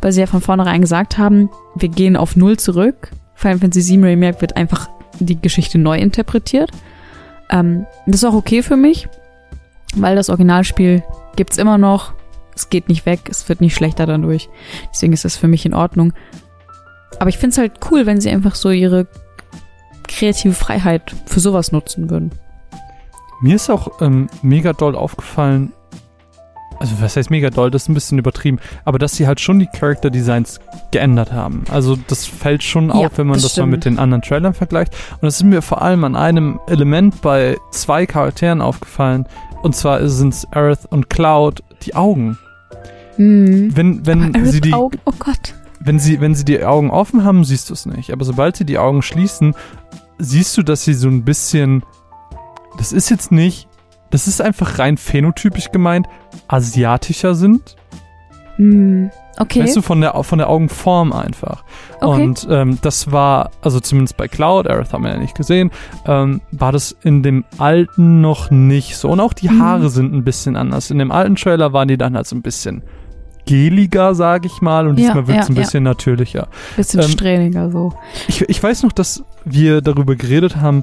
weil 0.00 0.12
sie 0.12 0.20
ja 0.20 0.26
von 0.26 0.40
vornherein 0.40 0.80
gesagt 0.80 1.18
haben, 1.18 1.50
wir 1.74 1.88
gehen 1.88 2.16
auf 2.16 2.36
Null 2.36 2.58
zurück. 2.58 3.10
Final 3.34 3.58
Fantasy 3.58 3.94
VII 3.94 4.04
Remake 4.04 4.40
wird 4.40 4.56
einfach 4.56 4.88
die 5.20 5.40
Geschichte 5.40 5.78
neu 5.78 5.98
interpretiert. 5.98 6.70
Ähm, 7.50 7.86
das 8.06 8.16
ist 8.16 8.24
auch 8.24 8.34
okay 8.34 8.62
für 8.62 8.76
mich, 8.76 9.08
weil 9.94 10.16
das 10.16 10.28
Originalspiel 10.28 11.02
gibt's 11.36 11.58
immer 11.58 11.78
noch. 11.78 12.12
Es 12.54 12.70
geht 12.70 12.88
nicht 12.88 13.06
weg, 13.06 13.20
es 13.30 13.48
wird 13.48 13.60
nicht 13.60 13.74
schlechter 13.74 14.06
dadurch. 14.06 14.48
Deswegen 14.92 15.12
ist 15.12 15.24
das 15.24 15.36
für 15.36 15.48
mich 15.48 15.64
in 15.64 15.74
Ordnung. 15.74 16.12
Aber 17.20 17.30
ich 17.30 17.38
find's 17.38 17.58
halt 17.58 17.72
cool, 17.90 18.06
wenn 18.06 18.20
sie 18.20 18.30
einfach 18.30 18.54
so 18.54 18.70
ihre 18.70 19.06
kreative 20.06 20.54
Freiheit 20.54 21.14
für 21.26 21.40
sowas 21.40 21.72
nutzen 21.72 22.10
würden. 22.10 22.32
Mir 23.40 23.54
ist 23.54 23.70
auch 23.70 24.00
ähm, 24.00 24.28
mega 24.42 24.72
doll 24.72 24.96
aufgefallen, 24.96 25.72
also 26.80 26.94
was 27.00 27.16
heißt 27.16 27.30
mega 27.30 27.50
doll, 27.50 27.70
das 27.70 27.82
ist 27.82 27.88
ein 27.88 27.94
bisschen 27.94 28.18
übertrieben, 28.18 28.58
aber 28.84 28.98
dass 28.98 29.16
sie 29.16 29.26
halt 29.26 29.40
schon 29.40 29.58
die 29.58 29.66
Character 29.66 30.10
Designs 30.10 30.60
geändert 30.90 31.32
haben. 31.32 31.64
Also 31.70 31.96
das 32.06 32.26
fällt 32.26 32.62
schon 32.62 32.88
Ja, 32.88 32.94
auf, 32.94 33.18
wenn 33.18 33.26
man 33.26 33.34
das 33.34 33.54
das, 33.54 33.56
mal 33.58 33.66
mit 33.66 33.84
den 33.84 33.98
anderen 33.98 34.22
Trailern 34.22 34.54
vergleicht. 34.54 34.94
Und 35.14 35.22
das 35.24 35.36
ist 35.36 35.42
mir 35.44 35.62
vor 35.62 35.82
allem 35.82 36.04
an 36.04 36.16
einem 36.16 36.60
Element 36.68 37.20
bei 37.20 37.56
zwei 37.72 38.06
Charakteren 38.06 38.60
aufgefallen. 38.60 39.26
Und 39.62 39.74
zwar 39.74 40.08
sind 40.08 40.34
es 40.34 40.46
Aerith 40.52 40.86
und 40.88 41.10
Cloud, 41.10 41.62
die 41.82 41.94
Augen. 41.96 42.38
Mhm. 43.16 43.76
Wenn, 43.76 44.06
wenn 44.06 44.34
Aber 44.34 44.46
sie 44.46 44.60
die, 44.60 44.72
Augen, 44.72 44.98
oh 45.04 45.12
Gott. 45.18 45.54
wenn 45.80 45.98
sie, 45.98 46.20
wenn 46.20 46.34
sie 46.34 46.44
die 46.44 46.64
Augen 46.64 46.90
offen 46.90 47.24
haben, 47.24 47.44
siehst 47.44 47.68
du 47.70 47.74
es 47.74 47.86
nicht. 47.86 48.12
Aber 48.12 48.24
sobald 48.24 48.56
sie 48.56 48.64
die 48.64 48.78
Augen 48.78 49.02
schließen, 49.02 49.54
siehst 50.18 50.56
du, 50.56 50.62
dass 50.62 50.84
sie 50.84 50.94
so 50.94 51.08
ein 51.08 51.24
bisschen. 51.24 51.82
Das 52.78 52.92
ist 52.92 53.10
jetzt 53.10 53.32
nicht. 53.32 53.67
Das 54.10 54.26
ist 54.26 54.40
einfach 54.40 54.78
rein 54.78 54.96
phänotypisch 54.96 55.70
gemeint, 55.70 56.06
asiatischer 56.48 57.34
sind. 57.34 57.76
Mhm. 58.56 59.10
Okay. 59.40 59.62
Weißt 59.62 59.76
du, 59.76 59.82
von 59.82 60.00
der, 60.00 60.20
von 60.24 60.38
der 60.38 60.50
Augenform 60.50 61.12
einfach. 61.12 61.62
okay. 62.00 62.22
Und 62.24 62.46
ähm, 62.50 62.78
das 62.82 63.12
war, 63.12 63.50
also 63.62 63.78
zumindest 63.78 64.16
bei 64.16 64.26
Cloud, 64.26 64.66
Aerith 64.66 64.92
haben 64.92 65.04
wir 65.04 65.12
ja 65.12 65.18
nicht 65.18 65.36
gesehen, 65.36 65.70
ähm, 66.06 66.40
war 66.50 66.72
das 66.72 66.96
in 67.04 67.22
dem 67.22 67.44
alten 67.58 68.20
noch 68.20 68.50
nicht 68.50 68.96
so. 68.96 69.10
Und 69.10 69.20
auch 69.20 69.32
die 69.32 69.48
Mhm. 69.48 69.62
Haare 69.62 69.90
sind 69.90 70.12
ein 70.12 70.24
bisschen 70.24 70.56
anders. 70.56 70.90
In 70.90 70.98
dem 70.98 71.12
alten 71.12 71.36
Trailer 71.36 71.72
waren 71.72 71.86
die 71.86 71.96
dann 71.96 72.16
halt 72.16 72.26
so 72.26 72.34
ein 72.34 72.42
bisschen 72.42 72.82
geliger, 73.46 74.16
sag 74.16 74.44
ich 74.44 74.60
mal. 74.60 74.88
Und 74.88 74.98
Ja, 74.98 75.06
diesmal 75.06 75.28
wird 75.28 75.38
es 75.38 75.46
ja, 75.48 75.52
ein 75.52 75.56
ja. 75.56 75.62
bisschen 75.62 75.82
natürlicher. 75.84 76.48
Bisschen 76.76 77.00
ähm, 77.02 77.08
strähniger 77.08 77.70
so. 77.70 77.92
Ich, 78.26 78.42
ich 78.42 78.60
weiß 78.60 78.82
noch, 78.82 78.92
dass 78.92 79.22
wir 79.44 79.82
darüber 79.82 80.16
geredet 80.16 80.56
haben, 80.56 80.82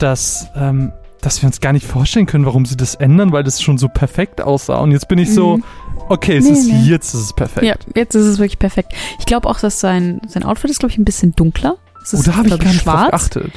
dass, 0.00 0.48
ähm, 0.56 0.92
dass 1.26 1.42
wir 1.42 1.48
uns 1.48 1.60
gar 1.60 1.72
nicht 1.72 1.86
vorstellen 1.86 2.26
können, 2.26 2.46
warum 2.46 2.64
sie 2.66 2.76
das 2.76 2.94
ändern, 2.94 3.32
weil 3.32 3.42
das 3.42 3.60
schon 3.60 3.78
so 3.78 3.88
perfekt 3.88 4.40
aussah. 4.40 4.78
Und 4.78 4.92
jetzt 4.92 5.08
bin 5.08 5.18
ich 5.18 5.34
so, 5.34 5.56
Mhm. 5.56 5.64
okay, 6.08 6.36
es 6.36 6.44
Nee, 6.44 6.50
ist 6.52 6.66
nee. 6.68 6.80
jetzt 6.84 7.14
ist 7.14 7.20
es 7.20 7.32
perfekt. 7.32 7.66
Ja, 7.66 7.74
jetzt 7.94 8.14
ist 8.14 8.24
es 8.26 8.38
wirklich 8.38 8.58
perfekt. 8.58 8.92
Ich 9.18 9.26
glaube 9.26 9.48
auch, 9.48 9.58
dass 9.58 9.80
sein, 9.80 10.20
sein 10.28 10.44
Outfit 10.44 10.70
ist, 10.70 10.78
glaube 10.78 10.92
ich, 10.92 10.98
ein 10.98 11.04
bisschen 11.04 11.32
dunkler. 11.32 11.76
Es 12.02 12.14
Oh, 12.14 12.18
ist, 12.18 12.28
da 12.28 12.36
habe 12.36 12.48
ich 12.48 12.58
gar 12.58 12.68
nicht 12.70 12.82
schwarz. 12.82 13.10
geachtet. 13.10 13.52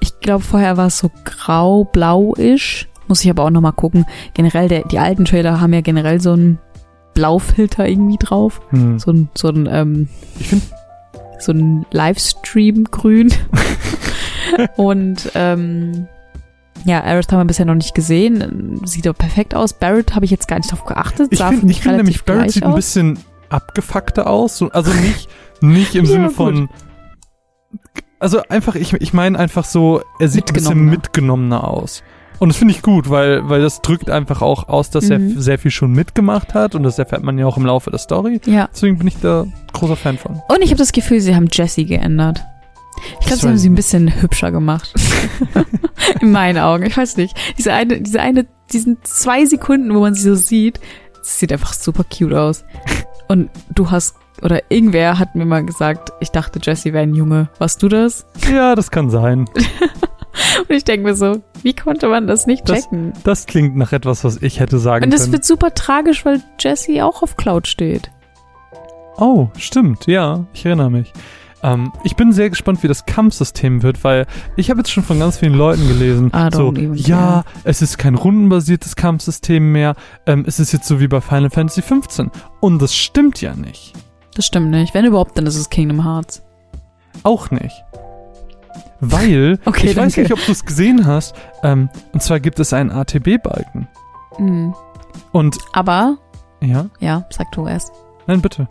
Ich 0.00 0.18
glaube, 0.18 0.42
vorher 0.42 0.76
war 0.76 0.86
es 0.88 0.98
so 0.98 1.10
grau, 1.24 1.84
blau-isch. 1.84 2.88
Muss 3.06 3.22
ich 3.24 3.30
aber 3.30 3.44
auch 3.44 3.50
nochmal 3.50 3.72
gucken. 3.72 4.04
Generell, 4.34 4.68
der, 4.68 4.82
die 4.88 4.98
alten 4.98 5.24
Trailer 5.24 5.60
haben 5.60 5.72
ja 5.72 5.80
generell 5.80 6.20
so 6.20 6.32
einen 6.32 6.58
Blaufilter 7.14 7.86
irgendwie 7.86 8.16
drauf. 8.18 8.60
Hm. 8.70 8.98
So 8.98 9.12
ein, 9.12 9.28
so 9.36 9.48
ein, 9.48 9.68
ähm, 9.70 10.08
Ich 10.40 10.48
finde, 10.48 10.64
so 11.38 11.52
ein 11.52 11.86
Livestream-Grün. 11.92 13.32
Und 14.76 15.30
ähm, 15.34 16.08
ja, 16.84 17.02
Aerith 17.02 17.30
haben 17.32 17.40
wir 17.40 17.44
bisher 17.44 17.66
noch 17.66 17.74
nicht 17.74 17.94
gesehen. 17.94 18.80
Sieht 18.84 19.06
doch 19.06 19.16
perfekt 19.16 19.54
aus. 19.54 19.72
Barrett 19.74 20.14
habe 20.14 20.24
ich 20.24 20.30
jetzt 20.30 20.48
gar 20.48 20.56
nicht 20.56 20.70
drauf 20.72 20.84
geachtet. 20.84 21.28
ich 21.30 21.42
finde 21.42 21.72
find 21.74 21.96
nämlich, 21.96 22.24
Barrett 22.24 22.50
sieht 22.52 22.62
ein 22.64 22.70
aus. 22.70 22.76
bisschen 22.76 23.18
abgefuckter 23.50 24.26
aus. 24.28 24.58
So- 24.58 24.70
Also 24.70 24.92
nicht, 24.92 25.28
nicht 25.60 25.94
im 25.94 26.04
Ja, 26.06 26.10
Sinne 26.10 26.26
gut. 26.28 26.36
von. 26.36 26.68
Also 28.18 28.40
einfach, 28.48 28.76
ich, 28.76 28.92
ich 28.94 29.12
meine 29.12 29.38
einfach 29.38 29.64
so, 29.64 30.02
er 30.20 30.28
sieht 30.28 30.48
ein 30.50 30.54
bisschen 30.54 30.84
Mitgenommener. 30.86 31.66
aus. 31.66 32.02
Und 32.38 32.48
das 32.48 32.56
finde 32.56 32.74
ich 32.74 32.82
gut, 32.82 33.08
weil, 33.10 33.48
weil 33.48 33.60
das 33.62 33.82
drückt 33.82 34.10
einfach 34.10 34.42
auch 34.42 34.68
aus, 34.68 34.90
dass 34.90 35.10
er 35.10 35.18
Mhm. 35.20 35.32
f- 35.36 35.42
sehr 35.42 35.58
viel 35.58 35.70
schon 35.70 35.92
mitgemacht 35.92 36.54
hat 36.54 36.74
und 36.74 36.82
das 36.82 36.98
erfährt 36.98 37.22
man 37.22 37.38
ja 37.38 37.46
auch 37.46 37.56
im 37.56 37.64
Laufe 37.66 37.90
der 37.90 38.00
Story. 38.00 38.40
Ja. 38.46 38.68
Deswegen 38.72 38.98
bin 38.98 39.06
ich 39.06 39.16
da 39.20 39.44
großer 39.72 39.94
Fan 39.96 40.18
von. 40.18 40.40
Und 40.48 40.60
ich 40.60 40.70
habe 40.70 40.78
das 40.78 40.90
Gefühl, 40.92 41.20
sie 41.20 41.36
haben 41.36 41.48
Jessie 41.52 41.84
geändert. 41.84 42.44
Ich 43.20 43.26
glaube, 43.26 43.30
Das 43.30 43.40
sie 43.40 43.48
haben 43.48 43.58
sie 43.58 43.68
ein 43.70 43.74
bisschen 43.74 44.22
hübscher 44.22 44.50
gemacht. 44.52 44.92
In 46.20 46.32
meinen 46.32 46.58
Augen. 46.58 46.84
Ich 46.86 46.96
weiß 46.96 47.16
nicht. 47.16 47.36
Diese 47.58 47.72
eine, 47.72 48.00
diese 48.00 48.20
eine, 48.20 48.46
diesen 48.72 48.98
zwei 49.02 49.44
Sekunden, 49.46 49.94
wo 49.94 50.00
man 50.00 50.14
sie 50.14 50.22
so 50.22 50.34
sieht, 50.34 50.80
sie 51.22 51.40
sieht 51.40 51.52
einfach 51.52 51.72
super 51.72 52.04
cute 52.04 52.34
aus. 52.34 52.64
Und 53.28 53.50
du 53.74 53.90
hast, 53.90 54.16
oder 54.42 54.62
irgendwer 54.70 55.18
hat 55.18 55.34
mir 55.34 55.44
mal 55.44 55.64
gesagt, 55.64 56.12
ich 56.20 56.30
dachte, 56.30 56.58
Jessie 56.62 56.92
wäre 56.92 57.02
ein 57.04 57.14
Junge. 57.14 57.48
Warst 57.58 57.82
du 57.82 57.88
das? 57.88 58.26
Ja, 58.52 58.74
das 58.74 58.90
kann 58.90 59.10
sein. 59.10 59.46
Und 60.68 60.70
ich 60.74 60.84
denke 60.84 61.06
mir 61.06 61.14
so, 61.14 61.42
wie 61.62 61.74
konnte 61.74 62.08
man 62.08 62.26
das 62.26 62.46
nicht 62.46 62.68
Das- 62.68 62.82
checken? 62.84 63.12
Das 63.24 63.46
klingt 63.46 63.76
nach 63.76 63.92
etwas, 63.92 64.24
was 64.24 64.40
ich 64.42 64.60
hätte 64.60 64.78
sagen 64.78 65.04
Und 65.04 65.12
das 65.12 65.22
können. 65.22 65.34
wird 65.34 65.44
super 65.44 65.74
tragisch, 65.74 66.24
weil 66.24 66.42
Jessie 66.58 67.02
auch 67.02 67.22
auf 67.22 67.36
Cloud 67.36 67.66
steht. 67.68 68.10
Oh, 69.18 69.48
stimmt, 69.58 70.06
ja, 70.06 70.46
ich 70.54 70.64
erinnere 70.64 70.90
mich. 70.90 71.12
Ähm, 71.62 71.92
ich 72.02 72.16
bin 72.16 72.32
sehr 72.32 72.50
gespannt, 72.50 72.82
wie 72.82 72.88
das 72.88 73.06
Kampfsystem 73.06 73.82
wird, 73.82 74.02
weil 74.04 74.26
ich 74.56 74.70
habe 74.70 74.80
jetzt 74.80 74.90
schon 74.90 75.04
von 75.04 75.18
ganz 75.18 75.38
vielen 75.38 75.54
Leuten 75.54 75.86
gelesen, 75.86 76.30
don't 76.32 76.54
so, 76.54 76.72
ja, 76.94 77.44
es 77.64 77.82
ist 77.82 77.98
kein 77.98 78.14
rundenbasiertes 78.16 78.96
Kampfsystem 78.96 79.70
mehr, 79.72 79.94
ähm, 80.26 80.44
es 80.46 80.58
ist 80.58 80.72
jetzt 80.72 80.86
so 80.88 80.98
wie 81.00 81.08
bei 81.08 81.20
Final 81.20 81.50
Fantasy 81.50 81.82
15. 81.82 82.30
Und 82.60 82.82
das 82.82 82.94
stimmt 82.96 83.40
ja 83.40 83.54
nicht. 83.54 83.92
Das 84.34 84.46
stimmt 84.46 84.70
nicht. 84.70 84.94
Wenn 84.94 85.04
überhaupt, 85.04 85.36
dann 85.38 85.46
ist 85.46 85.56
es 85.56 85.70
Kingdom 85.70 86.04
Hearts. 86.04 86.42
Auch 87.22 87.50
nicht. 87.50 87.84
Weil, 89.00 89.58
Okay, 89.64 89.88
ich 89.90 89.96
weiß 89.96 90.14
danke. 90.14 90.22
nicht, 90.22 90.32
ob 90.32 90.44
du 90.46 90.52
es 90.52 90.64
gesehen 90.64 91.06
hast, 91.06 91.34
ähm, 91.62 91.88
und 92.12 92.22
zwar 92.22 92.40
gibt 92.40 92.58
es 92.60 92.72
einen 92.72 92.90
ATB-Balken. 92.90 93.88
Mhm. 94.38 94.74
Und, 95.32 95.58
Aber, 95.72 96.16
ja, 96.60 96.86
ja, 97.00 97.24
sag 97.30 97.50
du 97.52 97.66
erst. 97.66 97.92
nein, 98.26 98.40
bitte. 98.40 98.68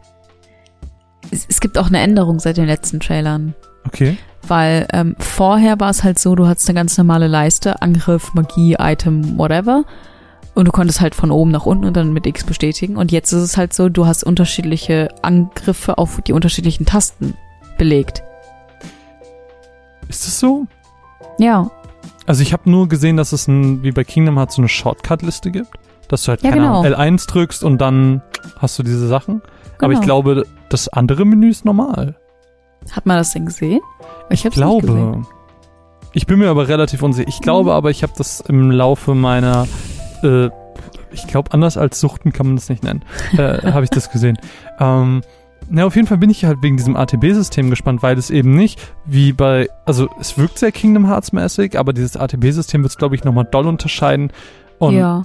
Es, 1.32 1.46
es 1.50 1.60
gibt 1.60 1.78
auch 1.78 1.88
eine 1.88 2.00
Änderung 2.00 2.40
seit 2.40 2.58
den 2.58 2.66
letzten 2.68 3.00
Trailern. 3.00 3.56
Okay. 3.86 4.18
Weil 4.48 4.88
ähm, 4.94 5.16
vorher 5.20 5.80
war 5.80 5.90
es 5.90 6.04
halt 6.04 6.20
so, 6.20 6.36
du 6.36 6.48
hattest 6.48 6.68
eine 6.70 6.76
ganz 6.76 6.98
normale 6.98 7.28
Leiste, 7.28 7.82
Angriff, 7.82 8.34
Magie, 8.34 8.76
Item, 8.80 9.38
whatever. 9.38 9.84
Und 10.54 10.66
du 10.66 10.72
konntest 10.72 11.00
halt 11.00 11.16
von 11.16 11.32
oben 11.32 11.52
nach 11.52 11.66
unten 11.66 11.86
und 11.86 11.96
dann 11.96 12.12
mit 12.12 12.26
X 12.26 12.44
bestätigen. 12.44 12.98
Und 12.98 13.12
jetzt 13.12 13.32
ist 13.32 13.42
es 13.42 13.56
halt 13.58 13.74
so, 13.74 13.88
du 13.88 14.06
hast 14.06 14.24
unterschiedliche 14.24 15.08
Angriffe 15.22 15.98
auf 15.98 16.20
die 16.22 16.34
unterschiedlichen 16.34 16.86
Tasten 16.86 17.36
belegt. 17.78 18.22
Ist 20.10 20.28
es 20.28 20.40
so? 20.40 20.68
Ja, 21.40 21.72
Also 22.28 22.42
ich 22.44 22.52
habe 22.54 22.70
nur 22.70 22.90
gesehen, 22.90 23.18
dass 23.18 23.32
es 23.32 23.48
ein, 23.48 23.82
wie 23.84 23.92
bei 23.92 24.04
Kingdom 24.04 24.38
Hearts 24.38 24.56
so 24.56 24.62
eine 24.62 24.70
Shortcut-Liste 24.70 25.52
gibt. 25.52 25.70
Dass 26.10 26.24
du 26.24 26.30
halt 26.30 26.44
Ja, 26.44 26.50
keine 26.50 26.64
genau. 26.64 26.82
Ahnung, 26.82 26.94
L1 26.94 27.28
drückst 27.28 27.64
und 27.64 27.80
dann 27.80 28.22
hast 28.60 28.78
du 28.78 28.84
diese 28.84 29.08
Sachen. 29.08 29.42
Aber 29.82 29.94
ich 29.94 30.00
genau. 30.02 30.22
glaube, 30.22 30.46
das 30.70 30.88
andere 30.90 31.26
Menü 31.26 31.50
ist 31.50 31.66
normal. 31.66 32.16
Hat 32.92 33.06
man 33.06 33.18
das 33.18 33.32
denn 33.34 33.46
gesehen? 33.46 33.80
Ich, 34.30 34.44
gesehen. 34.44 34.52
glaube. 34.52 35.22
Ich 36.14 36.26
bin 36.28 36.40
mir 36.40 36.50
aber 36.50 36.68
relativ 36.68 37.02
unsicher. 37.04 37.28
Ich 37.28 37.42
glaube 37.42 37.70
Mhm. 37.72 37.76
aber, 37.76 37.90
ich 37.90 38.04
habe 38.04 38.14
das 38.18 38.42
im 38.42 38.72
Laufe 38.72 39.14
meiner, 39.16 39.68
äh, 40.24 40.50
ich 41.12 41.28
glaube, 41.28 41.52
anders 41.54 41.78
als 41.78 42.00
Suchten 42.00 42.32
kann 42.32 42.48
man 42.48 42.56
das 42.56 42.70
nicht 42.70 42.84
nennen, 42.84 43.04
äh, 43.38 43.62
habe 43.72 43.84
ich 43.84 43.90
das 43.90 44.12
gesehen. 44.12 44.38
Ähm, 44.80 45.22
na, 45.70 45.86
auf 45.86 45.96
jeden 45.96 46.08
Fall 46.08 46.18
bin 46.18 46.30
ich 46.30 46.44
halt 46.44 46.58
wegen 46.62 46.76
diesem 46.76 46.96
ATB-System 46.98 47.70
gespannt, 47.70 48.04
weil 48.04 48.18
es 48.18 48.30
eben 48.30 48.56
nicht 48.56 48.82
wie 49.06 49.32
bei, 49.32 49.70
also 49.86 50.10
es 50.20 50.38
wirkt 50.38 50.58
sehr 50.60 50.72
Kingdom 50.72 51.08
Hearts-mäßig, 51.08 51.78
aber 51.80 51.94
dieses 51.94 52.18
ATB-System 52.18 52.82
wird 52.84 52.92
es, 52.92 52.98
glaube 52.98 53.16
ich, 53.16 53.24
nochmal 53.24 53.46
doll 53.50 53.68
unterscheiden. 53.68 54.34
Und 54.80 54.96
ja. 54.96 55.24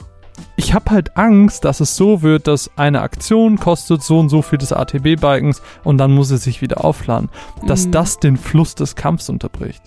Ich 0.57 0.75
habe 0.75 0.91
halt 0.91 1.17
Angst, 1.17 1.65
dass 1.65 1.81
es 1.81 1.97
so 1.97 2.23
wird, 2.23 2.47
dass 2.47 2.71
eine 2.77 3.03
Aktion 3.03 3.59
kostet 3.59 4.03
so 4.03 4.19
und 4.19 4.29
so 4.29 4.43
viel 4.43 4.59
des 4.59 4.73
ATB-Balkens 4.73 5.63
und 5.85 5.99
dann 5.99 6.13
muss 6.13 6.31
es 6.31 6.45
sich 6.45 6.61
wieder 6.63 6.85
aufladen. 6.85 7.29
Dass 7.67 7.87
Mhm. 7.87 7.93
das 7.93 8.19
den 8.19 8.37
Fluss 8.37 8.75
des 8.75 8.97
Kampfs 8.97 9.29
unterbricht. 9.29 9.83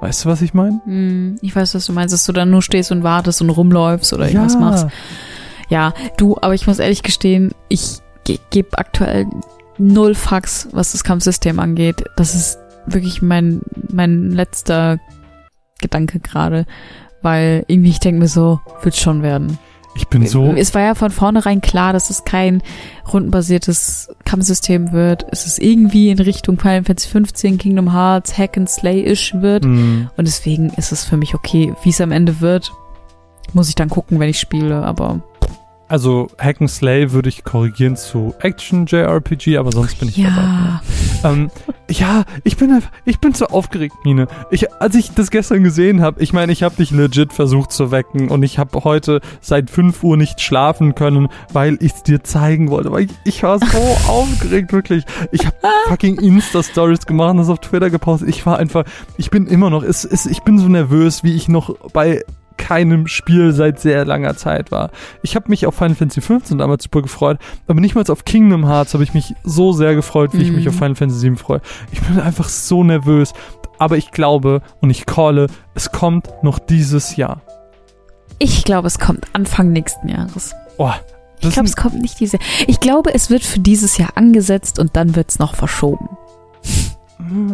Weißt 0.00 0.24
du, 0.24 0.28
was 0.28 0.42
ich 0.42 0.54
meine? 0.54 0.80
Hm, 0.84 1.36
Ich 1.42 1.54
weiß, 1.56 1.74
was 1.74 1.86
du 1.86 1.92
meinst, 1.92 2.12
dass 2.14 2.24
du 2.24 2.32
dann 2.32 2.50
nur 2.50 2.62
stehst 2.62 2.92
und 2.92 3.02
wartest 3.02 3.40
und 3.42 3.50
rumläufst 3.50 4.12
oder 4.12 4.26
irgendwas 4.28 4.56
machst. 4.56 4.86
Ja, 5.68 5.92
du, 6.16 6.36
aber 6.40 6.54
ich 6.54 6.66
muss 6.66 6.78
ehrlich 6.78 7.02
gestehen, 7.02 7.52
ich 7.68 7.98
ge 8.24 8.38
gebe 8.50 8.78
aktuell 8.78 9.26
null 9.76 10.14
Fax, 10.14 10.68
was 10.72 10.92
das 10.92 11.02
Kampfsystem 11.04 11.58
angeht. 11.58 12.04
Das 12.16 12.34
ist 12.34 12.58
wirklich 12.86 13.22
mein, 13.22 13.60
mein 13.92 14.30
letzter 14.30 14.98
Gedanke 15.80 16.20
gerade. 16.20 16.64
Weil 17.22 17.64
irgendwie, 17.66 17.90
ich 17.90 18.00
denke 18.00 18.20
mir 18.20 18.28
so, 18.28 18.60
wird 18.82 18.96
schon 18.96 19.22
werden. 19.22 19.58
Ich 19.96 20.06
bin 20.06 20.24
so. 20.26 20.52
Es 20.52 20.74
war 20.74 20.82
ja 20.82 20.94
von 20.94 21.10
vornherein 21.10 21.60
klar, 21.60 21.92
dass 21.92 22.08
es 22.10 22.22
kein 22.24 22.62
rundenbasiertes 23.12 24.08
Kampfsystem 24.24 24.92
wird. 24.92 25.26
Es 25.32 25.44
ist 25.46 25.58
irgendwie 25.58 26.10
in 26.10 26.20
Richtung 26.20 26.58
Final 26.58 26.84
Fantasy 26.84 27.08
15, 27.08 27.58
Kingdom 27.58 27.92
Hearts, 27.92 28.38
Hack 28.38 28.56
and 28.56 28.70
Slay-ish 28.70 29.34
wird. 29.40 29.64
Hm, 29.64 30.08
Und 30.16 30.26
deswegen 30.28 30.70
ist 30.76 30.92
es 30.92 31.04
für 31.04 31.16
mich 31.16 31.34
okay. 31.34 31.74
Wie 31.82 31.88
es 31.90 32.00
am 32.00 32.12
Ende 32.12 32.40
wird, 32.40 32.72
muss 33.54 33.68
ich 33.68 33.74
dann 33.74 33.88
gucken, 33.88 34.20
wenn 34.20 34.28
ich 34.28 34.38
spiele. 34.38 34.84
Aber 34.84 35.20
also 35.88 36.28
Hack 36.38 36.60
and 36.60 36.70
Slay 36.70 37.12
würde 37.12 37.28
ich 37.28 37.44
korrigieren 37.44 37.96
zu 37.96 38.34
Action 38.40 38.86
JRPG, 38.86 39.56
aber 39.56 39.72
sonst 39.72 39.98
bin 39.98 40.08
ich 40.08 40.16
dabei. 40.16 40.36
ja, 40.36 40.82
Ähm, 41.24 41.50
ja, 41.90 42.24
ich 42.44 42.56
bin 42.58 42.82
ich 43.06 43.18
bin 43.18 43.32
so 43.32 43.46
aufgeregt, 43.46 43.94
Mine. 44.04 44.28
Ich, 44.50 44.72
als 44.74 44.94
ich 44.94 45.12
das 45.12 45.30
gestern 45.30 45.64
gesehen 45.64 46.02
habe, 46.02 46.22
ich 46.22 46.32
meine, 46.32 46.52
ich 46.52 46.62
habe 46.62 46.76
dich 46.76 46.90
legit 46.90 47.32
versucht 47.32 47.72
zu 47.72 47.90
wecken 47.90 48.28
und 48.28 48.42
ich 48.42 48.58
habe 48.58 48.84
heute 48.84 49.20
seit 49.40 49.70
5 49.70 50.04
Uhr 50.04 50.16
nicht 50.16 50.40
schlafen 50.40 50.94
können, 50.94 51.28
weil 51.52 51.78
ich 51.80 51.94
es 51.94 52.02
dir 52.02 52.22
zeigen 52.22 52.70
wollte. 52.70 52.92
Weil 52.92 53.04
ich, 53.04 53.10
ich 53.24 53.42
war 53.42 53.58
so 53.58 53.66
aufgeregt, 54.08 54.72
wirklich. 54.72 55.04
Ich 55.32 55.46
habe 55.46 55.56
fucking 55.88 56.18
Insta-Stories 56.18 57.06
gemacht 57.06 57.30
und 57.32 57.38
das 57.38 57.48
auf 57.48 57.60
Twitter 57.60 57.90
gepostet. 57.90 58.28
Ich 58.28 58.44
war 58.44 58.58
einfach, 58.58 58.84
ich 59.16 59.30
bin 59.30 59.46
immer 59.46 59.70
noch, 59.70 59.82
es, 59.82 60.04
es, 60.04 60.26
ich 60.26 60.42
bin 60.42 60.58
so 60.58 60.68
nervös, 60.68 61.24
wie 61.24 61.34
ich 61.34 61.48
noch 61.48 61.74
bei 61.92 62.22
keinem 62.58 63.06
Spiel 63.06 63.52
seit 63.52 63.80
sehr 63.80 64.04
langer 64.04 64.36
Zeit 64.36 64.70
war. 64.70 64.90
Ich 65.22 65.34
habe 65.36 65.48
mich 65.48 65.66
auf 65.66 65.74
Final 65.76 65.94
Fantasy 65.94 66.20
15 66.20 66.58
damals 66.58 66.82
super 66.84 67.00
gefreut, 67.00 67.38
aber 67.66 67.80
nicht 67.80 67.94
mal 67.94 68.04
auf 68.08 68.24
Kingdom 68.26 68.66
Hearts 68.66 68.92
habe 68.92 69.04
ich 69.04 69.14
mich 69.14 69.34
so 69.44 69.72
sehr 69.72 69.94
gefreut, 69.94 70.30
wie 70.34 70.42
ich 70.42 70.52
mich 70.52 70.64
Mhm. 70.64 70.68
auf 70.70 70.74
Final 70.74 70.94
Fantasy 70.96 71.20
7 71.20 71.36
freue. 71.36 71.60
Ich 71.92 72.00
bin 72.02 72.20
einfach 72.20 72.48
so 72.48 72.84
nervös, 72.84 73.32
aber 73.78 73.96
ich 73.96 74.10
glaube 74.10 74.60
und 74.80 74.90
ich 74.90 75.06
calle, 75.06 75.46
es 75.74 75.90
kommt 75.92 76.28
noch 76.42 76.58
dieses 76.58 77.16
Jahr. 77.16 77.40
ich 78.40 78.64
glaube, 78.64 78.86
es 78.86 78.98
kommt 78.98 79.26
Anfang 79.32 79.72
nächsten 79.72 80.08
Jahres. 80.08 80.54
Oh, 80.76 80.92
Ich 81.40 81.50
glaube, 81.50 81.68
es 81.68 81.76
kommt 81.76 82.00
nicht 82.00 82.18
diese. 82.20 82.38
Ich 82.66 82.78
glaube, 82.80 83.14
es 83.14 83.30
wird 83.30 83.42
für 83.44 83.60
dieses 83.60 83.96
Jahr 83.98 84.10
angesetzt 84.16 84.78
und 84.78 84.96
dann 84.96 85.14
wird 85.16 85.30
es 85.30 85.38
noch 85.38 85.54
verschoben. 85.54 86.08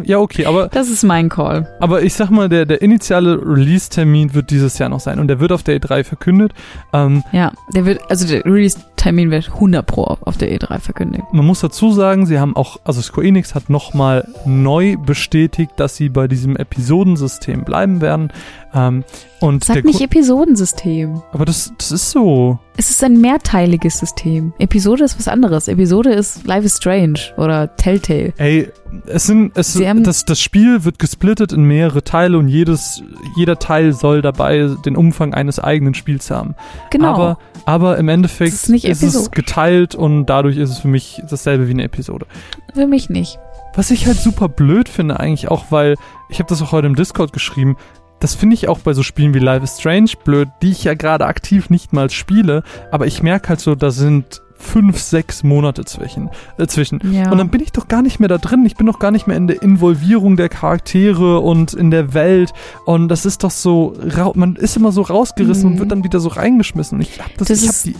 Ja 0.03 0.19
okay, 0.19 0.45
aber 0.45 0.67
Das 0.67 0.89
ist 0.89 1.03
mein 1.03 1.29
Call. 1.29 1.67
aber 1.79 2.03
ich 2.03 2.13
sag 2.13 2.29
mal, 2.29 2.49
der 2.49 2.65
der 2.65 2.81
initiale 2.81 3.39
Release-Termin 3.43 4.33
wird 4.33 4.49
dieses 4.51 4.77
Jahr 4.77 4.89
noch 4.89 4.99
sein 4.99 5.19
und 5.19 5.27
der 5.27 5.39
wird 5.39 5.51
auf 5.51 5.63
der 5.63 5.79
E3 5.79 6.03
verkündet. 6.03 6.53
Ähm, 6.93 7.23
Ja, 7.31 7.51
der 7.73 7.85
wird, 7.85 8.01
also 8.09 8.27
der 8.27 8.45
Release-Termin 8.45 9.31
wird 9.31 9.49
100 9.53 9.85
Pro 9.85 10.03
auf 10.03 10.37
der 10.37 10.49
E3 10.55 10.79
verkündigt. 10.79 11.23
Man 11.31 11.45
muss 11.45 11.61
dazu 11.61 11.91
sagen, 11.91 12.25
sie 12.25 12.39
haben 12.39 12.55
auch, 12.55 12.77
also 12.83 13.01
Square 13.01 13.27
Enix 13.27 13.55
hat 13.55 13.69
nochmal 13.69 14.27
neu 14.45 14.97
bestätigt, 14.97 15.71
dass 15.77 15.95
sie 15.95 16.09
bei 16.09 16.27
diesem 16.27 16.55
Episodensystem 16.55 17.63
bleiben 17.65 18.01
werden. 18.01 18.31
Ähm, 18.75 19.03
und 19.39 19.63
Sag 19.63 19.85
nicht 19.85 20.01
Episodensystem. 20.01 21.21
aber 21.31 21.45
das, 21.45 21.71
das 21.77 21.91
ist 21.91 22.11
so. 22.11 22.59
Es 22.77 22.89
ist 22.89 23.03
ein 23.03 23.21
mehrteiliges 23.21 23.99
System. 23.99 24.53
Episode 24.59 25.03
ist 25.05 25.17
was 25.17 25.27
anderes. 25.27 25.67
Episode 25.67 26.11
ist 26.13 26.45
Life 26.45 26.65
is 26.65 26.75
Strange 26.77 27.19
oder 27.37 27.75
Telltale. 27.77 28.33
Ey, 28.37 28.69
es 29.07 29.25
sind, 29.27 29.57
es, 29.57 29.73
Sie 29.73 29.87
haben- 29.87 30.03
das, 30.03 30.25
das 30.25 30.39
Spiel 30.41 30.83
wird 30.83 30.99
gesplittet 30.99 31.53
in 31.53 31.63
mehrere 31.63 32.03
Teile 32.03 32.37
und 32.37 32.49
jedes, 32.49 33.01
jeder 33.37 33.59
Teil 33.59 33.93
soll 33.93 34.21
dabei 34.21 34.69
den 34.85 34.97
Umfang 34.97 35.33
eines 35.33 35.59
eigenen 35.59 35.93
Spiels 35.93 36.29
haben. 36.31 36.55
Genau. 36.91 37.13
Aber, 37.13 37.37
aber 37.65 37.97
im 37.97 38.09
Endeffekt 38.09 38.53
ist 38.53 38.69
nicht 38.69 38.85
es 38.85 39.31
geteilt 39.31 39.95
und 39.95 40.25
dadurch 40.25 40.57
ist 40.57 40.69
es 40.71 40.79
für 40.79 40.87
mich 40.89 41.21
dasselbe 41.29 41.67
wie 41.67 41.71
eine 41.71 41.83
Episode. 41.83 42.25
Für 42.73 42.87
mich 42.87 43.09
nicht. 43.09 43.39
Was 43.77 43.91
ich 43.91 44.05
halt 44.07 44.17
super 44.17 44.47
blöd 44.47 44.87
finde 44.87 45.19
eigentlich 45.19 45.49
auch, 45.51 45.65
weil 45.69 45.95
ich 46.29 46.39
habe 46.39 46.47
das 46.47 46.61
auch 46.61 46.71
heute 46.71 46.87
im 46.87 46.95
Discord 46.95 47.33
geschrieben, 47.33 47.75
das 48.19 48.35
finde 48.35 48.53
ich 48.55 48.67
auch 48.67 48.79
bei 48.79 48.93
so 48.93 49.03
Spielen 49.03 49.33
wie 49.33 49.39
Life 49.39 49.63
is 49.63 49.77
Strange 49.79 50.11
blöd, 50.23 50.49
die 50.61 50.71
ich 50.71 50.83
ja 50.83 50.93
gerade 50.93 51.25
aktiv 51.25 51.69
nicht 51.69 51.93
mal 51.93 52.09
spiele, 52.09 52.63
aber 52.91 53.07
ich 53.07 53.21
merke 53.23 53.49
halt 53.49 53.59
so, 53.59 53.75
da 53.75 53.91
sind 53.91 54.41
fünf, 54.57 54.99
sechs 54.99 55.43
Monate 55.43 55.83
zwischen. 55.85 56.29
Äh, 56.57 56.65
zwischen. 56.67 56.99
Ja. 57.11 57.29
Und 57.29 57.37
dann 57.37 57.49
bin 57.49 57.61
ich 57.61 57.71
doch 57.73 57.87
gar 57.89 58.01
nicht 58.01 58.19
mehr 58.19 58.29
da 58.29 58.37
drin. 58.37 58.65
Ich 58.65 58.75
bin 58.75 58.87
doch 58.87 58.99
gar 58.99 59.11
nicht 59.11 59.27
mehr 59.27 59.35
in 59.37 59.47
der 59.47 59.61
Involvierung 59.61 60.37
der 60.37 60.49
Charaktere 60.49 61.39
und 61.41 61.73
in 61.73 61.91
der 61.91 62.13
Welt. 62.13 62.51
Und 62.85 63.09
das 63.09 63.25
ist 63.25 63.43
doch 63.43 63.51
so, 63.51 63.93
man 64.33 64.55
ist 64.55 64.77
immer 64.77 64.91
so 64.93 65.01
rausgerissen 65.03 65.65
Mhm. 65.67 65.73
und 65.73 65.79
wird 65.79 65.91
dann 65.91 66.03
wieder 66.05 66.19
so 66.21 66.29
reingeschmissen. 66.29 66.97
Und 66.97 67.01
ich 67.01 67.19
hab 67.19 67.37
das, 67.37 67.49
Das 67.49 67.61
ich 67.61 67.67
hab 67.67 67.75
ist- 67.75 67.85
die. 67.85 67.95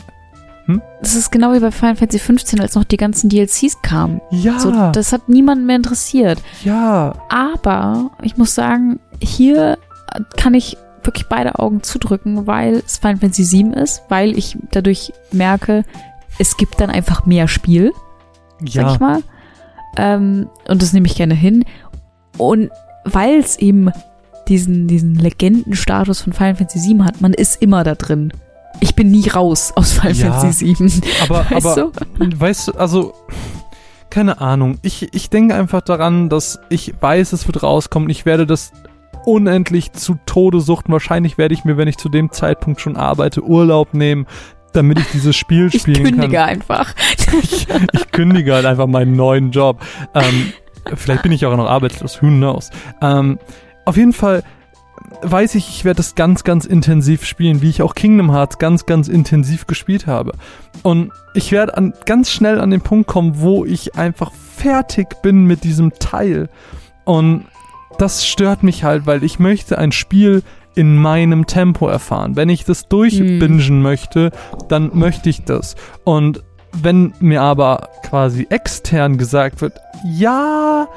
das 1.01 1.13
ist 1.13 1.30
genau 1.32 1.53
wie 1.53 1.59
bei 1.59 1.72
Final 1.72 1.97
Fantasy 1.97 2.20
15, 2.20 2.59
als 2.61 2.74
noch 2.74 2.86
die 2.86 2.97
ganzen 2.97 3.30
DLCs 3.30 3.82
kamen. 3.84 4.22
Ja, 4.32 4.57
So, 4.57 4.72
das 4.93 5.11
hat 5.11 5.28
niemanden 5.30 5.66
mehr 5.68 5.76
interessiert. 5.76 6.41
ja. 6.63 7.13
Aber 7.30 8.11
ich 8.24 8.38
muss 8.38 8.55
sagen, 8.55 8.99
hier 9.22 9.78
kann 10.37 10.53
ich 10.53 10.77
wirklich 11.03 11.27
beide 11.27 11.59
Augen 11.59 11.83
zudrücken, 11.83 12.47
weil 12.47 12.83
es 12.85 12.97
Final 12.97 13.17
Fantasy 13.17 13.51
VII 13.51 13.73
ist, 13.73 14.01
weil 14.09 14.37
ich 14.37 14.57
dadurch 14.71 15.13
merke, 15.31 15.83
es 16.39 16.57
gibt 16.57 16.81
dann 16.81 16.89
einfach 16.89 17.25
mehr 17.25 17.47
Spiel, 17.47 17.91
sag 18.67 18.93
ich 18.93 18.99
mal. 18.99 19.21
Ähm, 19.97 20.49
und 20.67 20.81
das 20.81 20.93
nehme 20.93 21.07
ich 21.07 21.15
gerne 21.15 21.35
hin. 21.35 21.63
Und 22.37 22.69
weil 23.05 23.39
es 23.39 23.57
eben 23.57 23.91
diesen, 24.47 24.87
diesen 24.87 25.15
Legendenstatus 25.15 26.21
von 26.21 26.33
Final 26.33 26.55
Fantasy 26.55 26.89
VII 26.89 27.03
hat, 27.03 27.21
man 27.21 27.33
ist 27.33 27.61
immer 27.61 27.83
da 27.83 27.95
drin. 27.95 28.33
Ich 28.81 28.95
bin 28.95 29.09
nie 29.09 29.29
raus 29.29 29.71
aus 29.75 29.93
Final 29.93 30.13
Ja, 30.13 30.33
Fantasy 30.33 30.75
VII. 30.77 31.01
Aber, 31.23 31.45
Weißt 31.49 31.65
aber 31.65 31.91
weißt 32.17 32.67
du, 32.67 32.71
also, 32.73 33.13
keine 34.09 34.41
Ahnung. 34.41 34.79
Ich, 34.81 35.13
ich 35.13 35.29
denke 35.29 35.55
einfach 35.55 35.81
daran, 35.81 36.29
dass 36.29 36.59
ich 36.69 36.93
weiß, 36.99 37.33
es 37.33 37.47
wird 37.47 37.63
rauskommen. 37.63 38.09
Ich 38.09 38.25
werde 38.25 38.45
das 38.45 38.71
unendlich 39.26 39.93
zu 39.93 40.17
Tode 40.26 40.59
suchten. 40.59 40.91
Wahrscheinlich 40.91 41.38
werde 41.38 41.53
ich 41.53 41.65
mir, 41.65 41.78
wenn 41.78 41.88
ich 41.88 41.97
zu 41.97 42.09
dem 42.09 42.32
Zeitpunkt 42.32 42.82
schon 42.82 42.95
arbeite, 42.95 43.43
Urlaub 43.43 43.93
nehmen, 43.93 44.28
damit 44.73 44.99
ich 44.99 45.07
dieses 45.11 45.36
Spiel 45.36 45.67
Ich 45.73 45.82
spielen 45.82 46.03
kündige 46.03 46.34
kann. 46.38 46.49
einfach. 46.49 46.93
Ich, 47.41 47.67
ich 47.91 48.11
kündige 48.11 48.53
halt 48.53 48.65
einfach 48.65 48.88
meinen 48.88 49.15
neuen 49.15 49.51
Job. 49.51 49.82
Ähm, 50.13 50.53
vielleicht 50.95 51.23
bin 51.23 51.32
ich 51.32 51.45
auch 51.45 51.55
noch 51.55 51.69
arbeitslos, 51.69 52.21
who 52.21 52.28
knows. 52.28 52.69
Ähm, 53.01 53.39
auf 53.86 53.97
jeden 53.97 54.13
Fall 54.13 54.43
weiß 55.21 55.55
ich, 55.55 55.69
ich 55.69 55.86
werde 55.86 55.97
das 55.97 56.15
ganz, 56.15 56.43
ganz 56.43 56.65
intensiv 56.65 57.26
spielen, 57.26 57.61
wie 57.61 57.69
ich 57.69 57.82
auch 57.82 57.95
Kingdom 57.95 58.32
Hearts 58.32 58.57
ganz, 58.57 58.86
ganz 58.86 59.07
intensiv 59.07 59.67
gespielt 59.67 60.07
habe. 60.07 60.34
Und 60.84 61.11
ich 61.34 61.51
werde 61.51 61.78
an, 61.78 61.93
ganz 62.05 62.32
schnell 62.32 62.59
an 62.59 62.71
den 62.71 62.82
Punkt 62.82 63.07
kommen, 63.07 63.39
wo 63.39 63.65
ich 63.65 63.95
einfach 63.95 64.32
fertig 64.32 65.21
bin 65.21 65.45
mit 65.45 65.63
diesem 65.63 65.93
Teil. 65.93 66.49
Und 67.03 67.45
das 67.97 68.25
stört 68.25 68.63
mich 68.63 68.83
halt, 68.83 69.05
weil 69.05 69.23
ich 69.23 69.39
möchte 69.39 69.77
ein 69.77 69.91
Spiel 69.91 70.43
in 70.75 70.97
meinem 70.97 71.47
Tempo 71.47 71.87
erfahren. 71.87 72.35
Wenn 72.35 72.49
ich 72.49 72.65
das 72.65 72.87
durchbingen 72.87 73.81
möchte, 73.81 74.31
dann 74.67 74.91
möchte 74.93 75.29
ich 75.29 75.43
das. 75.45 75.75
Und 76.03 76.43
wenn 76.73 77.13
mir 77.19 77.41
aber 77.41 77.89
quasi 78.03 78.47
extern 78.49 79.17
gesagt 79.17 79.61
wird, 79.61 79.79
ja, 80.05 80.87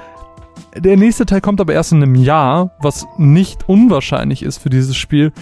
der 0.76 0.96
nächste 0.96 1.26
Teil 1.26 1.40
kommt 1.40 1.60
aber 1.60 1.72
erst 1.72 1.92
in 1.92 2.02
einem 2.02 2.16
Jahr, 2.16 2.72
was 2.80 3.06
nicht 3.16 3.68
unwahrscheinlich 3.68 4.42
ist 4.42 4.58
für 4.58 4.70
dieses 4.70 4.96
Spiel, 4.96 5.32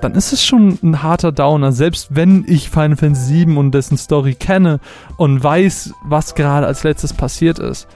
dann 0.00 0.14
ist 0.14 0.32
es 0.32 0.44
schon 0.44 0.78
ein 0.82 1.02
harter 1.02 1.32
Downer, 1.32 1.72
selbst 1.72 2.14
wenn 2.14 2.44
ich 2.46 2.70
Final 2.70 2.96
Fantasy 2.96 3.46
VII 3.46 3.56
und 3.56 3.72
dessen 3.72 3.98
Story 3.98 4.34
kenne 4.34 4.80
und 5.16 5.42
weiß, 5.42 5.92
was 6.04 6.34
gerade 6.34 6.66
als 6.66 6.84
letztes 6.84 7.12
passiert 7.12 7.58
ist. 7.58 7.88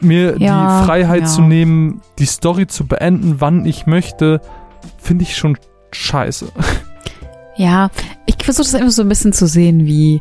Mir 0.00 0.36
Ja, 0.38 0.80
die 0.80 0.86
Freiheit 0.86 1.22
ja. 1.22 1.26
zu 1.26 1.42
nehmen, 1.42 2.02
die 2.18 2.26
Story 2.26 2.66
zu 2.66 2.86
beenden, 2.86 3.40
wann 3.40 3.64
ich 3.66 3.86
möchte, 3.86 4.40
finde 4.98 5.22
ich 5.24 5.36
schon 5.36 5.56
scheiße. 5.92 6.48
Ja, 7.56 7.90
ich 8.26 8.36
versuche 8.42 8.64
das 8.64 8.74
einfach 8.74 8.90
so 8.90 9.02
ein 9.02 9.08
bisschen 9.08 9.32
zu 9.32 9.46
sehen 9.46 9.86
wie 9.86 10.20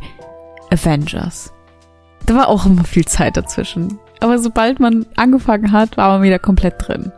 Avengers. 0.71 1.51
Da 2.25 2.35
war 2.35 2.47
auch 2.47 2.65
immer 2.65 2.83
viel 2.83 3.05
Zeit 3.05 3.35
dazwischen. 3.37 3.99
Aber 4.21 4.37
sobald 4.39 4.79
man 4.79 5.05
angefangen 5.17 5.71
hat, 5.71 5.97
war 5.97 6.09
man 6.09 6.21
wieder 6.21 6.39
komplett 6.39 6.75
drin. 6.87 7.11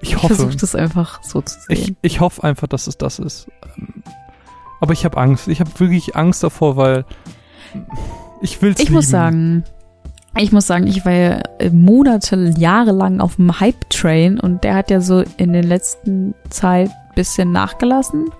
Ich 0.00 0.10
Ich 0.10 0.16
hoffe. 0.16 0.28
versuche 0.36 0.56
das 0.56 0.74
einfach 0.74 1.22
so 1.22 1.42
zu 1.42 1.58
Ich, 1.68 1.86
sehen. 1.86 1.96
ich 2.02 2.20
hoffe 2.20 2.44
einfach, 2.44 2.68
dass 2.68 2.86
es 2.86 2.96
das 2.96 3.18
ist. 3.18 3.48
Ähm, 3.76 4.02
Aber 4.80 4.92
ich 4.92 5.04
habe 5.04 5.18
Angst. 5.18 5.48
Ich 5.48 5.60
habe 5.60 5.70
wirklich 5.78 6.16
Angst 6.16 6.42
davor, 6.44 6.76
weil 6.76 7.04
ich 8.40 8.62
will's 8.62 8.78
Ich 8.78 8.84
lieben. 8.86 8.94
muss 8.94 9.08
sagen, 9.08 9.64
ich 10.36 10.52
muss 10.52 10.66
sagen, 10.66 10.86
ich 10.86 11.04
war 11.04 11.12
ja 11.12 11.40
Monate, 11.72 12.54
Jahre 12.58 12.92
lang 12.92 13.20
auf 13.20 13.36
dem 13.36 13.58
Hype-Train 13.58 14.38
und 14.38 14.62
der 14.64 14.74
hat 14.74 14.90
ja 14.90 15.00
so 15.00 15.24
in 15.36 15.52
den 15.52 15.64
letzten 15.64 16.34
Zeit 16.50 16.90
ein 16.90 17.14
bisschen 17.14 17.50
nachgelassen, 17.52 18.30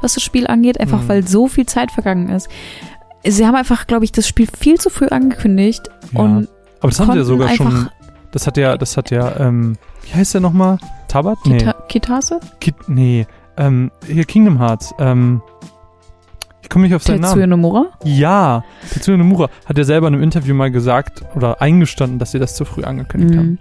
was 0.00 0.14
das 0.14 0.22
Spiel 0.22 0.46
angeht, 0.46 0.80
einfach 0.80 1.02
Mhm. 1.02 1.08
weil 1.08 1.26
so 1.26 1.46
viel 1.46 1.66
Zeit 1.66 1.92
vergangen 1.92 2.28
ist. 2.28 2.48
Sie 3.26 3.46
haben 3.46 3.54
einfach, 3.54 3.86
glaube 3.86 4.04
ich, 4.04 4.12
das 4.12 4.26
Spiel 4.26 4.48
viel 4.58 4.78
zu 4.80 4.90
früh 4.90 5.06
angekündigt 5.06 5.88
Ja. 6.12 6.20
und 6.20 6.48
Aber 6.80 6.90
das 6.90 7.00
haben 7.00 7.12
sie 7.12 7.18
ja 7.18 7.24
sogar 7.24 7.48
schon. 7.50 7.88
Das 8.32 8.46
hat 8.48 8.56
ja, 8.56 8.76
das 8.76 8.96
hat 8.96 9.10
ja, 9.12 9.38
ähm, 9.38 9.76
wie 10.02 10.14
heißt 10.14 10.34
der 10.34 10.40
nochmal? 10.40 10.78
Tabat? 11.08 11.38
Nee. 11.46 11.58
Kita 11.58 11.72
Kitase? 11.88 12.40
Kit, 12.60 12.74
nee. 12.88 13.26
Ähm, 13.56 13.92
hier 14.06 14.24
Kingdom 14.24 14.58
Hearts. 14.58 14.92
Ähm, 14.98 15.40
ich 16.64 16.70
komme 16.70 16.86
nicht 16.86 16.94
auf 16.94 17.02
seinen 17.02 17.20
Tetsuya 17.20 17.46
Namen. 17.46 17.50
Nomura? 17.62 17.86
Ja, 18.04 18.64
Tetsuya 18.90 19.16
Nomura 19.18 19.50
hat 19.66 19.78
ja 19.78 19.84
selber 19.84 20.08
in 20.08 20.14
einem 20.14 20.22
Interview 20.22 20.54
mal 20.54 20.70
gesagt 20.70 21.22
oder 21.36 21.60
eingestanden, 21.60 22.18
dass 22.18 22.32
sie 22.32 22.38
das 22.38 22.56
zu 22.56 22.64
früh 22.64 22.82
angekündigt 22.82 23.36
haben. 23.36 23.50
Mhm. 23.50 23.58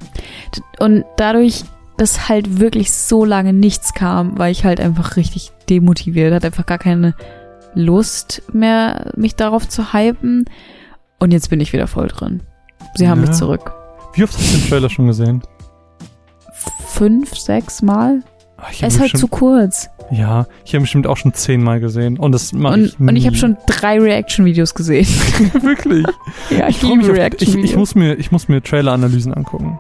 Und 0.80 1.06
dadurch, 1.18 1.66
dass 1.98 2.30
halt 2.30 2.60
wirklich 2.60 2.92
so 2.94 3.26
lange 3.26 3.52
nichts 3.54 3.94
kam, 3.94 4.38
war 4.40 4.50
ich 4.50 4.64
halt 4.66 4.80
einfach 4.80 5.18
richtig 5.18 5.52
demotiviert, 5.70 6.34
hatte 6.34 6.48
einfach 6.48 6.66
gar 6.66 6.78
keine 6.80 7.14
Lust 7.76 8.42
mehr, 8.54 9.12
mich 9.18 9.36
darauf 9.36 9.68
zu 9.68 9.94
hypen. 9.94 10.46
Und 11.20 11.32
jetzt 11.32 11.50
bin 11.50 11.60
ich 11.60 11.74
wieder 11.74 11.88
voll 11.88 12.08
drin. 12.08 12.42
Sie 12.96 13.08
haben 13.10 13.22
Ja. 13.22 13.28
mich 13.28 13.38
zurück. 13.38 13.74
Wie 14.14 14.24
oft 14.24 14.34
hast 14.34 14.54
du 14.54 14.58
den 14.60 14.70
Trailer 14.70 14.90
schon 14.90 15.08
gesehen? 15.08 15.42
Fünf, 16.88 17.36
sechs 17.38 17.82
Mal? 17.82 18.22
Ich 18.72 18.82
Er 18.82 18.88
ist 18.88 19.00
halt 19.00 19.18
zu 19.18 19.28
kurz. 19.28 19.90
Ja, 20.12 20.48
ich 20.66 20.74
habe 20.74 20.82
bestimmt 20.82 21.08
auch 21.08 21.18
schon 21.18 21.34
zehnmal 21.34 21.80
gesehen. 21.80 22.18
Und 22.20 22.32
das 22.34 22.54
mache 22.54 22.74
Und, 22.76 22.84
ich 22.86 23.00
und 23.00 23.16
ich 23.16 23.26
habe 23.26 23.34
nie. 23.36 23.40
schon 23.40 23.58
drei 23.68 24.00
Reaction-Videos 24.00 24.76
gesehen. 24.76 25.08
Wirklich. 25.62 26.06
ja, 26.50 26.68
ich, 26.68 26.80
freu 26.80 26.90
liebe 26.90 27.04
auf- 27.04 27.10
ich, 27.10 27.16
Reaction-Videos. 27.16 27.70
ich, 27.72 27.76
muss 27.78 27.96
mir, 27.96 28.14
ich 28.16 28.32
muss 28.32 28.48
mir 28.48 28.62
Trailer-Analysen 28.62 29.34
angucken. 29.34 29.80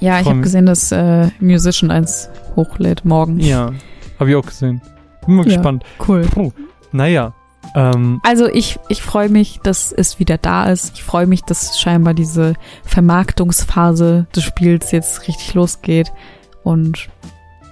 ja, 0.00 0.18
ich 0.18 0.24
freu 0.24 0.30
habe 0.30 0.40
gesehen, 0.42 0.66
dass 0.66 0.92
äh, 0.92 1.28
Musician 1.40 1.90
eins 1.90 2.28
hochlädt 2.54 3.04
morgen. 3.04 3.40
Ja, 3.40 3.72
habe 4.18 4.30
ich 4.30 4.36
auch 4.36 4.46
gesehen. 4.46 4.80
Bin 5.26 5.36
mal 5.36 5.46
Ja. 5.46 5.54
gespannt. 5.54 5.84
Cool. 6.06 6.24
Oh, 6.36 6.52
naja, 6.92 7.34
ähm, 7.74 8.20
Also 8.22 8.46
ich, 8.48 8.78
ich 8.88 9.02
freue 9.02 9.28
mich, 9.28 9.58
dass 9.64 9.92
es 9.92 10.18
wieder 10.20 10.38
da 10.38 10.66
ist. 10.70 10.92
Ich 10.94 11.02
freue 11.02 11.26
mich, 11.26 11.42
dass 11.42 11.78
scheinbar 11.80 12.14
diese 12.14 12.54
Vermarktungsphase 12.84 14.26
des 14.34 14.44
Spiels 14.44 14.92
jetzt 14.92 15.26
richtig 15.26 15.54
losgeht. 15.54 16.12
Und 16.62 17.08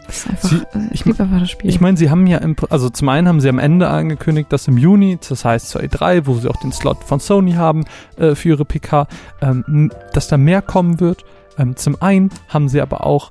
es 0.08 0.18
ist 0.18 0.28
einfach, 0.30 0.48
Sie- 0.48 0.56
äh, 0.78 0.88
ich 0.92 1.04
liebe 1.04 1.22
einfach 1.22 1.40
das 1.40 1.50
Spiel. 1.50 1.70
ich 1.70 1.80
meine, 1.80 1.96
sie 1.96 2.10
haben 2.10 2.26
ja, 2.26 2.38
im, 2.38 2.56
also 2.70 2.88
zum 2.90 3.08
einen 3.08 3.28
haben 3.28 3.40
sie 3.40 3.48
am 3.48 3.58
Ende 3.58 3.88
angekündigt, 3.88 4.52
dass 4.52 4.68
im 4.68 4.78
Juni, 4.78 5.18
das 5.28 5.44
heißt 5.44 5.68
zur 5.68 5.80
E3, 5.82 6.26
wo 6.26 6.34
sie 6.34 6.48
auch 6.48 6.56
den 6.56 6.72
Slot 6.72 7.04
von 7.04 7.20
Sony 7.20 7.52
haben 7.52 7.84
äh, 8.16 8.34
für 8.34 8.50
ihre 8.50 8.64
PK, 8.64 9.06
ähm, 9.42 9.90
dass 10.12 10.28
da 10.28 10.36
mehr 10.36 10.62
kommen 10.62 11.00
wird. 11.00 11.24
Ähm, 11.58 11.76
zum 11.76 12.00
einen 12.02 12.30
haben 12.48 12.68
sie 12.68 12.80
aber 12.80 13.06
auch, 13.06 13.30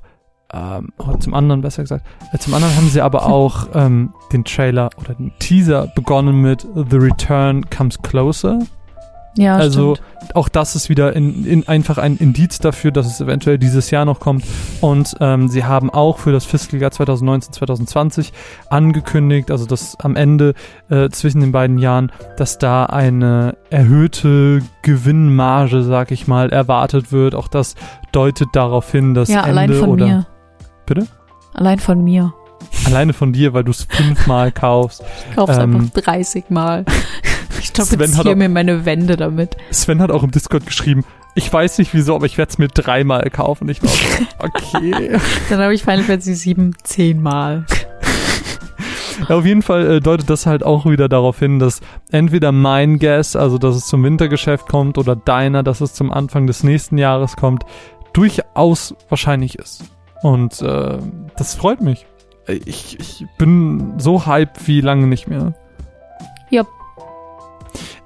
ähm, 0.52 0.88
oder 0.98 1.20
zum 1.20 1.34
anderen 1.34 1.60
besser 1.62 1.82
gesagt, 1.82 2.04
äh, 2.32 2.38
zum 2.38 2.54
anderen 2.54 2.74
haben 2.76 2.88
sie 2.88 3.00
aber 3.00 3.26
auch 3.26 3.68
ähm, 3.74 4.12
den 4.32 4.44
Trailer 4.44 4.90
oder 4.98 5.14
den 5.14 5.32
Teaser 5.38 5.88
begonnen 5.94 6.40
mit 6.40 6.66
The 6.74 6.96
Return 6.96 7.68
Comes 7.70 8.00
Closer. 8.02 8.60
Ja, 9.36 9.56
also 9.56 9.96
stimmt. 9.96 10.36
auch 10.36 10.48
das 10.48 10.76
ist 10.76 10.88
wieder 10.88 11.14
in, 11.14 11.44
in 11.44 11.66
einfach 11.66 11.98
ein 11.98 12.16
Indiz 12.16 12.58
dafür, 12.58 12.92
dass 12.92 13.06
es 13.06 13.20
eventuell 13.20 13.58
dieses 13.58 13.90
Jahr 13.90 14.04
noch 14.04 14.20
kommt. 14.20 14.44
Und 14.80 15.16
ähm, 15.20 15.48
sie 15.48 15.64
haben 15.64 15.90
auch 15.90 16.18
für 16.18 16.32
das 16.32 16.44
Fiskaljahr 16.44 16.90
2019-2020 16.90 18.32
angekündigt, 18.70 19.50
also 19.50 19.66
dass 19.66 19.98
am 20.00 20.14
Ende 20.14 20.54
äh, 20.88 21.08
zwischen 21.10 21.40
den 21.40 21.52
beiden 21.52 21.78
Jahren, 21.78 22.12
dass 22.36 22.58
da 22.58 22.86
eine 22.86 23.56
erhöhte 23.70 24.62
Gewinnmarge, 24.82 25.82
sag 25.82 26.12
ich 26.12 26.28
mal, 26.28 26.50
erwartet 26.50 27.10
wird. 27.10 27.34
Auch 27.34 27.48
das 27.48 27.74
deutet 28.12 28.48
darauf 28.52 28.90
hin, 28.92 29.14
dass 29.14 29.28
ja, 29.28 29.40
Ende 29.40 29.50
allein 29.50 29.72
von 29.72 29.90
oder 29.90 30.06
mir. 30.06 30.26
Bitte? 30.86 31.06
Allein 31.54 31.78
von 31.78 32.02
mir. 32.02 32.34
alleine 32.86 33.12
von 33.12 33.32
dir, 33.32 33.52
weil 33.52 33.64
du 33.64 33.70
es 33.70 33.84
fünfmal 33.84 34.52
kaufst. 34.52 35.02
Ich 35.30 35.36
kauf's 35.36 35.58
Ähm, 35.58 35.76
einfach 35.76 36.02
30 36.02 36.50
Mal. 36.50 36.84
Ich 37.60 37.68
Sven 37.68 37.80
hat 37.84 37.90
tapeziere 37.90 38.30
auch- 38.30 38.36
mir 38.36 38.48
meine 38.48 38.84
Wände 38.84 39.16
damit. 39.16 39.56
Sven 39.70 40.00
hat 40.00 40.10
auch 40.10 40.22
im 40.22 40.30
Discord 40.30 40.66
geschrieben, 40.66 41.04
ich 41.34 41.52
weiß 41.52 41.78
nicht 41.78 41.92
wieso, 41.94 42.14
aber 42.14 42.26
ich 42.26 42.38
werde 42.38 42.50
es 42.50 42.58
mir 42.58 42.68
dreimal 42.68 43.28
kaufen. 43.30 43.68
Ich 43.68 43.82
war 43.82 43.88
so, 43.88 44.24
okay. 44.38 45.18
Dann 45.50 45.60
habe 45.60 45.74
ich 45.74 45.82
Final 45.82 46.02
Fantasy 46.04 46.34
7 46.34 46.74
zehnmal. 46.84 47.66
Ja, 49.28 49.36
auf 49.36 49.44
jeden 49.46 49.62
Fall 49.62 49.90
äh, 49.96 50.00
deutet 50.00 50.28
das 50.28 50.44
halt 50.46 50.64
auch 50.64 50.86
wieder 50.86 51.08
darauf 51.08 51.38
hin, 51.38 51.58
dass 51.58 51.80
entweder 52.10 52.50
mein 52.52 52.98
Guess, 52.98 53.36
also 53.36 53.58
dass 53.58 53.76
es 53.76 53.86
zum 53.86 54.02
Wintergeschäft 54.02 54.66
kommt, 54.68 54.98
oder 54.98 55.14
deiner, 55.16 55.62
dass 55.62 55.80
es 55.80 55.94
zum 55.94 56.12
Anfang 56.12 56.46
des 56.48 56.64
nächsten 56.64 56.98
Jahres 56.98 57.36
kommt, 57.36 57.64
durchaus 58.12 58.94
wahrscheinlich 59.08 59.56
ist. 59.58 59.84
Und 60.22 60.60
äh, 60.62 60.98
das 61.36 61.54
freut 61.54 61.80
mich. 61.80 62.06
Äh, 62.46 62.54
Ich, 62.64 62.98
ich 62.98 63.24
bin 63.38 63.94
so 63.98 64.26
hyped 64.26 64.66
wie 64.66 64.80
lange 64.80 65.06
nicht 65.06 65.28
mehr. 65.28 65.54
Jupp. 66.50 66.68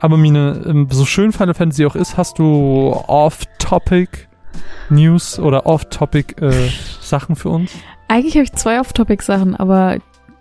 Aber 0.01 0.17
Mine, 0.17 0.63
ähm, 0.67 0.89
so 0.91 1.05
schön 1.05 1.33
Final 1.33 1.55
Fantasy 1.55 1.87
auch 1.87 1.95
ist, 1.95 2.17
hast 2.17 2.39
du 2.39 2.93
Off-Topic 3.07 4.27
News 4.91 5.39
oder 5.39 5.67
Off-Topic 5.67 6.35
äh, 6.45 6.71
Sachen 7.01 7.37
für 7.37 7.51
uns? 7.51 7.73
Eigentlich 8.09 8.35
habe 8.35 8.45
ich 8.45 8.53
zwei 8.53 8.81
Off-Topic-Sachen, 8.81 9.55
aber 9.55 9.99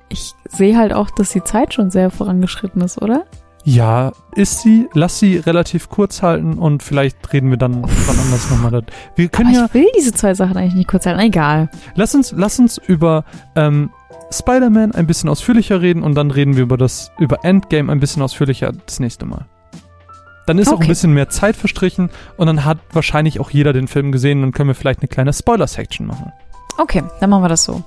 ich 0.10 0.34
sehe 0.50 0.78
halt 0.78 0.94
auch, 0.94 1.12
dass 1.12 1.32
die 1.32 1.44
Zeit 1.44 1.74
schon 1.74 1.92
sehr 1.92 2.10
vorangeschritten 2.12 2.82
ist, 2.82 3.02
oder? 3.02 3.26
Ja, 3.70 4.14
ist 4.34 4.62
sie. 4.62 4.88
Lass 4.94 5.20
sie 5.20 5.36
relativ 5.36 5.90
kurz 5.90 6.24
halten 6.24 6.54
und 6.54 6.84
vielleicht 6.84 7.34
reden 7.34 7.50
wir 7.50 7.58
dann 7.58 7.84
wann 7.84 8.18
anders 8.18 8.50
nochmal. 8.50 8.82
Wir 9.18 9.28
können 9.28 9.50
aber 9.50 9.58
ja, 9.58 9.66
ich 9.66 9.74
will 9.74 9.88
diese 9.98 10.14
zwei 10.14 10.34
Sachen 10.34 10.56
eigentlich 10.56 10.76
nicht 10.76 10.88
kurz 10.88 11.06
halten. 11.06 11.20
Egal. 11.20 11.70
lass 11.96 12.16
uns, 12.16 12.32
lass 12.32 12.60
uns 12.60 12.78
über 12.78 13.26
ähm, 13.56 13.90
Spider-Man 14.32 14.92
ein 14.94 15.08
bisschen 15.08 15.30
ausführlicher 15.30 15.82
reden 15.82 16.04
und 16.04 16.16
dann 16.16 16.32
reden 16.32 16.56
wir 16.56 16.64
über 16.64 16.78
das 16.78 17.12
über 17.18 17.44
Endgame 17.44 17.92
ein 17.92 18.00
bisschen 18.00 18.22
ausführlicher 18.22 18.72
das 18.86 19.00
nächste 19.00 19.26
Mal. 19.26 19.46
Dann 20.46 20.58
ist 20.60 20.68
auch 20.70 20.74
ein 20.74 20.78
Okay. 20.78 20.88
bisschen 20.88 21.14
mehr 21.14 21.30
Zeit 21.30 21.56
verstrichen 21.56 22.10
und 22.38 22.48
dann 22.48 22.64
hat 22.66 22.78
wahrscheinlich 22.94 23.40
auch 23.40 23.50
jeder 23.50 23.74
den 23.74 23.88
Film 23.88 24.12
gesehen 24.12 24.38
und 24.40 24.44
dann 24.44 24.52
können 24.54 24.70
wir 24.70 24.76
vielleicht 24.76 25.00
eine 25.02 25.08
kleine 25.10 25.34
Spoiler-Section 25.34 26.08
machen. 26.08 26.32
Okay, 26.78 27.04
dann 27.20 27.30
machen 27.30 27.44
wir 27.44 27.50
das 27.50 27.64
so. 27.66 27.84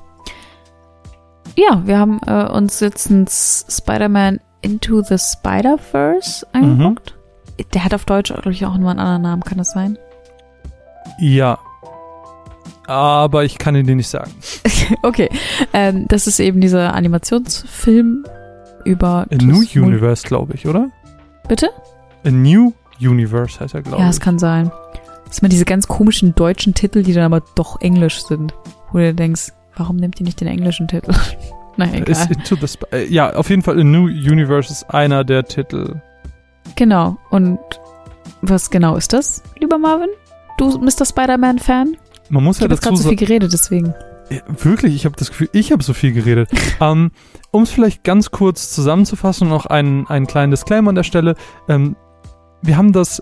Ja, 1.56 1.82
wir 1.84 1.98
haben 1.98 2.20
äh, 2.26 2.44
uns 2.50 2.80
jetzt 2.80 3.10
ein 3.10 3.24
S- 3.24 3.64
Spider-Man 3.70 4.40
Into 4.62 5.02
the 5.02 5.16
Spider-Verse 5.18 6.46
angeguckt. 6.52 7.16
Der 7.74 7.84
hat 7.84 7.94
auf 7.94 8.04
Deutsch, 8.04 8.32
glaube 8.32 8.52
ich, 8.52 8.64
auch 8.66 8.76
nur 8.76 8.90
einen 8.90 9.00
anderen 9.00 9.22
Namen, 9.22 9.42
kann 9.42 9.58
das 9.58 9.72
sein? 9.72 9.98
Ja. 11.18 11.58
Aber 12.90 13.44
ich 13.44 13.56
kann 13.58 13.76
ihn 13.76 13.86
dir 13.86 13.94
nicht 13.94 14.08
sagen. 14.08 14.32
okay, 15.04 15.30
ähm, 15.72 16.06
das 16.08 16.26
ist 16.26 16.40
eben 16.40 16.60
dieser 16.60 16.92
Animationsfilm 16.92 18.24
über... 18.84 19.26
A 19.30 19.34
New 19.36 19.62
Universe, 19.76 20.26
glaube 20.26 20.54
ich, 20.54 20.66
oder? 20.66 20.90
Bitte? 21.46 21.68
A 22.24 22.30
New 22.32 22.72
Universe 23.00 23.60
heißt 23.60 23.74
er, 23.74 23.82
glaube 23.82 23.98
Ja, 24.02 24.08
ich. 24.08 24.16
es 24.16 24.20
kann 24.20 24.40
sein. 24.40 24.72
Das 25.24 25.36
sind 25.36 25.42
mal 25.42 25.48
diese 25.50 25.64
ganz 25.66 25.86
komischen 25.86 26.34
deutschen 26.34 26.74
Titel, 26.74 27.04
die 27.04 27.12
dann 27.12 27.32
aber 27.32 27.42
doch 27.54 27.80
englisch 27.80 28.24
sind. 28.24 28.52
Wo 28.90 28.98
du 28.98 29.14
denkst, 29.14 29.52
warum 29.76 29.94
nimmt 29.94 30.18
ihr 30.18 30.24
nicht 30.26 30.40
den 30.40 30.48
englischen 30.48 30.88
Titel? 30.88 31.12
naja, 31.76 32.02
Ist 32.04 32.24
egal. 32.24 32.36
Into 32.38 32.56
the 32.56 32.64
Sp 32.66 32.90
äh, 32.90 33.06
ja, 33.06 33.32
auf 33.36 33.50
jeden 33.50 33.62
Fall 33.62 33.78
A 33.78 33.84
New 33.84 34.06
Universe 34.06 34.72
ist 34.72 34.90
einer 34.92 35.22
der 35.22 35.44
Titel. 35.44 36.00
Genau. 36.74 37.18
Und 37.30 37.60
was 38.42 38.68
genau 38.68 38.96
ist 38.96 39.12
das, 39.12 39.44
lieber 39.60 39.78
Marvin? 39.78 40.08
Du 40.58 40.76
Mr. 40.76 41.04
Spider-Man-Fan? 41.06 41.96
Man 42.30 42.44
muss 42.44 42.56
Ich 42.56 42.62
ja 42.62 42.68
dazu 42.68 42.82
gerade 42.82 42.96
so 42.96 43.08
viel 43.08 43.18
geredet, 43.18 43.52
deswegen. 43.52 43.92
Ja, 44.30 44.40
wirklich, 44.62 44.94
ich 44.94 45.04
habe 45.04 45.16
das 45.16 45.30
Gefühl, 45.30 45.48
ich 45.52 45.72
habe 45.72 45.82
so 45.82 45.92
viel 45.92 46.12
geredet. 46.12 46.48
ähm, 46.80 47.10
um 47.50 47.64
es 47.64 47.70
vielleicht 47.70 48.04
ganz 48.04 48.30
kurz 48.30 48.70
zusammenzufassen 48.70 49.48
noch 49.48 49.66
einen, 49.66 50.06
einen 50.06 50.28
kleinen 50.28 50.52
Disclaimer 50.52 50.90
an 50.90 50.94
der 50.94 51.02
Stelle. 51.02 51.34
Ähm, 51.68 51.96
wir 52.62 52.76
haben 52.76 52.92
das 52.92 53.20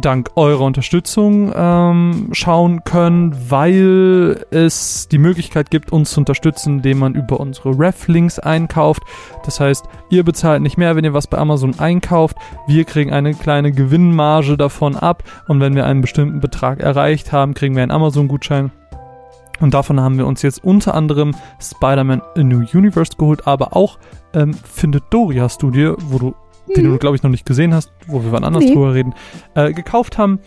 dank 0.00 0.30
eurer 0.36 0.64
Unterstützung 0.64 1.52
ähm, 1.54 2.28
schauen 2.32 2.84
können, 2.84 3.34
weil 3.48 4.44
es 4.50 5.08
die 5.08 5.18
Möglichkeit 5.18 5.70
gibt, 5.70 5.92
uns 5.92 6.10
zu 6.10 6.20
unterstützen, 6.20 6.76
indem 6.76 6.98
man 6.98 7.14
über 7.14 7.40
unsere 7.40 7.78
Ref-Links 7.78 8.38
einkauft. 8.38 9.02
Das 9.44 9.60
heißt, 9.60 9.86
ihr 10.10 10.24
bezahlt 10.24 10.62
nicht 10.62 10.76
mehr, 10.76 10.96
wenn 10.96 11.04
ihr 11.04 11.14
was 11.14 11.26
bei 11.26 11.38
Amazon 11.38 11.78
einkauft. 11.78 12.36
Wir 12.66 12.84
kriegen 12.84 13.12
eine 13.12 13.34
kleine 13.34 13.72
Gewinnmarge 13.72 14.56
davon 14.56 14.96
ab 14.96 15.22
und 15.48 15.60
wenn 15.60 15.74
wir 15.74 15.86
einen 15.86 16.00
bestimmten 16.00 16.40
Betrag 16.40 16.80
erreicht 16.80 17.32
haben, 17.32 17.54
kriegen 17.54 17.74
wir 17.74 17.82
einen 17.82 17.92
Amazon-Gutschein. 17.92 18.70
Und 19.60 19.74
davon 19.74 20.00
haben 20.00 20.18
wir 20.18 20.26
uns 20.26 20.42
jetzt 20.42 20.62
unter 20.62 20.94
anderem 20.94 21.34
Spider-Man 21.60 22.22
A 22.36 22.42
New 22.42 22.64
Universe 22.72 23.12
geholt, 23.18 23.46
aber 23.46 23.74
auch 23.76 23.98
ähm, 24.34 24.54
Findet 24.54 25.04
du 25.10 25.30
dir, 25.70 25.96
wo 25.98 26.18
du, 26.18 26.34
den 26.76 26.84
du 26.84 26.98
glaube 26.98 27.16
ich 27.16 27.22
noch 27.22 27.30
nicht 27.30 27.46
gesehen 27.46 27.74
hast, 27.74 27.92
wo 28.06 28.22
wir 28.22 28.32
wann 28.32 28.44
anders 28.44 28.64
Nee. 28.64 28.72
drüber 28.74 28.94
reden, 28.94 29.14
äh, 29.54 29.72
gekauft 29.72 30.18
haben. 30.18 30.38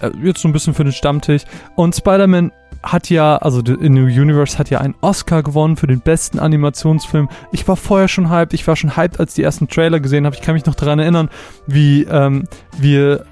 Äh, 0.00 0.10
jetzt 0.22 0.40
so 0.40 0.48
ein 0.48 0.52
bisschen 0.52 0.74
für 0.74 0.84
den 0.84 0.92
Stammtisch. 0.92 1.42
Und 1.76 1.94
Spider-Man 1.96 2.52
hat 2.82 3.10
ja, 3.10 3.36
also 3.38 3.60
The 3.64 3.72
A 3.72 3.88
New 3.88 4.04
Universe 4.06 4.56
hat 4.58 4.70
ja 4.70 4.80
einen 4.80 4.94
Oscar 5.00 5.42
gewonnen 5.42 5.76
für 5.76 5.86
den 5.88 6.00
besten 6.00 6.38
Animationsfilm. 6.38 7.28
Ich 7.50 7.66
war 7.66 7.76
vorher 7.76 8.06
schon 8.06 8.30
hyped, 8.30 8.54
ich 8.54 8.66
war 8.68 8.76
schon 8.76 8.96
hyped, 8.96 9.18
als 9.18 9.34
die 9.34 9.42
ersten 9.42 9.66
Trailer 9.68 9.98
gesehen 9.98 10.26
habe. 10.26 10.36
Ich 10.36 10.42
kann 10.42 10.54
mich 10.54 10.66
noch 10.66 10.76
daran 10.76 10.98
erinnern, 11.00 11.28
wie 11.66 12.04
ähm, 12.04 12.44
wir 12.78 13.24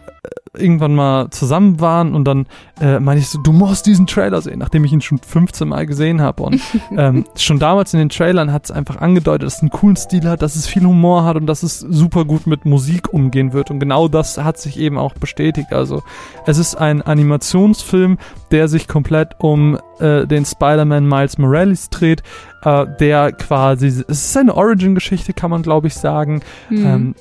irgendwann 0.54 0.94
mal 0.94 1.30
zusammen 1.30 1.80
waren 1.80 2.14
und 2.14 2.24
dann 2.24 2.46
äh, 2.80 2.98
meinte 2.98 3.20
ich 3.20 3.28
so, 3.28 3.38
du 3.40 3.52
musst 3.52 3.86
diesen 3.86 4.06
Trailer 4.06 4.40
sehen, 4.40 4.58
nachdem 4.58 4.84
ich 4.84 4.92
ihn 4.92 5.00
schon 5.00 5.18
15 5.18 5.68
Mal 5.68 5.86
gesehen 5.86 6.20
habe. 6.20 6.42
Und 6.42 6.60
ähm, 6.96 7.24
schon 7.36 7.58
damals 7.58 7.92
in 7.92 7.98
den 7.98 8.08
Trailern 8.08 8.52
hat 8.52 8.64
es 8.64 8.70
einfach 8.70 8.96
angedeutet, 8.96 9.46
dass 9.46 9.56
es 9.56 9.60
einen 9.60 9.70
coolen 9.70 9.96
Stil 9.96 10.28
hat, 10.28 10.42
dass 10.42 10.56
es 10.56 10.66
viel 10.66 10.84
Humor 10.84 11.24
hat 11.24 11.36
und 11.36 11.46
dass 11.46 11.62
es 11.62 11.80
super 11.80 12.24
gut 12.24 12.46
mit 12.46 12.64
Musik 12.64 13.12
umgehen 13.12 13.52
wird. 13.52 13.70
Und 13.70 13.80
genau 13.80 14.08
das 14.08 14.38
hat 14.38 14.58
sich 14.58 14.78
eben 14.78 14.98
auch 14.98 15.14
bestätigt. 15.14 15.72
Also 15.72 16.02
es 16.46 16.58
ist 16.58 16.74
ein 16.76 17.02
Animationsfilm, 17.02 18.18
der 18.50 18.68
sich 18.68 18.88
komplett 18.88 19.34
um 19.38 19.78
äh, 19.98 20.26
den 20.26 20.44
Spider-Man 20.44 21.06
Miles 21.06 21.38
Morales 21.38 21.90
dreht, 21.90 22.22
äh, 22.62 22.86
der 22.98 23.32
quasi, 23.32 23.86
es 23.86 24.00
ist 24.08 24.36
eine 24.36 24.54
Origin-Geschichte, 24.54 25.32
kann 25.32 25.50
man 25.50 25.62
glaube 25.62 25.88
ich 25.88 25.94
sagen, 25.94 26.40
Hm. 26.68 26.86
ähm, 26.86 27.14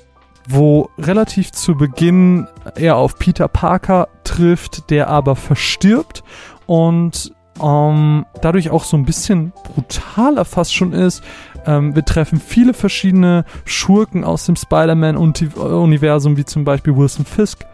wo 0.47 0.89
relativ 0.97 1.51
zu 1.51 1.75
Beginn 1.75 2.47
er 2.75 2.97
auf 2.97 3.17
Peter 3.17 3.47
Parker 3.47 4.07
trifft, 4.23 4.89
der 4.89 5.09
aber 5.09 5.35
verstirbt 5.35 6.23
und 6.65 7.33
ähm, 7.61 8.25
dadurch 8.41 8.69
auch 8.69 8.83
so 8.83 8.97
ein 8.97 9.05
bisschen 9.05 9.53
brutaler 9.63 10.45
fast 10.45 10.75
schon 10.75 10.93
ist. 10.93 11.23
Ähm, 11.65 11.95
wir 11.95 12.03
treffen 12.03 12.39
viele 12.39 12.73
verschiedene 12.73 13.45
Schurken 13.63 14.23
aus 14.23 14.45
dem 14.45 14.55
Spider-Man-Universum, 14.55 16.37
wie 16.37 16.45
zum 16.45 16.63
Beispiel 16.63 16.95
Wilson 16.95 17.25
Fisk. 17.25 17.65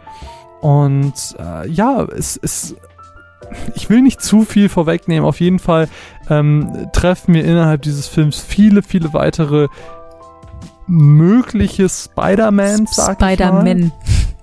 Und 0.60 1.14
äh, 1.38 1.68
ja, 1.68 2.04
es 2.04 2.36
ist. 2.36 2.76
Ich 3.74 3.90
will 3.90 4.00
nicht 4.00 4.22
zu 4.22 4.44
viel 4.44 4.70
vorwegnehmen. 4.70 5.28
Auf 5.28 5.40
jeden 5.40 5.58
Fall 5.58 5.88
ähm, 6.30 6.88
treffen 6.92 7.34
wir 7.34 7.44
innerhalb 7.44 7.82
dieses 7.82 8.06
Films 8.06 8.40
viele, 8.40 8.82
viele 8.82 9.12
weitere 9.12 9.68
mögliche 10.86 11.88
Spider-Mans, 11.88 12.94
sag. 12.96 13.14
Spider-Man 13.20 13.92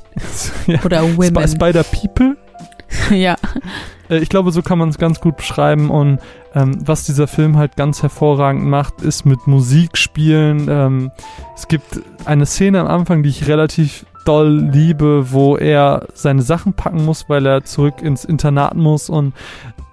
ja. 0.68 0.80
oder 0.84 1.04
Sp 1.06 1.18
Women. 1.18 1.48
Spider-People. 1.48 2.38
ja. 3.12 3.36
Äh, 4.10 4.18
Ich 4.18 4.30
glaube, 4.30 4.52
so 4.52 4.62
kann 4.62 4.78
man 4.80 4.90
es 4.90 4.98
ganz 4.98 5.20
gut 5.22 5.38
beschreiben. 5.38 5.90
Und 5.90 6.20
ähm, 6.56 6.78
was 6.86 7.06
dieser 7.06 7.28
Film 7.28 7.58
halt 7.58 7.76
ganz 7.76 8.02
hervorragend 8.02 8.66
macht, 8.66 9.02
ist 9.02 9.26
mit 9.26 9.48
Musik 9.48 9.98
spielen. 9.98 10.68
Ähm, 10.70 11.12
es 11.56 11.68
gibt 11.68 12.02
eine 12.26 12.46
Szene 12.46 12.82
am 12.82 12.88
Anfang, 12.88 13.24
die 13.24 13.30
ich 13.30 13.48
relativ 13.48 14.06
doll 14.26 14.70
liebe, 14.72 15.32
wo 15.32 15.58
er 15.58 16.08
seine 16.14 16.42
Sachen 16.42 16.74
packen 16.74 17.06
muss, 17.06 17.30
weil 17.30 17.46
er 17.46 17.64
zurück 17.64 18.02
ins 18.02 18.26
Internat 18.26 18.76
muss 18.76 19.10
und 19.10 19.34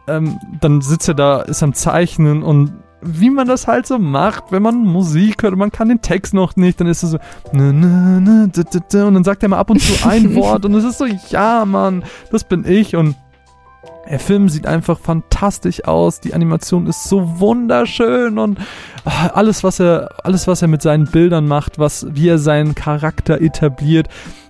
ähm, 0.09 0.39
dann 0.61 0.83
sitzt 0.83 1.09
er 1.09 1.15
da, 1.15 1.41
ist 1.43 1.63
am 1.63 1.73
Zeichnen 1.75 2.43
und 2.43 2.73
wie 3.07 3.31
man 3.31 3.47
das 3.47 3.67
halt 3.67 3.87
so 3.87 3.99
macht, 3.99 4.45
wenn 4.51 4.63
man 4.63 4.85
Musik 4.85 5.43
hört 5.43 5.53
und 5.53 5.59
man 5.59 5.73
kann 5.73 5.89
den 5.89 6.03
Text 6.03 6.35
noch 6.35 6.57
nicht, 6.57 6.81
dann 6.81 6.87
ist 6.87 7.03
es 7.03 7.13
so 7.13 7.19
und 7.53 9.15
dann 9.15 9.25
sagt 9.25 9.43
er 9.43 9.49
mal 9.49 9.59
ab 9.59 9.71
und 9.71 9.81
zu 9.81 10.07
ein 10.07 10.35
Wort 10.37 10.65
und 10.65 10.75
es 10.75 10.85
ist 10.85 10.99
so, 10.99 11.07
ja 11.31 11.65
Mann, 11.65 12.05
das 12.31 12.45
bin 12.45 12.65
ich 12.67 12.97
und 12.97 13.17
der 14.09 14.21
Film 14.21 14.49
sieht 14.49 14.67
einfach 14.67 14.99
fantastisch 14.99 15.85
aus, 15.85 16.21
die 16.21 16.33
Animation 16.33 16.87
ist 16.87 17.05
so 17.05 17.41
wunderschön 17.41 18.39
und 18.39 18.59
ah, 19.05 19.29
alles 19.35 19.65
was 19.65 19.81
er 19.81 20.11
alles 20.23 20.47
was 20.47 20.63
er 20.63 20.69
mit 20.69 20.83
seinen 20.83 21.07
Bildern 21.07 21.47
macht, 21.47 21.79
was 21.79 22.07
wie 22.11 22.29
er 22.29 22.39
seinen 22.39 22.75
Charakter 22.75 23.41
etabliert. 23.41 24.09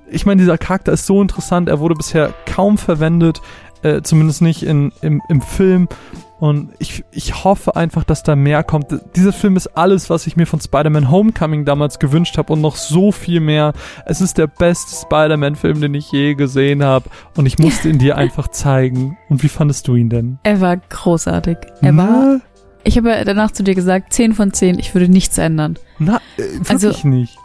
Ich 0.09 0.27
meine, 0.27 0.41
dieser 0.41 0.59
Charakter 0.59 0.93
ist 0.93 1.07
so 1.07 1.21
interessant, 1.21 1.69
er 1.69 1.81
wurde 1.81 1.95
bisher 1.95 2.33
kaum 2.45 2.79
verwendet, 2.79 3.41
äh, 3.83 4.03
zumindest 4.03 4.43
nicht 4.43 4.63
in, 4.63 4.93
im, 5.01 5.23
im 5.29 5.41
Film. 5.41 5.89
Und 6.39 6.73
ich, 6.79 7.03
ich 7.13 7.45
hoffe 7.45 7.77
einfach, 7.77 8.05
dass 8.05 8.23
da 8.23 8.37
mehr 8.37 8.63
kommt. 8.63 8.89
Dieser 9.17 9.33
Film 9.33 9.57
ist 9.57 9.69
alles, 9.69 10.11
was 10.11 10.27
ich 10.27 10.37
mir 10.37 10.47
von 10.47 10.61
Spider-Man 10.61 11.11
Homecoming 11.11 11.65
damals 11.65 11.99
gewünscht 11.99 12.37
habe 12.37 12.53
und 12.53 12.61
noch 12.61 12.77
so 12.77 13.11
viel 13.11 13.41
mehr. 13.41 13.73
Es 14.05 14.21
ist 14.21 14.37
der 14.37 14.47
beste 14.47 14.95
Spider-Man-Film, 14.95 15.81
den 15.81 15.95
ich 15.95 16.13
je 16.13 16.35
gesehen 16.35 16.85
habe. 16.85 17.09
Und 17.37 17.47
ich 17.47 17.59
musste 17.59 17.89
ihn 17.89 17.99
dir 17.99 18.17
einfach 18.19 18.49
zeigen. 18.49 19.17
Und 19.31 19.43
wie 19.43 19.49
fandest 19.49 19.89
du 19.89 19.95
ihn 19.95 20.11
denn? 20.11 20.39
Er 20.43 20.61
war 20.61 20.77
großartig. 20.77 21.57
Er 21.81 21.97
war, 21.97 22.07
Na, 22.07 22.41
ich 22.85 22.99
habe 22.99 23.15
danach 23.25 23.51
zu 23.53 23.63
dir 23.65 23.75
gesagt, 23.75 24.13
10 24.13 24.35
von 24.35 24.53
10, 24.53 24.79
ich 24.79 24.95
würde 24.95 25.09
nichts 25.09 25.39
ändern. 25.39 25.79
na 25.99 26.17
äh, 26.37 26.43
wirklich 26.59 26.71
Also- 26.71 27.09
nicht. 27.09 27.39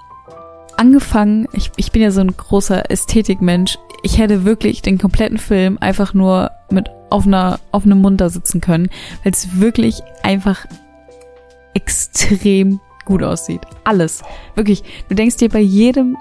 Angefangen, 0.78 1.48
ich, 1.54 1.72
ich 1.76 1.92
bin 1.92 2.02
ja 2.02 2.12
so 2.12 2.22
ein 2.22 2.36
großer 2.36 2.90
Ästhetikmensch. 2.90 3.78
Ich 4.04 4.18
hätte 4.18 4.46
wirklich 4.46 4.82
den 4.82 4.98
kompletten 4.98 5.38
Film 5.38 5.78
einfach 5.80 6.14
nur 6.14 6.50
mit 6.72 6.90
offener, 7.12 7.60
offenem 7.72 8.00
Mund 8.00 8.22
da 8.22 8.30
sitzen 8.30 8.62
können, 8.62 8.90
weil 9.24 9.34
es 9.34 9.60
wirklich 9.60 10.02
einfach 10.24 10.66
extrem 11.74 12.80
gut 13.06 13.24
aussieht. 13.24 13.62
Alles. 13.84 14.22
Wirklich. 14.56 14.84
Du 15.10 15.16
denkst 15.16 15.38
dir 15.38 15.50
bei 15.50 15.60
jedem 15.60 16.18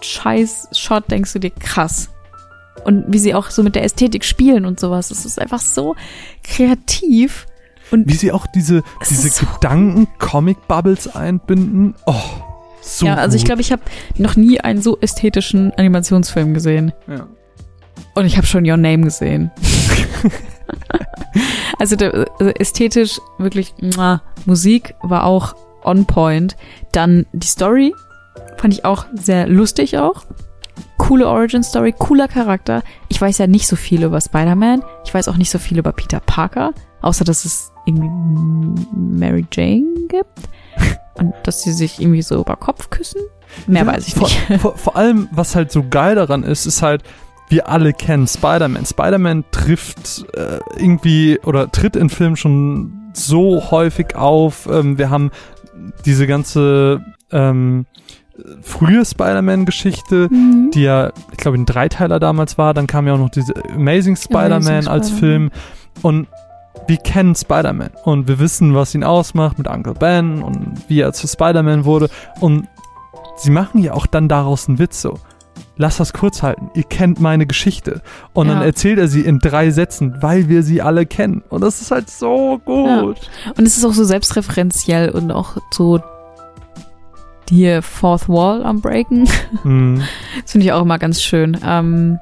scheiß 0.00 0.68
Shot, 0.72 1.10
denkst 1.10 1.32
du 1.32 1.38
dir 1.38 1.50
krass. 1.50 2.10
Und 2.84 3.04
wie 3.08 3.18
sie 3.18 3.34
auch 3.34 3.50
so 3.50 3.62
mit 3.62 3.74
der 3.74 3.84
Ästhetik 3.84 4.24
spielen 4.24 4.64
und 4.64 4.78
sowas. 4.78 5.10
Es 5.10 5.24
ist 5.24 5.40
einfach 5.40 5.60
so 5.60 5.96
kreativ. 6.44 7.46
Und 7.90 8.06
Wie 8.06 8.14
sie 8.14 8.32
auch 8.32 8.46
diese, 8.46 8.82
Es 9.00 9.08
diese 9.08 9.28
so 9.28 9.46
Gedanken-Comic-Bubbles 9.46 11.14
einbinden. 11.16 11.94
Oh, 12.06 12.14
so 12.80 13.06
ja, 13.06 13.14
also 13.14 13.36
ich 13.36 13.44
glaube, 13.44 13.60
ich 13.60 13.72
habe 13.72 13.82
noch 14.16 14.36
nie 14.36 14.60
einen 14.60 14.82
so 14.82 14.98
ästhetischen 15.00 15.72
Animationsfilm 15.72 16.54
gesehen. 16.54 16.92
Ja. 17.06 17.26
Und 18.14 18.26
ich 18.26 18.36
habe 18.36 18.46
schon 18.46 18.68
Your 18.68 18.76
Name 18.76 19.04
gesehen. 19.04 19.50
also, 21.78 21.96
der, 21.96 22.26
also 22.38 22.52
ästhetisch 22.52 23.20
wirklich, 23.38 23.74
muah, 23.80 24.22
Musik 24.46 24.94
war 25.02 25.24
auch 25.24 25.54
on 25.84 26.06
point. 26.06 26.56
Dann 26.92 27.26
die 27.32 27.46
Story 27.46 27.94
fand 28.56 28.74
ich 28.74 28.84
auch 28.84 29.06
sehr 29.14 29.48
lustig 29.48 29.98
auch. 29.98 30.24
Coole 30.96 31.28
Origin 31.28 31.62
Story, 31.62 31.94
cooler 31.96 32.28
Charakter. 32.28 32.82
Ich 33.08 33.20
weiß 33.20 33.38
ja 33.38 33.46
nicht 33.46 33.66
so 33.66 33.76
viel 33.76 34.02
über 34.02 34.20
Spider-Man. 34.20 34.82
Ich 35.04 35.14
weiß 35.14 35.28
auch 35.28 35.36
nicht 35.36 35.50
so 35.50 35.58
viel 35.58 35.78
über 35.78 35.92
Peter 35.92 36.20
Parker. 36.20 36.72
Außer, 37.00 37.24
dass 37.24 37.44
es 37.44 37.72
irgendwie 37.86 38.10
Mary 38.94 39.46
Jane 39.52 40.06
gibt 40.08 40.38
und 41.14 41.32
dass 41.44 41.62
sie 41.62 41.72
sich 41.72 42.00
irgendwie 42.00 42.22
so 42.22 42.40
über 42.40 42.56
Kopf 42.56 42.90
küssen. 42.90 43.20
Mehr 43.66 43.82
Ja, 43.82 43.86
weiß 43.86 44.08
ich 44.08 44.14
vor, 44.14 44.28
nicht. 44.28 44.60
Vor, 44.60 44.76
vor 44.76 44.96
allem, 44.96 45.28
was 45.30 45.54
halt 45.54 45.72
so 45.72 45.84
geil 45.88 46.16
daran 46.16 46.42
ist, 46.42 46.66
ist 46.66 46.82
halt, 46.82 47.02
wir 47.48 47.68
alle 47.68 47.92
kennen 47.92 48.26
Spider-Man. 48.26 48.84
Spider-Man 48.86 49.44
trifft 49.50 50.26
äh, 50.34 50.58
irgendwie 50.76 51.38
oder 51.44 51.70
tritt 51.70 51.96
in 51.96 52.10
Filmen 52.10 52.36
schon 52.36 53.10
so 53.14 53.70
häufig 53.70 54.14
auf. 54.16 54.68
Ähm, 54.70 54.98
wir 54.98 55.10
haben 55.10 55.30
diese 56.04 56.26
ganze 56.26 57.00
ähm, 57.32 57.86
frühe 58.62 59.04
Spider-Man-Geschichte, 59.04 60.28
Mhm. 60.30 60.70
die 60.72 60.82
ja, 60.82 61.10
ich 61.32 61.38
glaube, 61.38 61.58
ein 61.58 61.66
Dreiteiler 61.66 62.20
damals 62.20 62.58
war. 62.58 62.74
Dann 62.74 62.86
kam 62.86 63.06
ja 63.06 63.14
auch 63.14 63.18
noch 63.18 63.30
diese 63.30 63.54
Amazing 63.74 64.16
Spider-Man 64.16 64.86
als. 64.86 65.10
Film. 65.10 65.50
Und 66.02 66.28
wir 66.86 66.98
kennen 66.98 67.34
Spider-Man 67.34 67.90
und 68.04 68.28
wir 68.28 68.38
wissen, 68.38 68.74
was 68.74 68.94
ihn 68.94 69.02
ausmacht 69.04 69.58
mit 69.58 69.66
Uncle 69.68 69.94
Ben 69.94 70.42
und 70.42 70.76
wie 70.88 71.00
er 71.00 71.12
zu 71.12 71.26
Spider-Man 71.26 71.84
wurde. 71.84 72.08
Und 72.40 72.68
sie 73.36 73.50
machen 73.50 73.82
ja 73.82 73.94
auch 73.94 74.06
dann 74.06 74.28
daraus 74.28 74.68
einen 74.68 74.78
Witz 74.78 75.02
so. 75.02 75.18
Lass 75.80 75.96
das 75.98 76.12
kurz 76.12 76.42
halten. 76.42 76.70
Ihr 76.74 76.82
kennt 76.82 77.20
meine 77.20 77.46
Geschichte. 77.46 78.02
Und 78.34 78.48
dann 78.48 78.58
Ja. 78.58 78.64
erzählt 78.66 78.98
er 78.98 79.06
sie 79.08 79.20
in 79.20 79.38
drei 79.38 79.70
Sätzen, 79.70 80.16
weil 80.20 80.48
wir 80.48 80.62
sie 80.64 80.82
alle 80.82 81.06
kennen. 81.06 81.42
Und 81.48 81.60
das 81.62 81.80
ist 81.80 81.90
halt 81.92 82.10
so 82.10 82.58
gut. 82.64 83.16
Und 83.56 83.64
es 83.66 83.76
ist 83.78 83.84
auch 83.84 83.92
so 83.92 84.02
selbstreferenziell 84.04 85.10
und 85.10 85.30
auch 85.30 85.56
so 85.70 86.00
die 87.48 87.80
Fourth 87.80 88.28
Wall 88.28 88.64
am 88.64 88.80
Breaken. 88.80 89.28
Hm. 89.62 90.02
Das 90.42 90.52
finde 90.52 90.66
ich 90.66 90.72
auch 90.72 90.82
immer 90.82 90.98
ganz 90.98 91.22
schön. 91.22 91.56
Ähm, 91.64 92.18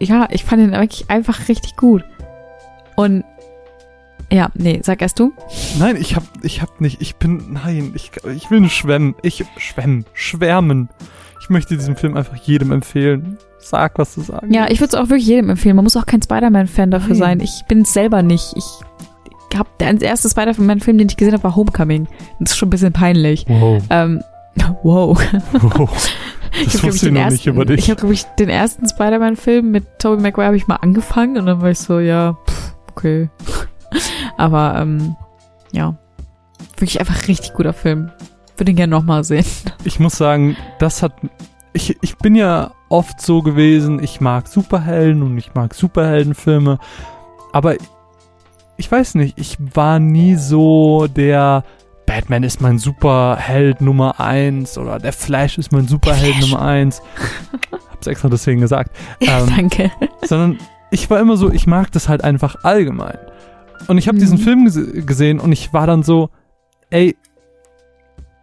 ja, 0.00 0.26
ich 0.30 0.44
fand 0.44 0.62
ihn 0.62 0.72
wirklich 0.72 1.08
einfach 1.10 1.48
richtig 1.48 1.76
gut. 1.76 2.04
Und 2.96 3.24
ja, 4.30 4.48
nee, 4.54 4.80
sag 4.82 5.02
erst 5.02 5.18
du. 5.20 5.32
Nein, 5.78 5.96
ich 5.96 6.16
hab, 6.16 6.24
ich 6.42 6.60
hab 6.62 6.80
nicht, 6.80 7.00
ich 7.02 7.16
bin, 7.16 7.52
nein, 7.52 7.92
ich, 7.94 8.10
ich 8.34 8.50
will 8.50 8.60
nur 8.60 8.70
schwemmen. 8.70 9.14
Ich, 9.22 9.44
schwemmen, 9.58 10.06
schwärmen. 10.14 10.88
Ich 11.42 11.50
möchte 11.50 11.76
diesen 11.76 11.96
Film 11.96 12.16
einfach 12.16 12.36
jedem 12.36 12.70
empfehlen. 12.70 13.36
Sag, 13.58 13.98
was 13.98 14.14
du 14.14 14.20
sagen 14.20 14.54
Ja, 14.54 14.70
ich 14.70 14.80
würde 14.80 14.94
es 14.96 15.02
auch 15.02 15.08
wirklich 15.08 15.26
jedem 15.26 15.50
empfehlen. 15.50 15.74
Man 15.74 15.84
muss 15.84 15.96
auch 15.96 16.06
kein 16.06 16.22
Spider-Man-Fan 16.22 16.92
dafür 16.92 17.16
Nein. 17.16 17.18
sein. 17.18 17.40
Ich 17.40 17.64
bin 17.66 17.82
es 17.82 17.92
selber 17.92 18.22
nicht. 18.22 18.54
Ich 18.56 19.58
hab 19.58 19.76
der 19.78 20.00
erste 20.00 20.30
Spider-Man-Film, 20.30 20.98
den 20.98 21.08
ich 21.08 21.16
gesehen 21.16 21.34
habe, 21.34 21.42
war 21.42 21.56
Homecoming. 21.56 22.06
Das 22.38 22.52
ist 22.52 22.58
schon 22.58 22.68
ein 22.68 22.70
bisschen 22.70 22.92
peinlich. 22.92 23.44
Wow. 23.48 23.82
Ähm, 23.90 24.22
wow. 24.84 25.20
wow. 25.52 25.90
Ich 26.54 26.64
Das 26.64 26.82
glaub 26.82 26.92
wusste 26.92 27.06
ich 27.06 27.12
noch 27.12 27.30
nicht 27.30 27.46
über 27.46 27.64
dich. 27.64 27.78
Ich 27.78 27.90
habe, 27.90 27.98
glaube 27.98 28.12
ich, 28.14 28.24
den 28.38 28.50
ersten 28.50 28.86
Spider-Man-Film 28.86 29.70
mit 29.70 29.98
Tobey 29.98 30.22
Maguire 30.22 30.48
habe 30.48 30.56
ich 30.56 30.66
mal 30.66 30.76
angefangen 30.76 31.38
und 31.38 31.46
dann 31.46 31.62
war 31.62 31.70
ich 31.70 31.78
so, 31.78 31.98
ja, 31.98 32.36
pff, 32.46 32.74
okay. 32.90 33.30
Aber, 34.36 34.74
ähm, 34.76 35.16
ja. 35.72 35.96
Wirklich 36.76 37.00
einfach 37.00 37.26
richtig 37.26 37.54
guter 37.54 37.72
Film. 37.72 38.12
Würde 38.62 38.70
ihn 38.70 38.76
gerne 38.76 38.92
nochmal 38.92 39.24
sehen. 39.24 39.44
ich 39.82 39.98
muss 39.98 40.14
sagen, 40.14 40.56
das 40.78 41.02
hat. 41.02 41.14
Ich, 41.72 41.96
ich 42.00 42.16
bin 42.18 42.36
ja 42.36 42.70
oft 42.90 43.20
so 43.20 43.42
gewesen, 43.42 44.00
ich 44.00 44.20
mag 44.20 44.46
Superhelden 44.46 45.22
und 45.24 45.36
ich 45.36 45.52
mag 45.54 45.74
Superheldenfilme, 45.74 46.78
aber 47.52 47.74
ich 48.76 48.92
weiß 48.92 49.16
nicht, 49.16 49.36
ich 49.36 49.56
war 49.74 49.98
nie 49.98 50.36
so 50.36 51.08
der 51.08 51.64
Batman 52.06 52.44
ist 52.44 52.60
mein 52.60 52.78
Superheld 52.78 53.80
Nummer 53.80 54.20
eins 54.20 54.78
oder 54.78 55.00
der 55.00 55.12
Flash 55.12 55.58
ist 55.58 55.72
mein 55.72 55.88
Superheld. 55.88 56.38
Nummer 56.40 56.62
eins. 56.62 57.02
Hab's 57.90 58.06
extra 58.06 58.28
deswegen 58.28 58.60
gesagt. 58.60 58.94
Ähm, 59.20 59.46
Danke. 59.56 59.90
sondern 60.24 60.58
ich 60.92 61.10
war 61.10 61.18
immer 61.18 61.36
so, 61.36 61.50
ich 61.50 61.66
mag 61.66 61.90
das 61.90 62.08
halt 62.08 62.22
einfach 62.22 62.62
allgemein. 62.62 63.18
Und 63.88 63.98
ich 63.98 64.06
habe 64.06 64.16
Mhm. 64.18 64.20
diesen 64.20 64.38
Film 64.38 64.64
gese 64.66 65.02
gesehen 65.04 65.40
und 65.40 65.50
ich 65.50 65.72
war 65.72 65.88
dann 65.88 66.04
so, 66.04 66.30
ey, 66.90 67.16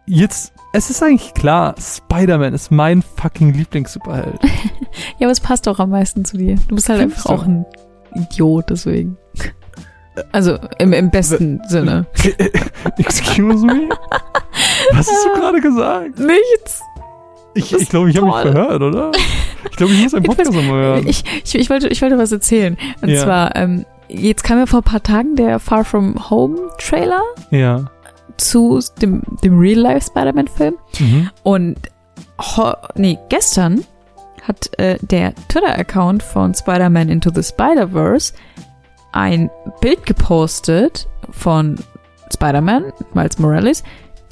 jetzt, 0.06 0.52
es 0.72 0.90
ist 0.90 1.02
eigentlich 1.02 1.34
klar, 1.34 1.74
Spider-Man 1.78 2.54
ist 2.54 2.70
mein 2.70 3.02
fucking 3.02 3.52
Lieblings-Superheld. 3.52 4.38
Ja, 5.18 5.26
aber 5.26 5.32
es 5.32 5.40
passt 5.40 5.68
auch 5.68 5.78
am 5.78 5.90
meisten 5.90 6.24
zu 6.24 6.36
dir. 6.36 6.56
Du 6.66 6.74
bist 6.74 6.88
halt 6.88 6.98
Findest 6.98 7.26
einfach 7.28 7.42
auch 7.42 7.46
ein 7.46 7.64
Idiot, 8.14 8.70
deswegen. 8.70 9.16
Also 10.32 10.58
im, 10.78 10.92
im 10.92 11.10
besten 11.10 11.60
Sinne. 11.68 12.06
Excuse 12.98 13.64
me? 13.64 13.88
Was 14.92 15.08
hast 15.08 15.24
du 15.26 15.40
gerade 15.40 15.60
gesagt? 15.60 16.18
Nichts. 16.18 16.82
Ich 17.54 17.72
ich, 17.72 17.88
glaube, 17.88 18.10
ich 18.10 18.16
habe 18.16 18.26
mich 18.26 18.36
verhört, 18.36 18.82
oder? 18.82 19.12
Ich 19.70 19.76
glaube, 19.76 19.92
ich 19.92 20.02
muss 20.02 20.14
einen 20.14 20.24
Podcast 20.26 20.52
nochmal 20.52 20.80
hören. 20.82 21.06
Ich, 21.06 21.22
ich, 21.44 21.54
ich, 21.54 21.70
wollte, 21.70 21.88
ich 21.88 22.02
wollte 22.02 22.18
was 22.18 22.32
erzählen. 22.32 22.76
Und 23.00 23.08
Ja. 23.10 23.22
zwar, 23.22 23.56
ähm, 23.56 23.84
jetzt 24.08 24.42
kam 24.42 24.58
ja 24.58 24.66
vor 24.66 24.80
ein 24.80 24.84
paar 24.84 25.02
Tagen 25.02 25.36
der 25.36 25.58
Far 25.60 25.84
From 25.84 26.30
Home 26.30 26.58
Trailer 26.78 27.22
Ja. 27.50 27.84
Zu 28.40 28.80
dem, 29.00 29.22
dem 29.44 29.58
Real-Life 29.58 30.06
Spider-Man-Film. 30.06 30.74
Mhm. 30.98 31.30
Und 31.42 31.76
nee, 32.94 33.18
gestern 33.28 33.84
hat 34.42 34.78
äh, 34.78 34.98
der 35.02 35.34
Twitter-Account 35.48 36.22
von 36.22 36.54
Spider-Man 36.54 37.08
Into 37.08 37.30
the 37.34 37.42
Spider-Verse 37.42 38.32
ein 39.12 39.50
Bild 39.80 40.06
gepostet 40.06 41.08
von 41.30 41.76
Spider-Man, 42.32 42.92
Miles 43.12 43.38
Morales, 43.38 43.82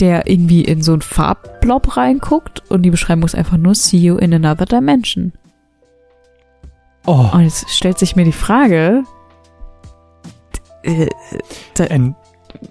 der 0.01 0.29
irgendwie 0.29 0.63
in 0.63 0.83
so 0.83 0.93
einen 0.93 1.03
Farbblob 1.03 1.97
reinguckt 1.97 2.63
und 2.71 2.83
die 2.83 2.91
Beschreibung 2.91 3.25
ist 3.25 3.35
einfach 3.35 3.57
nur 3.57 3.75
See 3.75 3.99
you 3.99 4.17
in 4.17 4.33
another 4.33 4.65
dimension. 4.65 5.33
Oh, 7.07 7.31
Und 7.33 7.43
jetzt 7.43 7.71
stellt 7.71 7.99
sich 7.99 8.17
mir 8.17 8.25
die 8.25 8.33
Frage, 8.33 9.03
äh, 10.83 11.09
da, 11.75 11.87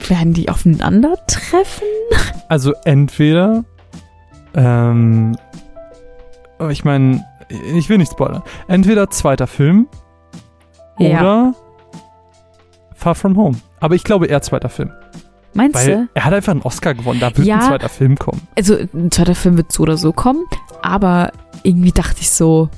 werden 0.08 0.34
die 0.34 0.50
aufeinandertreffen? 0.50 1.88
also 2.50 2.74
entweder, 2.86 3.64
ähm, 4.56 5.36
oh, 6.60 6.68
ich 6.68 6.84
meine, 6.84 7.26
ich 7.50 7.90
will 7.90 7.98
nicht 7.98 8.12
spoilern. 8.12 8.44
Entweder 8.68 9.10
zweiter 9.10 9.48
Film 9.48 9.88
Ja. 10.98 11.20
oder 11.20 11.56
Far 12.96 13.16
From 13.16 13.38
Home. 13.38 13.58
Aber 13.80 13.96
ich 13.96 14.04
glaube 14.04 14.26
eher 14.28 14.42
zweiter 14.42 14.70
Film. 14.70 14.92
Meinst 15.54 15.76
Weil 15.76 15.88
du? 15.96 16.08
er 16.14 16.26
hat 16.26 16.34
einfach 16.34 16.52
einen 16.52 16.62
Oscar 16.64 16.94
gewonnen. 16.94 17.20
Da 17.20 17.36
wird 17.36 17.48
Ja. 17.48 17.56
ein 17.58 17.62
zweiter 17.62 17.90
Film 17.90 18.18
kommen. 18.18 18.42
Also 18.56 18.76
ein 18.76 19.12
zweiter 19.12 19.36
Film 19.36 19.58
wird 19.58 19.72
so 19.72 19.84
oder 19.84 19.98
so 19.98 20.12
kommen, 20.14 20.44
aber 20.82 21.32
irgendwie 21.64 21.92
dachte 21.92 22.18
ich 22.22 22.30
so, 22.30 22.70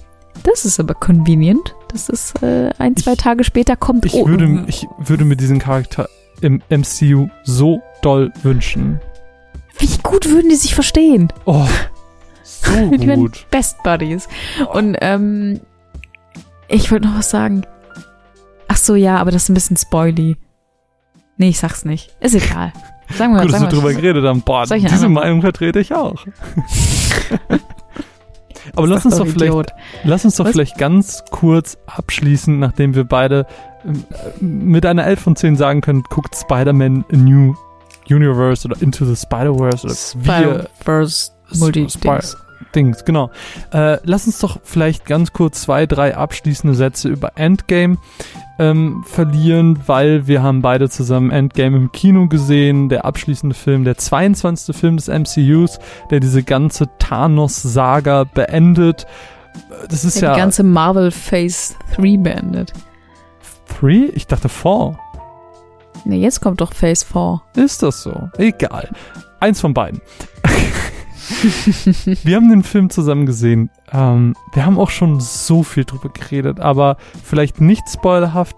das 0.44 0.64
ist 0.66 0.80
aber 0.80 0.94
convenient, 0.94 1.76
dass 1.92 2.08
es 2.10 2.34
äh, 2.42 2.70
ein, 2.78 2.96
zwei 2.96 3.14
Ich- 3.14 3.18
Tage 3.18 3.44
später 3.44 3.76
kommt. 3.76 4.06
Ich, 4.06 4.14
Oh, 4.14 4.28
würde, 4.28 4.64
ich 4.68 4.88
würde 5.00 5.26
mir 5.26 5.36
diesen 5.36 5.60
Charakter 5.60 6.08
im 6.42 6.62
MCU 6.70 7.28
so 7.44 7.82
doll 8.02 8.32
wünschen. 8.44 9.00
wie 9.80 9.98
gut 10.04 10.30
würden 10.30 10.50
die 10.50 10.56
sich 10.56 10.76
verstehen? 10.76 11.32
Oh, 11.46 11.68
so 12.44 12.90
Die 12.92 13.06
gut. 13.08 13.46
Best 13.52 13.82
Buddies. 13.84 14.28
Und 14.74 14.98
ähm, 15.02 15.60
ich 16.68 16.92
wollte 16.92 17.08
noch 17.08 17.18
was 17.18 17.30
sagen. 17.30 17.66
Ach 18.68 18.78
so, 18.78 18.96
ja, 18.96 19.18
aber 19.18 19.32
das 19.32 19.44
ist 19.44 19.50
ein 19.50 19.54
bisschen 19.56 19.78
spoily. 19.78 20.38
Nee, 21.38 21.50
ich 21.50 21.60
sag's 21.60 21.86
nicht. 21.86 22.16
Ist 22.20 22.36
egal. 22.36 22.74
Sagen 23.18 23.34
wir 23.34 23.42
Gut, 23.44 23.54
dass 23.54 23.62
wir 23.62 23.68
drüber 23.70 23.94
geredet 23.94 24.24
haben. 24.26 24.42
Boah, 24.42 24.66
diese 24.66 25.10
Meinung 25.10 25.42
vertrete 25.42 25.80
ich 25.80 25.94
auch. 25.94 26.26
Aber 28.80 28.88
lass 28.88 29.06
uns 29.06 29.18
doch 29.18 29.26
vielleicht, 29.28 29.52
Idiot. 29.52 29.68
lass 30.04 30.26
uns 30.26 30.36
doch 30.36 30.46
Was? 30.46 30.52
vielleicht 30.54 30.78
ganz 30.78 31.24
kurz 31.30 31.78
abschließen, 31.86 32.58
nachdem 32.60 32.96
wir 32.96 33.04
beide 33.04 33.46
ähm, 33.86 34.04
äh, 34.10 34.44
mit 34.44 34.86
einer 34.86 35.06
11 35.06 35.20
von 35.20 35.36
10 35.36 35.56
sagen 35.56 35.82
können, 35.82 36.04
guckt 36.10 36.36
Spider-Man 36.36 37.06
a 37.12 37.16
New 37.16 37.56
Universe 38.10 38.68
oder 38.68 38.82
Into 38.82 39.06
the 39.06 39.16
Spider-Verse 39.16 39.86
oder 39.86 39.96
Spider-Verse 39.96 41.32
multi 41.58 41.88
Spy- 41.90 42.20
Dings, 42.76 43.06
genau. 43.06 43.32
Äh, 43.74 43.98
lass 44.04 44.28
uns 44.28 44.40
doch 44.40 44.60
vielleicht 44.64 45.06
ganz 45.06 45.34
kurz 45.34 45.62
zwei, 45.62 45.86
drei 45.86 46.16
abschließende 46.16 46.76
Sätze 46.76 47.10
über 47.10 47.32
Endgame 47.36 47.98
ähm, 48.60 49.04
verlieren, 49.08 49.80
weil 49.88 50.28
wir 50.28 50.44
haben 50.44 50.62
beide 50.62 50.90
zusammen 50.90 51.32
Endgame 51.32 51.78
im 51.78 51.92
Kino 51.92 52.28
gesehen, 52.28 52.90
der 52.90 53.06
abschließende 53.06 53.56
Film, 53.56 53.86
der 53.86 53.98
22. 53.98 54.76
Film 54.76 54.98
des 54.98 55.08
MCUs, 55.08 55.80
der 56.12 56.20
diese 56.20 56.44
ganze 56.44 56.90
Thanos-Saga 57.00 58.26
beendet. 58.26 59.08
Das 59.90 60.04
ist 60.04 60.18
Die 60.18 60.26
ja 60.26 60.36
ganze 60.36 60.64
Marvel 60.64 61.12
Phase 61.12 61.76
3 61.96 62.18
beendet. 62.18 62.74
Three? 63.80 64.06
Ich 64.14 64.28
dachte 64.28 64.50
Four. 64.50 65.00
Ne, 66.06 66.18
jetzt 66.18 66.42
kommt 66.42 66.62
doch 66.62 66.74
Phase 66.74 67.06
4. 67.06 67.42
Ist 67.64 67.84
das 67.84 68.04
so? 68.04 68.30
Egal. 68.38 68.90
Eins 69.40 69.62
von 69.62 69.74
beiden. 69.74 70.02
wir 72.24 72.36
haben 72.36 72.50
den 72.50 72.64
Film 72.64 72.90
zusammen 72.90 73.26
gesehen. 73.26 73.70
Ähm, 73.92 74.36
wir 74.54 74.66
haben 74.66 74.78
auch 74.80 74.90
schon 74.90 75.20
so 75.20 75.64
viel 75.64 75.86
drüber 75.86 76.10
geredet, 76.10 76.60
aber 76.60 76.98
vielleicht 77.24 77.62
nicht 77.62 77.84
spoilerhaft. 77.92 78.56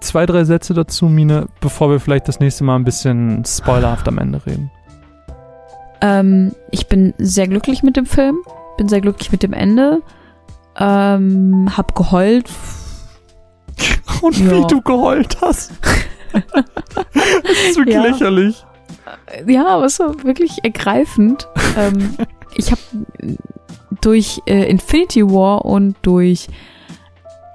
Zwei, 0.00 0.26
drei 0.26 0.44
Sätze 0.44 0.74
dazu, 0.74 1.06
Mine, 1.06 1.46
bevor 1.60 1.90
wir 1.90 1.98
vielleicht 2.00 2.28
das 2.28 2.38
nächste 2.40 2.64
Mal 2.64 2.76
ein 2.76 2.84
bisschen 2.84 3.42
spoilerhaft 3.46 4.06
am 4.08 4.18
Ende 4.18 4.44
reden. 4.44 4.70
Ähm, 6.02 6.52
ich 6.70 6.88
bin 6.88 7.14
sehr 7.18 7.48
glücklich 7.48 7.82
mit 7.82 7.96
dem 7.96 8.04
Film. 8.06 8.36
Bin 8.76 8.88
sehr 8.88 9.00
glücklich 9.00 9.32
mit 9.32 9.42
dem 9.42 9.52
Ende. 9.54 10.02
Ähm, 10.78 11.70
hab 11.74 11.94
geheult. 11.94 12.50
Und 14.22 14.38
Ja. 14.38 14.50
wie 14.52 14.66
du 14.66 14.80
geheult 14.82 15.36
hast. 15.40 15.72
Das 16.32 17.52
ist 17.70 17.76
wirklich 17.76 17.94
Ja. 17.94 18.02
lächerlich. 18.02 18.64
Ja, 19.46 19.66
aber 19.68 19.84
es 19.86 19.98
war 19.98 20.22
wirklich 20.24 20.58
ergreifend. 20.62 21.48
ähm, 21.78 22.16
ich 22.56 22.70
habe 22.70 22.80
durch 24.00 24.40
äh, 24.46 24.68
Infinity 24.68 25.24
War 25.26 25.64
und 25.64 25.96
durch 26.02 26.48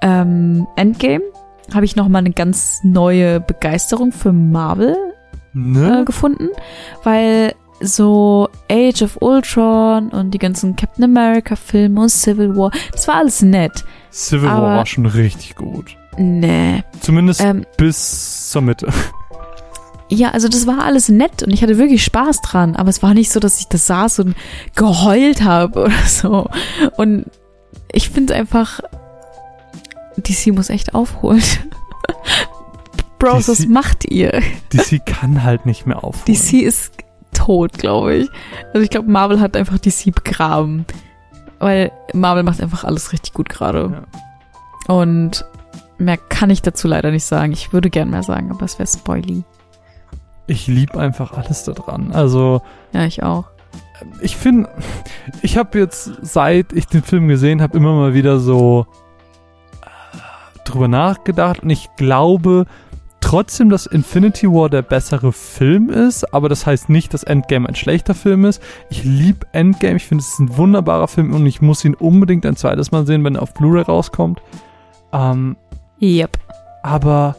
ähm, 0.01 0.67
Endgame 0.75 1.23
habe 1.73 1.85
ich 1.85 1.95
noch 1.95 2.07
mal 2.07 2.19
eine 2.19 2.31
ganz 2.31 2.79
neue 2.83 3.39
Begeisterung 3.39 4.11
für 4.11 4.33
Marvel 4.33 4.95
äh, 4.95 5.57
Ne? 5.57 6.03
gefunden, 6.05 6.49
weil 7.03 7.53
so 7.81 8.49
Age 8.71 9.01
of 9.03 9.17
Ultron 9.21 10.09
und 10.09 10.31
die 10.31 10.37
ganzen 10.37 10.75
Captain 10.75 11.03
America 11.03 11.55
Filme 11.55 12.01
und 12.01 12.09
Civil 12.09 12.55
War, 12.55 12.71
das 12.91 13.07
war 13.07 13.15
alles 13.15 13.41
nett. 13.41 13.83
Civil 14.11 14.49
War 14.49 14.61
war 14.61 14.85
schon 14.85 15.05
richtig 15.05 15.55
gut. 15.55 15.95
Nee. 16.17 16.83
Zumindest 16.99 17.41
Ähm, 17.41 17.65
bis 17.77 18.51
zur 18.51 18.61
Mitte. 18.61 18.87
Ja, 20.09 20.31
also 20.31 20.47
das 20.47 20.65
war 20.65 20.83
alles 20.83 21.09
nett 21.09 21.43
und 21.43 21.53
ich 21.53 21.61
hatte 21.61 21.77
wirklich 21.77 22.03
Spaß 22.03 22.41
dran, 22.41 22.75
aber 22.75 22.89
es 22.89 23.03
war 23.03 23.13
nicht 23.13 23.31
so, 23.31 23.39
dass 23.39 23.59
ich 23.59 23.67
das 23.67 23.85
saß 23.85 24.19
und 24.19 24.35
geheult 24.75 25.43
habe 25.43 25.83
oder 25.83 26.05
so. 26.07 26.49
Und 26.97 27.25
ich 27.91 28.09
finde 28.09 28.33
einfach, 28.33 28.79
DC 30.17 30.47
muss 30.47 30.69
echt 30.69 30.95
aufholen. 30.95 31.43
Bros, 33.19 33.47
was 33.49 33.67
macht 33.67 34.05
ihr? 34.05 34.41
DC 34.73 35.05
kann 35.05 35.43
halt 35.43 35.65
nicht 35.65 35.85
mehr 35.85 36.03
aufholen. 36.03 36.25
DC 36.25 36.53
ist 36.63 36.93
tot, 37.33 37.73
glaube 37.73 38.15
ich. 38.15 38.29
Also 38.73 38.81
ich 38.81 38.89
glaube, 38.89 39.11
Marvel 39.11 39.39
hat 39.39 39.57
einfach 39.57 39.77
DC 39.77 40.15
begraben. 40.15 40.85
Weil 41.59 41.91
Marvel 42.13 42.43
macht 42.43 42.61
einfach 42.61 42.85
alles 42.85 43.11
richtig 43.11 43.33
gut 43.33 43.49
gerade. 43.49 44.07
Und 44.87 45.45
mehr 45.97 46.17
kann 46.17 46.49
ich 46.49 46.61
dazu 46.61 46.87
leider 46.87 47.11
nicht 47.11 47.25
sagen. 47.25 47.51
Ich 47.51 47.73
würde 47.73 47.89
gern 47.89 48.09
mehr 48.09 48.23
sagen, 48.23 48.49
aber 48.51 48.63
es 48.63 48.79
wäre 48.79 48.87
spoily. 48.87 49.43
Ich 50.49 50.67
liebe 50.67 50.99
einfach 50.99 51.33
alles 51.37 51.63
daran. 51.63 52.11
Also, 52.11 52.61
Ja, 52.91 53.05
ich 53.05 53.21
auch. 53.23 53.45
ich 54.21 54.35
finde, 54.35 54.69
ich 55.41 55.57
habe 55.57 55.77
jetzt, 55.77 56.11
seit 56.21 56.73
ich 56.73 56.87
den 56.87 57.03
Film 57.03 57.27
gesehen 57.27 57.61
habe, 57.61 57.77
immer 57.77 57.93
mal 57.93 58.13
wieder 58.13 58.39
so 58.39 58.87
äh, 59.83 60.59
drüber 60.63 60.87
nachgedacht 60.87 61.61
und 61.63 61.69
ich 61.69 61.87
glaube 61.97 62.65
trotzdem, 63.21 63.69
dass 63.69 63.85
Infinity 63.85 64.47
War 64.47 64.69
der 64.69 64.81
bessere 64.81 65.33
Film 65.33 65.89
ist, 65.89 66.33
aber 66.33 66.49
das 66.49 66.65
heißt 66.65 66.89
nicht, 66.89 67.13
dass 67.13 67.23
Endgame 67.23 67.67
ein 67.67 67.75
schlechter 67.75 68.15
Film 68.15 68.45
ist. 68.45 68.61
Ich 68.89 69.03
liebe 69.03 69.45
Endgame, 69.51 69.97
ich 69.97 70.05
finde 70.07 70.23
es 70.23 70.29
ist 70.29 70.39
ein 70.39 70.57
wunderbarer 70.57 71.07
Film 71.09 71.33
und 71.33 71.45
ich 71.45 71.61
muss 71.61 71.83
ihn 71.85 71.93
unbedingt 71.95 72.45
ein 72.45 72.55
zweites 72.55 72.91
Mal 72.91 73.05
sehen, 73.05 73.23
wenn 73.23 73.35
er 73.35 73.43
auf 73.43 73.53
Blu-ray 73.53 73.83
rauskommt. 73.83 74.41
Ähm, 75.13 75.57
Yep. 76.01 76.37
aber 76.81 77.35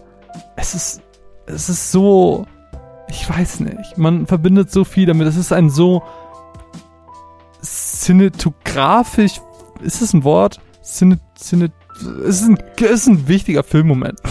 es 0.56 0.74
ist, 0.74 1.00
es 1.46 1.68
ist 1.70 1.90
so, 1.90 2.44
ich 3.10 3.28
weiß 3.28 3.60
nicht, 3.60 3.98
man 3.98 4.26
verbindet 4.26 4.70
so 4.70 4.84
viel 4.84 5.06
damit. 5.06 5.26
Es 5.26 5.36
ist 5.36 5.52
ein 5.52 5.68
so 5.68 6.02
cinematografisch, 7.62 9.40
ist 9.82 10.00
es 10.00 10.12
ein 10.12 10.24
Wort? 10.24 10.60
Cine, 10.82 11.18
Cine, 11.38 11.70
es 12.26 12.40
ist 12.40 12.48
ein, 12.48 12.58
ist 12.78 13.06
ein 13.06 13.28
wichtiger 13.28 13.62
Filmmoment. 13.62 14.20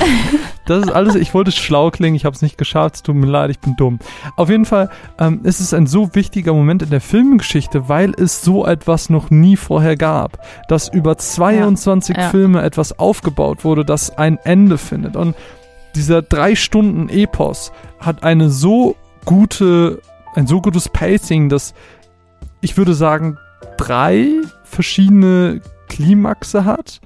Das 0.65 0.83
ist 0.83 0.91
alles, 0.91 1.15
ich 1.15 1.33
wollte 1.33 1.51
schlau 1.51 1.89
klingen, 1.89 2.15
ich 2.15 2.25
habe 2.25 2.35
es 2.35 2.43
nicht 2.43 2.59
geschafft, 2.59 2.97
es 2.97 3.01
tut 3.01 3.15
mir 3.15 3.25
leid, 3.25 3.49
ich 3.49 3.59
bin 3.59 3.75
dumm. 3.75 3.97
Auf 4.35 4.51
jeden 4.51 4.65
Fall 4.65 4.91
ähm, 5.17 5.39
ist 5.41 5.59
es 5.61 5.73
ein 5.73 5.87
so 5.87 6.13
wichtiger 6.13 6.53
Moment 6.53 6.83
in 6.83 6.91
der 6.91 7.01
Filmgeschichte, 7.01 7.89
weil 7.89 8.13
es 8.13 8.43
so 8.43 8.67
etwas 8.67 9.09
noch 9.09 9.31
nie 9.31 9.55
vorher 9.55 9.95
gab. 9.95 10.45
Dass 10.67 10.87
über 10.87 11.17
22 11.17 12.15
ja. 12.15 12.29
Filme 12.29 12.61
etwas 12.61 12.99
aufgebaut 12.99 13.65
wurde, 13.65 13.83
das 13.83 14.15
ein 14.15 14.37
Ende 14.43 14.77
findet. 14.77 15.15
Und 15.15 15.35
dieser 15.95 16.21
drei 16.21 16.55
Stunden 16.55 17.09
Epos 17.09 17.71
hat 17.99 18.23
eine 18.23 18.49
so 18.49 18.95
gute, 19.25 20.01
ein 20.35 20.47
so 20.47 20.61
gutes 20.61 20.89
Pacing, 20.89 21.49
dass 21.49 21.73
ich 22.61 22.77
würde 22.77 22.93
sagen, 22.93 23.37
drei 23.77 24.27
verschiedene 24.63 25.61
Klimaxe 25.87 26.65
hat. 26.65 27.01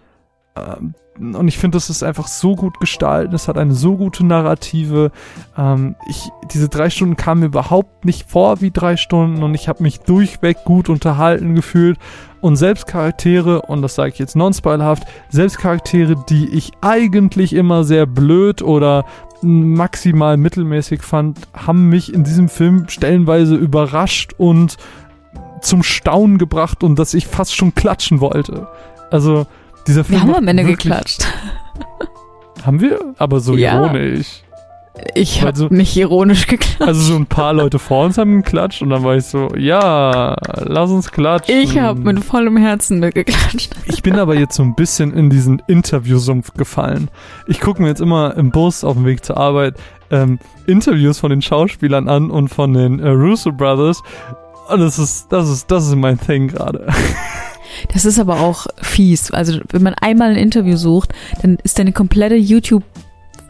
Und 1.20 1.48
ich 1.48 1.60
finde, 1.60 1.76
das 1.76 1.92
ist 1.92 2.02
einfach 2.02 2.28
so 2.28 2.56
gut 2.56 2.80
gestaltet. 2.80 3.34
Es 3.34 3.48
hat 3.48 3.58
eine 3.58 3.74
so 3.74 3.98
gute 3.98 4.26
Narrative. 4.26 5.12
Ähm, 5.56 5.96
ich, 6.08 6.30
diese 6.52 6.70
drei 6.70 6.90
Stunden 6.90 7.16
kamen 7.16 7.42
mir 7.42 7.48
überhaupt 7.48 8.04
nicht 8.04 8.30
vor 8.30 8.62
wie 8.62 8.72
drei 8.72 8.98
Stunden 8.98 9.44
und 9.44 9.54
ich 9.54 9.68
habe 9.68 9.84
mich 9.84 10.00
durchweg 10.00 10.64
gut 10.64 10.90
unterhalten 10.90 11.54
gefühlt. 11.54 12.00
Und 12.42 12.56
selbst 12.56 12.88
Charaktere, 12.88 13.62
und 13.62 13.84
das 13.84 13.96
sage 13.96 14.12
ich 14.12 14.20
jetzt 14.20 14.36
non-spoilerhaft, 14.36 15.04
selbst 15.30 15.60
Charaktere, 15.60 16.16
die 16.30 16.50
ich 16.50 16.72
eigentlich 16.82 17.54
immer 17.54 17.84
sehr 17.84 18.06
blöd 18.06 18.62
oder 18.62 19.06
maximal 19.42 20.36
mittelmäßig 20.38 21.04
fand, 21.04 21.40
haben 21.54 21.90
mich 21.90 22.14
in 22.14 22.24
diesem 22.24 22.50
Film 22.50 22.90
stellenweise 22.90 23.56
überrascht 23.56 24.34
und 24.38 24.78
zum 25.62 25.84
Staunen 25.84 26.38
gebracht 26.38 26.84
und 26.84 26.98
dass 26.98 27.14
ich 27.14 27.28
fast 27.28 27.56
schon 27.56 27.76
klatschen 27.76 28.20
wollte. 28.20 28.68
Also 29.12 29.46
dieser 29.88 30.04
Film 30.04 30.22
Wir 30.22 30.28
haben 30.28 30.36
am 30.36 30.48
Ende 30.48 30.64
geklatscht. 30.64 31.26
Haben 32.66 32.80
wir? 32.82 33.00
Aber 33.18 33.40
so 33.40 33.56
Ja. 33.56 33.76
ironisch. 33.76 34.42
Ich 35.16 35.42
habe 35.42 35.58
so- 35.58 35.68
nicht 35.70 35.98
ironisch 35.98 36.46
geklatscht. 36.48 36.82
Also 36.82 37.02
so 37.02 37.16
ein 37.16 37.26
paar 37.26 37.52
Leute 37.54 37.80
vor 37.80 38.06
uns 38.06 38.18
haben 38.20 38.44
geklatscht 38.44 38.82
und 38.84 38.90
dann 38.92 39.04
war 39.04 39.16
ich 39.16 39.26
so, 39.26 39.50
ja, 39.58 40.36
lass 40.66 40.92
uns 40.92 41.12
klatschen. 41.12 41.56
Ich 41.62 41.80
habe 41.80 42.00
mit 42.00 42.24
vollem 42.24 42.58
Herzen 42.58 43.00
mitgeklatscht. 43.00 43.72
Ich 43.88 44.04
bin 44.04 44.18
aber 44.20 44.36
jetzt 44.36 44.56
so 44.56 44.62
ein 44.64 44.76
bisschen 44.76 45.12
in 45.12 45.30
diesen 45.32 45.62
Interviewsumpf 45.68 46.54
gefallen. 46.54 47.10
Ich 47.48 47.60
gucke 47.60 47.82
mir 47.82 47.88
jetzt 47.90 48.02
immer 48.02 48.38
im 48.38 48.52
Bus 48.52 48.84
auf 48.84 48.94
dem 48.94 49.06
Weg 49.06 49.26
zur 49.26 49.38
Arbeit 49.38 49.76
ähm, 50.12 50.38
Interviews 50.68 51.20
von 51.20 51.32
den 51.32 51.42
Schauspielern 51.42 52.08
an 52.08 52.30
und 52.30 52.50
von 52.50 52.72
den 52.74 53.00
äh, 53.00 53.10
Russo 53.10 53.52
Brothers. 53.52 54.04
Und 54.70 54.80
das 54.80 55.00
ist, 55.00 55.32
das 55.32 55.50
ist, 55.50 55.72
das 55.72 55.88
ist 55.88 55.96
mein 55.96 56.20
Thing 56.20 56.50
gerade. 56.50 56.86
Das 57.94 58.06
ist 58.06 58.20
aber 58.20 58.40
auch 58.42 58.68
fies. 58.82 59.32
Also 59.32 59.60
wenn 59.72 59.84
man 59.84 59.94
einmal 59.96 60.32
ein 60.32 60.38
Interview 60.38 60.78
sucht, 60.78 61.14
dann 61.42 61.58
ist 61.64 61.80
deine 61.80 61.92
komplette 61.92 62.36
YouTube 62.36 62.84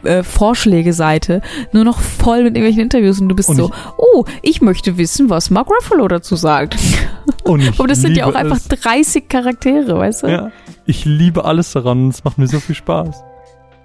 äh, 0.04 0.22
Vorschläge-Seite 0.22 1.40
nur 1.72 1.84
noch 1.84 2.00
voll 2.00 2.44
mit 2.44 2.56
irgendwelchen 2.56 2.82
Interviews 2.82 3.20
und 3.20 3.28
du 3.28 3.34
bist 3.34 3.48
Und 3.48 3.56
so, 3.56 3.70
oh, 3.96 4.24
ich 4.42 4.60
möchte 4.60 4.98
wissen, 4.98 5.30
was 5.30 5.50
Mark 5.50 5.68
Ruffalo 5.68 6.06
dazu 6.08 6.36
sagt. 6.36 6.76
Und 7.42 7.60
ich 7.68 7.78
Aber 7.78 7.88
das 7.88 8.00
sind 8.00 8.16
ja 8.16 8.26
auch 8.26 8.34
einfach 8.34 8.58
es. 8.58 8.68
30 8.68 9.28
Charaktere, 9.28 9.98
weißt 9.98 10.24
du? 10.24 10.26
Ja, 10.28 10.50
ich 10.86 11.04
liebe 11.04 11.44
alles 11.44 11.72
daran 11.72 12.08
es 12.08 12.24
macht 12.24 12.38
mir 12.38 12.46
so 12.46 12.60
viel 12.60 12.74
Spaß. 12.74 13.22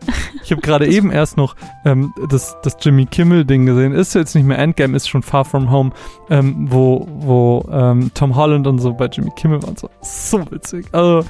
Ich 0.44 0.52
habe 0.52 0.62
gerade 0.62 0.88
eben 0.88 1.12
erst 1.12 1.38
noch 1.38 1.56
ähm, 1.86 2.12
das, 2.28 2.56
das 2.64 2.78
Jimmy 2.80 3.06
Kimmel-Ding 3.06 3.68
gesehen. 3.68 3.94
Ist 3.94 4.16
jetzt 4.16 4.34
nicht 4.34 4.46
mehr 4.46 4.58
Endgame, 4.58 4.96
ist 4.96 5.08
schon 5.08 5.22
Far 5.22 5.46
From 5.46 5.70
Home, 5.70 5.92
ähm, 6.32 6.66
wo, 6.72 7.08
wo 7.08 7.70
ähm, 7.72 8.10
Tom 8.16 8.36
Holland 8.36 8.66
und 8.66 8.80
so 8.80 8.94
bei 8.94 9.06
Jimmy 9.06 9.30
Kimmel 9.36 9.62
waren. 9.62 9.76
So, 9.76 9.90
so 10.02 10.50
witzig. 10.50 10.88
Also 10.92 11.24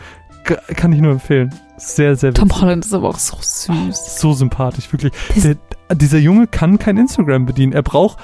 kann 0.44 0.94
ich 0.94 1.02
nur 1.02 1.12
empfehlen. 1.12 1.54
Sehr, 1.78 2.16
sehr 2.16 2.32
witzig. 2.32 2.48
Tom 2.48 2.62
Holland 2.62 2.86
ist 2.86 2.94
aber 2.94 3.10
auch 3.10 3.20
so 3.20 3.38
süß. 3.40 4.20
So 4.20 4.34
sympathisch, 4.34 4.92
wirklich. 4.92 5.14
Der, 5.36 5.58
dieser 5.96 6.20
Junge 6.20 6.48
kann 6.48 6.80
kein 6.80 6.98
Instagram 6.98 7.46
bedienen. 7.46 7.74
Er 7.74 7.84
braucht 7.84 8.20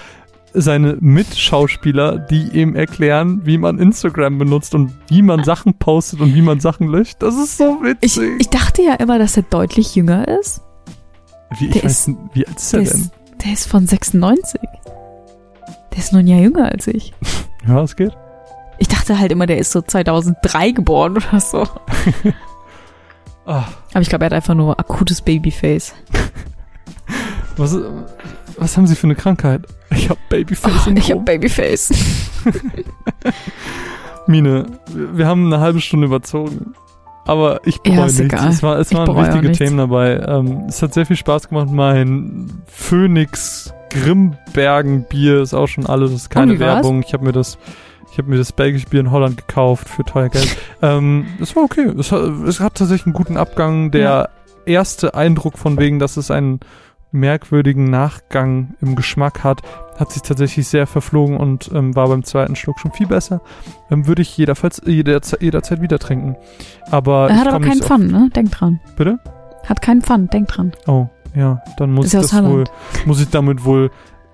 seine 0.55 0.97
Mitschauspieler, 0.99 2.17
die 2.17 2.49
ihm 2.49 2.75
erklären, 2.75 3.41
wie 3.45 3.57
man 3.57 3.79
Instagram 3.79 4.37
benutzt 4.37 4.73
und 4.75 4.93
wie 5.07 5.21
man 5.21 5.43
Sachen 5.43 5.73
postet 5.75 6.21
und 6.21 6.33
wie 6.35 6.41
man 6.41 6.59
Sachen 6.59 6.87
löscht. 6.87 7.17
Das 7.19 7.35
ist 7.35 7.57
so 7.57 7.77
Ich, 7.83 8.15
witzig. 8.17 8.31
ich 8.39 8.49
dachte 8.49 8.81
ja 8.81 8.93
immer, 8.95 9.19
dass 9.19 9.37
er 9.37 9.43
deutlich 9.43 9.95
jünger 9.95 10.27
ist. 10.39 10.61
wie, 11.59 11.67
ich 11.67 11.73
der 11.73 11.83
weiß, 11.83 12.07
ist- 12.07 12.17
wie 12.33 12.47
alt 12.47 12.57
ist 12.57 12.73
er 12.73 12.79
Der 12.81 12.91
denn? 12.91 13.01
ist, 13.01 13.11
der 13.45 13.53
ist 13.53 13.67
von 13.67 13.87
96. 13.87 14.59
Der 15.91 15.97
ist 15.99 16.11
nur 16.11 16.19
ein 16.21 16.27
Jahr 16.27 16.39
jünger 16.41 16.71
als 16.71 16.87
ich. 16.87 17.13
Ja, 17.67 17.81
es 17.81 17.95
geht. 17.95 18.11
Ich 18.77 18.87
dachte 18.89 19.17
halt 19.17 19.31
immer, 19.31 19.47
der 19.47 19.57
ist 19.57 19.71
so 19.71 19.81
2003 19.81 20.69
geboren 20.71 21.13
oder 21.17 21.39
so. 21.39 21.63
Ah, 23.47 23.65
Aber 23.93 24.01
ich 24.01 24.09
glaube, 24.09 24.25
er 24.25 24.27
hat 24.27 24.33
einfach 24.33 24.55
nur 24.55 24.79
akutes 24.79 25.21
Babyface. 25.21 25.93
was, 27.57 27.77
was 28.57 28.77
haben 28.77 28.87
Sie 28.87 28.95
für 28.95 29.07
eine 29.07 29.15
Krankheit? 29.15 29.63
Ich 29.91 30.09
habe 30.09 30.19
Babyface 30.29 30.87
Oh, 30.87 30.91
ich 30.95 31.11
habe 31.11 31.21
Babyface. 31.21 31.91
Mine, 34.27 34.65
wir 34.93 35.27
haben 35.27 35.45
eine 35.51 35.61
halbe 35.61 35.81
Stunde 35.81 36.07
überzogen. 36.07 36.73
Aber 37.27 37.61
ich 37.65 37.81
bereue 37.81 37.97
Ja, 37.97 38.05
nichts. 38.05 38.19
egal. 38.19 38.49
Es, 38.49 38.63
war, 38.63 38.79
es 38.79 38.91
Ich 38.91 38.97
waren 38.97 39.15
wichtige. 39.15 39.51
Themen 39.51 39.77
dabei. 39.77 40.19
Ähm, 40.27 40.65
es 40.67 40.81
hat 40.81 40.93
sehr 40.93 41.05
viel 41.05 41.15
Spaß 41.15 41.49
gemacht. 41.49 41.69
Mein 41.71 42.51
Phoenix 42.67 43.73
Grimbergen 43.89 45.05
Bier 45.09 45.41
ist 45.41 45.53
auch 45.53 45.67
schon 45.67 45.85
alles. 45.85 46.11
Das 46.11 46.21
ist 46.23 46.29
keine? 46.29 46.59
Werbung. 46.59 47.03
Ich 47.05 47.13
habe 47.13 47.23
mir 47.25 47.31
das 47.31 47.57
ich 48.11 48.17
habe 48.19 48.29
mir 48.29 48.37
das 48.37 48.53
belgische 48.53 48.87
Bier 48.87 49.01
in 49.01 49.11
Holland 49.11 49.35
gekauft 49.35 49.89
für 49.89 50.03
teuer 50.05 50.29
Geld. 50.29 50.55
ähm, 50.81 51.25
es 51.41 51.53
war 51.55 51.63
okay. 51.63 51.91
Es 51.99 52.13
hat, 52.13 52.21
es 52.47 52.61
hat 52.61 52.75
tatsächlich 52.75 53.07
einen 53.07 53.13
guten 53.13 53.35
Abgang. 53.35 53.91
Der 53.91 54.29
erste 54.65 55.15
Eindruck 55.15 55.57
von 55.57 55.77
wegen, 55.77 55.99
dass 55.99 56.15
es 56.15 56.31
einen 56.31 56.61
merkwürdigen 57.11 57.89
Nachgang 57.89 58.75
im 58.81 58.95
Geschmack 58.95 59.43
hat, 59.43 59.61
hat 59.97 60.11
sich 60.11 60.21
tatsächlich 60.21 60.67
sehr 60.67 60.85
verflogen 60.87 61.37
und 61.37 61.71
ähm, 61.73 61.95
war 61.95 62.07
beim 62.09 62.23
zweiten 62.23 62.55
Schluck 62.55 62.79
schon 62.79 62.91
viel 62.91 63.07
besser. 63.07 63.41
Ähm, 63.89 64.07
würde 64.07 64.21
ich 64.21 64.35
jederfalls 64.37 64.81
jederzeit, 64.85 65.41
jederzeit 65.41 65.81
wieder 65.81 65.99
trinken. 65.99 66.35
Aber 66.91 67.29
Er 67.29 67.39
hat 67.39 67.47
aber 67.47 67.65
keinen 67.65 67.81
Pfand, 67.81 68.11
ne? 68.11 68.29
Denk 68.35 68.51
dran. 68.51 68.79
Bitte? 68.97 69.19
Hat 69.65 69.81
keinen 69.81 70.01
Pfand, 70.01 70.33
denk 70.33 70.47
dran. 70.49 70.73
Oh, 70.87 71.07
Ja, 71.33 71.61
dann 71.77 71.93
muss 71.93 72.07
Ist 72.07 72.13
ich 72.15 72.21
das 72.21 72.33
wohl, 72.33 72.43
Holland. 72.51 72.71
muss 73.05 73.21
ich 73.21 73.29
damit 73.29 73.63
wohl 73.63 73.89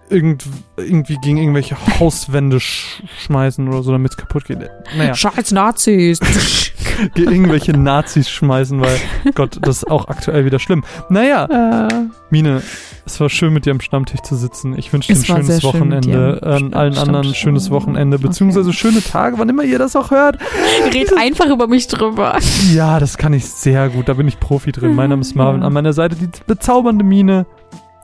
irgend, 0.10 0.44
irgendwie 0.78 1.18
gegen 1.22 1.38
irgendwelche 1.38 1.78
Hauswände 2.00 2.60
sch 2.60 3.02
schmeißen 3.20 3.68
oder 3.68 3.82
so, 3.82 3.92
damit 3.92 4.12
es 4.12 4.18
kaputt 4.18 4.46
geht. 4.46 4.60
Naja, 4.98 5.16
Scheiß 5.16 5.52
Nazis. 5.52 6.20
gegen 7.16 7.32
irgendwelche 7.32 7.72
Nazis 7.74 8.30
schmeißen, 8.30 8.80
weil 8.82 8.98
Gott, 9.36 9.58
das 9.62 9.78
ist 9.78 9.90
auch 9.92 10.08
aktuell 10.08 10.46
wieder 10.46 10.60
schlimm. 10.60 10.84
Naja, 11.10 11.88
äh, 11.88 12.06
Mine, 12.30 12.62
es 13.06 13.20
war 13.20 13.30
schön 13.30 13.54
mit 13.54 13.66
dir 13.66 13.72
am 13.72 13.82
Stammtisch 13.82 14.22
zu 14.22 14.36
sitzen. 14.36 14.78
Ich 14.78 14.92
wünsche 14.94 15.14
dir 15.14 15.20
ein 15.20 15.26
schönes 15.26 15.48
sehr 15.48 15.62
schön 15.62 15.70
Wochenende, 15.74 16.40
am 16.44 16.52
an 16.54 16.74
allen 16.74 16.94
Stamm- 16.94 17.08
anderen 17.10 17.28
ein 17.28 17.36
schönes 17.36 17.72
Wochenende, 17.72 18.20
beziehungsweise 18.20 18.72
schöne 18.74 19.02
Tage, 19.02 19.38
wann 19.40 19.50
immer 19.50 19.64
ihr 19.64 19.80
das 19.80 19.96
auch 19.96 20.12
hört. 20.12 20.38
red 20.94 21.12
einfach 21.18 21.48
über 21.48 21.68
mich 21.68 21.88
drüber. 21.88 22.38
Ja, 22.74 23.00
das 23.00 23.18
kann 23.18 23.34
ich 23.34 23.46
sehr 23.46 23.90
gut, 23.90 24.08
da 24.10 24.14
bin 24.14 24.28
ich 24.28 24.40
Profi 24.40 24.72
drin. 24.72 24.96
Mein 24.96 25.10
Name 25.10 25.22
ist 25.22 25.36
Marvin, 25.36 25.62
Ja. 25.62 25.68
an 25.68 25.74
meiner 25.74 25.94
Seite 25.94 26.16
die 26.16 26.30
bezaubernde 26.48 27.04
Mine. 27.04 27.46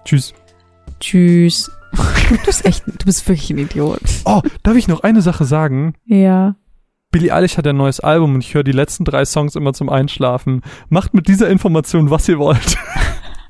Tschüss. 0.06 0.34
Tschüss. 1.00 1.70
Du 2.30 2.38
bist 2.46 2.66
echt, 2.66 2.84
du 2.86 3.06
bist 3.06 3.28
wirklich 3.28 3.50
ein 3.50 3.58
Idiot. 3.60 4.00
Oh, 4.26 4.42
darf 4.64 4.76
ich 4.76 4.88
noch 4.88 5.02
eine 5.04 5.22
Sache 5.22 5.46
sagen? 5.46 5.94
Ja. 6.06 6.56
Billie 7.12 7.34
Eilish 7.34 7.58
hat 7.58 7.66
ein 7.66 7.78
neues 7.78 8.00
Album 8.00 8.36
und 8.36 8.44
ich 8.44 8.54
höre 8.54 8.64
die 8.64 8.74
letzten 8.74 9.06
drei 9.06 9.24
Songs 9.24 9.56
immer 9.56 9.74
zum 9.74 9.90
Einschlafen. 9.90 10.62
Macht 10.90 11.14
mit 11.14 11.28
dieser 11.28 11.50
Information, 11.50 12.10
was 12.10 12.28
ihr 12.28 12.38
wollt. 12.38 12.78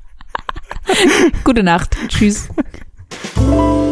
Gute 1.44 1.62
Nacht. 1.64 1.96
Tschüss. 2.08 2.48